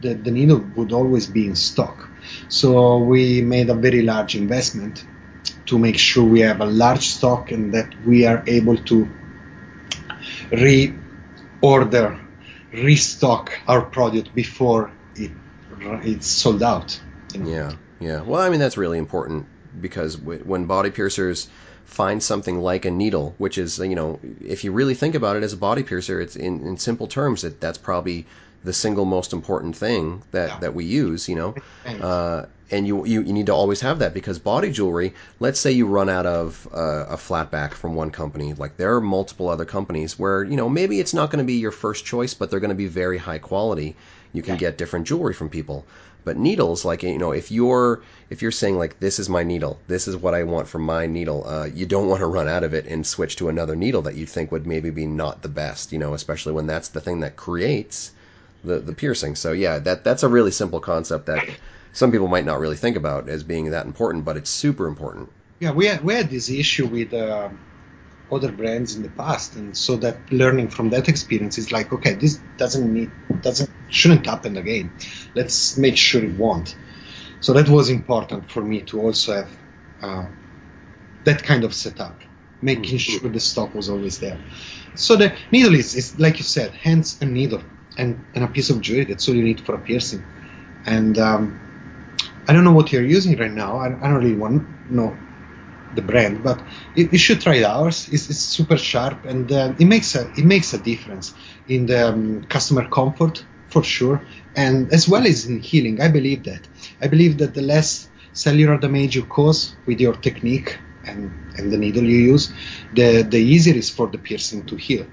[0.00, 2.08] the, the needle would always be in stock.
[2.48, 5.04] So we made a very large investment
[5.66, 9.08] to make sure we have a large stock and that we are able to
[10.50, 12.18] reorder,
[12.72, 15.30] restock our product before it
[15.78, 16.98] it's sold out.
[17.34, 18.22] Yeah, yeah.
[18.22, 19.46] Well, I mean that's really important
[19.80, 21.48] because when body piercers
[21.84, 25.42] find something like a needle, which is you know if you really think about it
[25.42, 28.26] as a body piercer, it's in, in simple terms that that's probably
[28.64, 30.58] the single most important thing that, yeah.
[30.58, 31.54] that we use, you know.
[31.86, 35.14] Uh, and you, you you need to always have that because body jewelry.
[35.38, 38.96] Let's say you run out of uh, a flat back from one company, like there
[38.96, 42.04] are multiple other companies where you know maybe it's not going to be your first
[42.04, 43.94] choice, but they're going to be very high quality.
[44.32, 44.60] You can yeah.
[44.60, 45.86] get different jewelry from people.
[46.26, 49.78] But needles, like you know, if you're if you're saying like this is my needle,
[49.86, 52.64] this is what I want for my needle, uh, you don't want to run out
[52.64, 55.48] of it and switch to another needle that you think would maybe be not the
[55.48, 58.10] best, you know, especially when that's the thing that creates
[58.64, 59.36] the the piercing.
[59.36, 61.48] So yeah, that that's a really simple concept that
[61.92, 65.30] some people might not really think about as being that important, but it's super important.
[65.60, 67.14] Yeah, we had, we had this issue with.
[67.14, 67.50] Uh
[68.30, 72.14] other brands in the past and so that learning from that experience is like okay
[72.14, 74.92] this doesn't need doesn't shouldn't happen again.
[75.34, 76.76] Let's make sure it won't.
[77.40, 79.50] So that was important for me to also have
[80.02, 80.26] uh,
[81.24, 82.20] that kind of setup
[82.62, 83.20] making mm-hmm.
[83.20, 84.38] sure the stock was always there.
[84.94, 87.62] So the needle is, is like you said hands and needle
[87.98, 90.24] and, and a piece of jewelry that's all you need for a piercing.
[90.86, 91.60] And um,
[92.48, 93.78] I don't know what you're using right now.
[93.78, 95.16] I, I don't really want to know
[95.96, 96.62] the brand, but
[96.94, 98.08] you, you should try ours.
[98.12, 101.34] It's, it's super sharp and uh, it makes a it makes a difference
[101.66, 104.20] in the um, customer comfort for sure,
[104.54, 106.00] and as well as in healing.
[106.00, 106.62] I believe that.
[107.00, 111.76] I believe that the less cellular damage you cause with your technique and, and the
[111.76, 112.52] needle you use,
[112.92, 115.06] the the easier it is for the piercing to heal.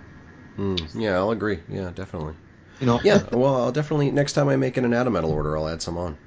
[0.58, 1.60] Mm, yeah, I'll agree.
[1.68, 2.36] Yeah, definitely.
[2.80, 3.00] You know.
[3.04, 3.24] Yeah.
[3.32, 6.18] Well, I'll definitely next time I make an Anatometal order, I'll add some on.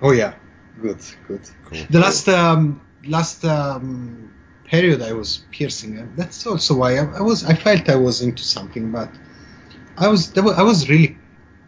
[0.00, 0.34] Oh yeah,
[0.80, 1.40] good, good.
[1.64, 1.78] Cool.
[1.90, 4.32] The last um, last um,
[4.64, 7.44] period I was piercing, and that's also why I, I, was.
[7.44, 9.10] I felt I was into something, but
[9.96, 11.18] I was, I was really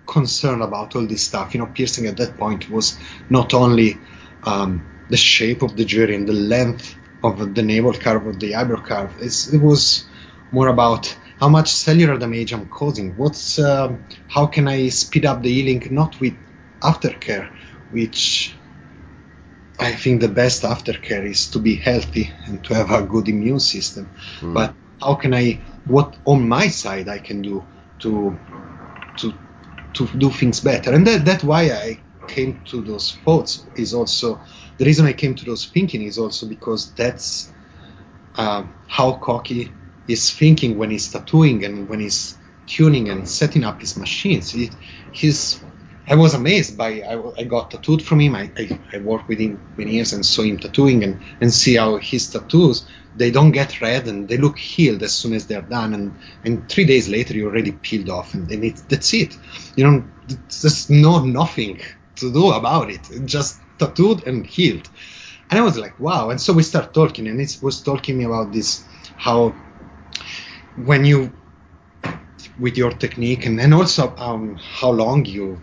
[0.06, 1.55] concerned about all this stuff.
[1.55, 2.98] You know, piercing at that point was
[3.31, 3.98] not only
[4.44, 8.55] um, the shape of the jewelry and the length of the navel curve of the
[8.55, 9.15] eyebrow curve.
[9.20, 10.06] It's, it was
[10.52, 13.16] more about how much cellular damage I'm causing.
[13.16, 13.97] What's uh,
[14.28, 15.89] how can I speed up the healing?
[15.90, 16.35] Not with
[16.81, 17.51] aftercare,
[17.90, 18.55] which
[19.79, 23.61] I think the best aftercare is to be healthy and to have a good immune
[23.61, 24.09] system.
[24.41, 24.55] Mm.
[24.55, 27.65] But how can I, what on my side I can do
[28.01, 28.39] to
[29.19, 29.35] to
[29.95, 30.93] to do things better?
[30.93, 33.67] And that, that's why I came to those thoughts.
[33.77, 34.41] Is also
[34.79, 37.53] the reason I came to those thinking is also because that's
[38.37, 39.73] uh, how Koki
[40.07, 42.37] is thinking when he's tattooing and when he's
[42.67, 44.51] tuning and setting up his machines.
[44.51, 44.71] He,
[45.13, 45.61] he's
[46.07, 48.35] I was amazed by I, I got tattooed from him.
[48.35, 51.77] I, I, I worked with him many years and saw him tattooing and, and see
[51.77, 52.87] how his tattoos
[53.17, 56.69] they don't get red and they look healed as soon as they're done and, and
[56.69, 59.39] three days later you're already peeled off and, and it, that's it.
[59.77, 61.81] You know, there's no nothing
[62.17, 63.09] to do about it.
[63.25, 64.89] Just tattooed and healed.
[65.51, 66.31] And I was like, wow.
[66.31, 68.85] And so we start talking and it was talking about this
[69.17, 69.55] how
[70.77, 71.33] when you
[72.59, 75.59] with your technique and, and also um, how long you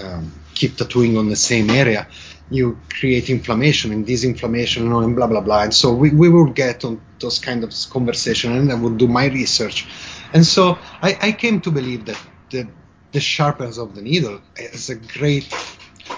[0.00, 2.08] um, keep tattooing on the same area,
[2.50, 5.62] you create inflammation and this inflammation and blah blah blah.
[5.64, 9.08] And so we, we will get on those kind of conversation and I would do
[9.08, 9.86] my research.
[10.32, 12.20] And so I, I came to believe that
[12.50, 12.68] the
[13.12, 15.52] the sharpness of the needle has a great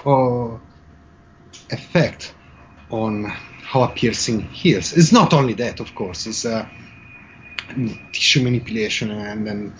[0.04, 0.58] uh,
[1.70, 2.34] effect
[2.90, 4.92] on how a piercing heals.
[4.92, 6.26] It's not only that, of course.
[6.26, 6.66] It's uh,
[8.12, 9.74] tissue manipulation and then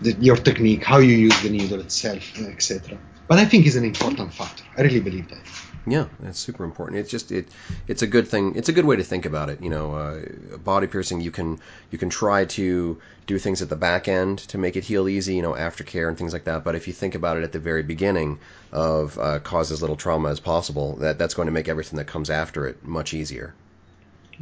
[0.00, 2.98] the, your technique, how you use the needle itself, etc.
[3.28, 4.64] But I think it's an important factor.
[4.76, 5.38] I really believe that.
[5.86, 6.98] Yeah, that's super important.
[6.98, 7.48] It's just it
[7.86, 8.56] it's a good thing.
[8.56, 9.62] It's a good way to think about it.
[9.62, 11.60] You know, uh, body piercing you can
[11.90, 15.34] you can try to do things at the back end to make it heal easy.
[15.34, 16.64] You know, aftercare and things like that.
[16.64, 18.38] But if you think about it at the very beginning
[18.72, 22.06] of uh, cause as little trauma as possible, that that's going to make everything that
[22.06, 23.54] comes after it much easier.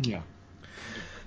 [0.00, 0.22] Yeah.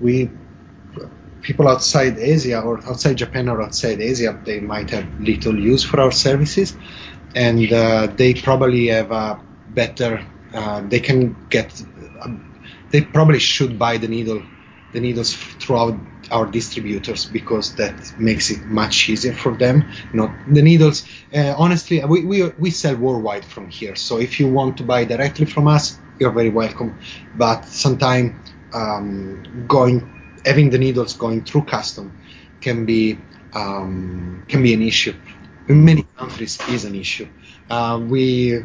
[0.00, 0.30] we
[1.42, 6.00] people outside Asia or outside Japan or outside Asia, they might have little use for
[6.00, 6.74] our services,
[7.34, 10.24] and uh, they probably have a better.
[10.52, 11.80] Uh, they can get.
[12.22, 12.50] Um,
[12.90, 14.42] they probably should buy the needle,
[14.92, 15.98] the needles throughout
[16.30, 19.84] our distributors because that makes it much easier for them.
[20.12, 21.04] Not the needles.
[21.34, 23.96] Uh, honestly, we, we we sell worldwide from here.
[23.96, 26.98] So if you want to buy directly from us, you're very welcome.
[27.34, 30.10] But sometimes um, going
[30.44, 32.12] having the needles going through custom
[32.60, 33.18] can be
[33.54, 35.14] um, can be an issue.
[35.68, 37.28] In many countries, is an issue.
[37.70, 38.60] Uh, we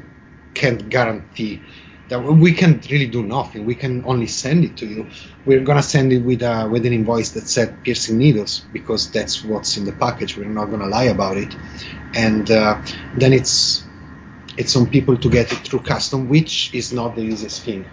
[0.53, 1.61] can't guarantee
[2.09, 3.65] that we can really do nothing.
[3.65, 5.09] We can only send it to you.
[5.45, 9.43] We're gonna send it with a, with an invoice that said piercing needles because that's
[9.43, 10.37] what's in the package.
[10.37, 11.55] We're not gonna lie about it,
[12.15, 12.81] and uh,
[13.13, 13.85] then it's
[14.57, 17.87] it's on people to get it through custom, which is not the easiest thing.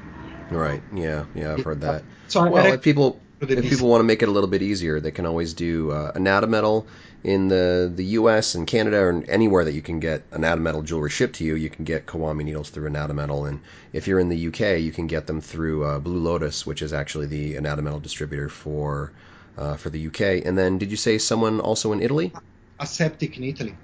[0.50, 0.82] Right.
[0.94, 1.24] Yeah.
[1.34, 1.52] Yeah.
[1.54, 2.04] I've heard that.
[2.28, 5.00] So well, I- if people if people want to make it a little bit easier,
[5.00, 6.86] they can always do uh, Anatometal
[7.24, 8.54] in the the U.S.
[8.54, 11.54] and Canada or anywhere that you can get Anatometal jewelry shipped to you.
[11.56, 13.60] You can get Kiwami needles through Anatometal, and
[13.92, 16.92] if you're in the UK, you can get them through uh, Blue Lotus, which is
[16.92, 19.12] actually the Anatometal distributor for
[19.58, 20.20] uh, for the UK.
[20.44, 22.32] And then, did you say someone also in Italy?
[22.78, 23.74] Aseptic in Italy.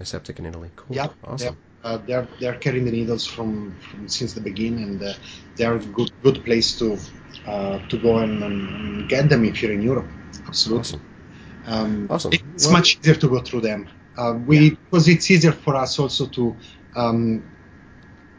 [0.00, 0.70] Aseptic in Italy.
[0.76, 0.96] Cool.
[0.96, 1.56] Yeah, Awesome.
[1.82, 5.12] Uh, they're they're carrying the needles from, from since the beginning, and uh,
[5.56, 6.98] they're a good good place to
[7.46, 10.06] uh, to go and, and get them if you're in Europe.
[10.46, 10.80] Absolutely.
[10.80, 11.02] Awesome.
[11.66, 12.32] Um, Awesome.
[12.32, 13.88] It's Well- much easier to go through them.
[14.16, 16.56] Uh, we because it's easier for us also to
[16.94, 17.42] um,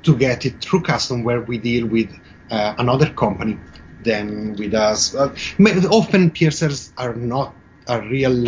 [0.04, 2.10] to get it through custom where we deal with
[2.52, 3.58] uh, another company
[4.04, 5.16] than with us.
[5.16, 5.34] Uh,
[5.90, 7.56] often piercers are not
[7.88, 8.48] a real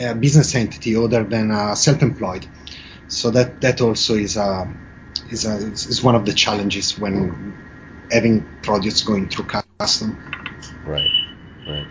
[0.00, 2.46] uh, business entity other than uh, self-employed.
[3.12, 4.72] So that that also is a
[5.28, 7.54] is a is one of the challenges when
[8.10, 9.46] having products going through
[9.78, 10.18] custom.
[10.86, 11.10] Right.
[11.66, 11.86] Right.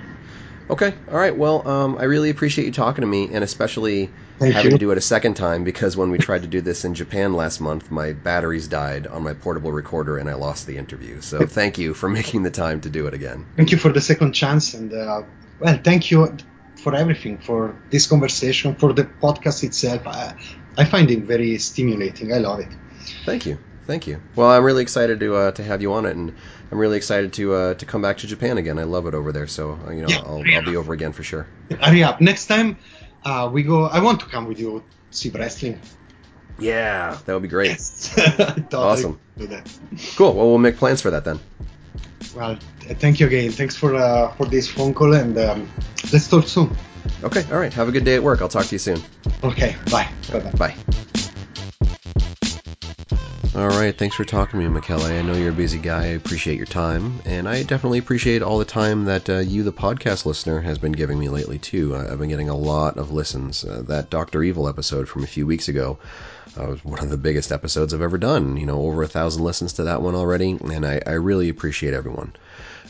[0.69, 0.93] Okay.
[1.11, 1.35] All right.
[1.35, 4.77] Well, um, I really appreciate you talking to me, and especially Thank having you.
[4.77, 7.34] to do it a second time because when we tried to do this in Japan
[7.34, 11.22] last month, my batteries died on my portable recorder, and I lost the interview.
[11.22, 13.45] So thank you for making the time to do it again.
[13.56, 15.23] Thank you for the second chance, and uh,
[15.60, 16.35] well, thank you
[16.77, 20.07] for everything, for this conversation, for the podcast itself.
[20.07, 20.34] I,
[20.77, 22.34] I find it very stimulating.
[22.34, 22.69] I love it.
[23.26, 23.57] Thank you.
[23.88, 24.22] Thank you.
[24.35, 26.34] Well, I'm really excited to uh, to have you on it, and
[26.72, 28.80] I'm really excited to uh, to come back to Japan again.
[28.80, 30.19] I love it over there, so uh, you know Yeah.
[30.19, 31.48] I'll, I'll be over again for sure.
[31.81, 32.22] Hurry up!
[32.22, 32.77] Next time
[33.26, 35.81] uh, we go, I want to come with you see wrestling.
[36.60, 37.69] Yeah, that would be great.
[37.72, 38.14] Yes,
[38.73, 39.19] Awesome.
[39.38, 39.68] Do that.
[40.15, 40.34] Cool.
[40.35, 41.39] Well, we'll make plans for that then.
[42.35, 42.57] Well,
[42.99, 43.51] thank you again.
[43.51, 45.69] Thanks for uh, for this phone call, and um,
[46.11, 46.75] let's talk soon.
[47.23, 47.43] Okay.
[47.51, 47.73] All right.
[47.73, 48.41] Have a good day at work.
[48.41, 49.01] I'll talk to you soon.
[49.43, 50.09] Okay, bye.
[50.31, 50.51] Bye bye.
[50.51, 50.75] Bye.
[53.53, 55.01] All right, thanks for talking to me, Michele.
[55.01, 56.03] I know you're a busy guy.
[56.03, 59.73] I appreciate your time, and I definitely appreciate all the time that uh, you, the
[59.73, 61.93] podcast listener, has been giving me lately too.
[61.93, 63.65] Uh, I've been getting a lot of listens.
[63.65, 65.99] Uh, that Doctor Evil episode from a few weeks ago
[66.57, 68.55] uh, was one of the biggest episodes I've ever done.
[68.55, 71.93] You know, over a thousand listens to that one already, and I, I really appreciate
[71.93, 72.31] everyone.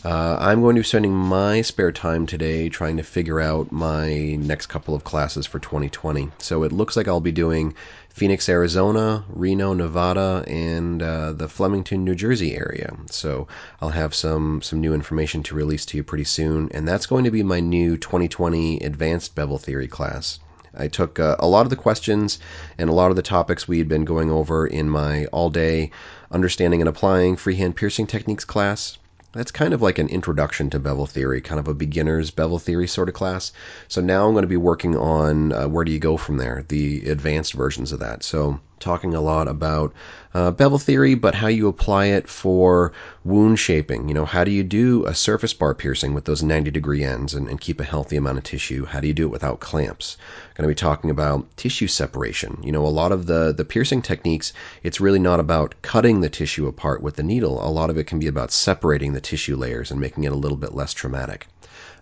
[0.04, 4.36] Uh, I'm going to be spending my spare time today trying to figure out my
[4.40, 6.32] next couple of classes for 2020.
[6.40, 7.76] So it looks like I'll be doing
[8.10, 12.98] Phoenix, Arizona, Reno, Nevada, and uh, the Flemington, New Jersey area.
[13.12, 13.48] So
[13.80, 17.24] I'll have some some new information to release to you pretty soon, and that's going
[17.26, 20.40] to be my new 2020 Advanced Bevel Theory class.
[20.76, 22.40] I took uh, a lot of the questions
[22.80, 25.92] and a lot of the topics we had been going over in my all day
[26.32, 28.98] understanding and applying freehand piercing techniques class
[29.34, 32.88] that's kind of like an introduction to bevel theory, kind of a beginner's bevel theory
[32.88, 33.52] sort of class.
[33.88, 36.66] So now I'm going to be working on uh, where do you go from there,
[36.68, 38.24] the advanced versions of that.
[38.24, 39.94] So talking a lot about
[40.34, 42.92] uh, bevel theory, but how you apply it for
[43.24, 44.08] wound shaping.
[44.08, 47.34] You know, how do you do a surface bar piercing with those 90 degree ends
[47.34, 48.86] and, and keep a healthy amount of tissue?
[48.86, 50.18] How do you do it without clamps?
[50.62, 52.60] Going to be talking about tissue separation.
[52.62, 56.30] You know, a lot of the, the piercing techniques, it's really not about cutting the
[56.30, 57.68] tissue apart with the needle.
[57.68, 60.36] A lot of it can be about separating the tissue layers and making it a
[60.36, 61.48] little bit less traumatic.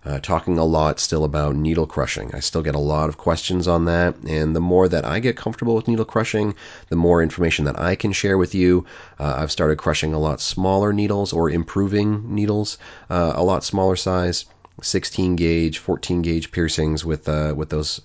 [0.04, 2.34] Uh, talking a lot still about needle crushing.
[2.34, 5.38] I still get a lot of questions on that, and the more that I get
[5.38, 6.54] comfortable with needle crushing,
[6.90, 8.84] the more information that I can share with you.
[9.18, 12.76] Uh, I've started crushing a lot smaller needles or improving needles,
[13.08, 14.44] uh, a lot smaller size.
[14.82, 18.00] 16 gauge, 14 gauge piercings with uh, with those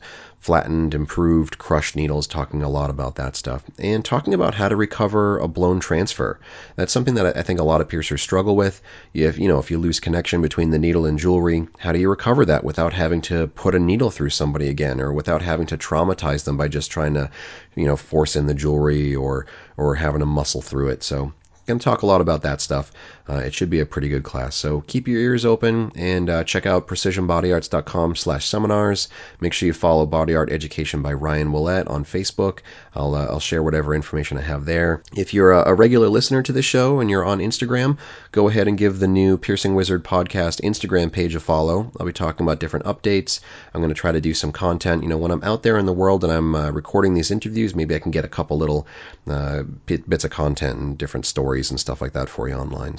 [0.46, 4.76] flattened, improved, crushed needles, talking a lot about that stuff, and talking about how to
[4.76, 6.40] recover a blown transfer.
[6.76, 8.80] That's something that I think a lot of piercers struggle with.
[9.16, 12.12] If you know, if you lose connection between the needle and jewelry, how do you
[12.12, 15.78] recover that without having to put a needle through somebody again, or without having to
[15.78, 17.28] traumatize them by just trying to,
[17.74, 19.48] you know, force in the jewelry or
[19.78, 21.02] or having to muscle through it?
[21.02, 21.34] So
[21.66, 22.92] going to talk a lot about that stuff.
[23.28, 24.56] Uh, it should be a pretty good class.
[24.56, 29.10] So keep your ears open and uh, check out precisionbodyarts.com slash seminars.
[29.40, 32.60] Make sure you follow Body Art Education by Ryan Willett on Facebook.
[32.94, 35.02] I'll, uh, I'll share whatever information I have there.
[35.16, 37.98] If you're a, a, regular listener to the show and you're on Instagram,
[38.32, 41.92] go ahead and give the new Piercing Wizard podcast Instagram page a follow.
[42.00, 43.40] I'll be talking about different updates.
[43.74, 45.04] I'm going to try to do some content.
[45.04, 47.76] You know, when I'm out there in the world and I'm uh, recording these interviews,
[47.76, 48.88] maybe I can get a couple little
[49.28, 52.98] uh, bits of content and different stories and stuff like that for you online.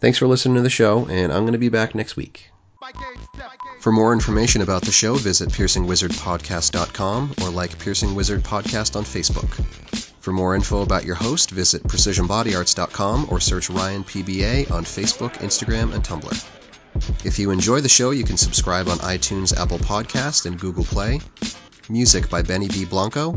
[0.00, 2.50] Thanks for listening to the show, and I'm going to be back next week.
[3.80, 9.48] For more information about the show, visit piercingwizardpodcast.com or like Piercing Wizard Podcast on Facebook.
[10.20, 15.94] For more info about your host, visit precisionbodyarts.com or search Ryan PBA on Facebook, Instagram,
[15.94, 17.24] and Tumblr.
[17.24, 21.20] If you enjoy the show, you can subscribe on iTunes, Apple Podcast, and Google Play.
[21.88, 22.84] Music by Benny B.
[22.84, 23.34] Blanco.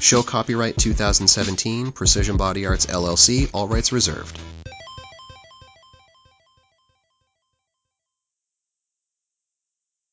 [0.00, 4.38] Show copyright 2017, Precision Body Arts LLC, all rights reserved.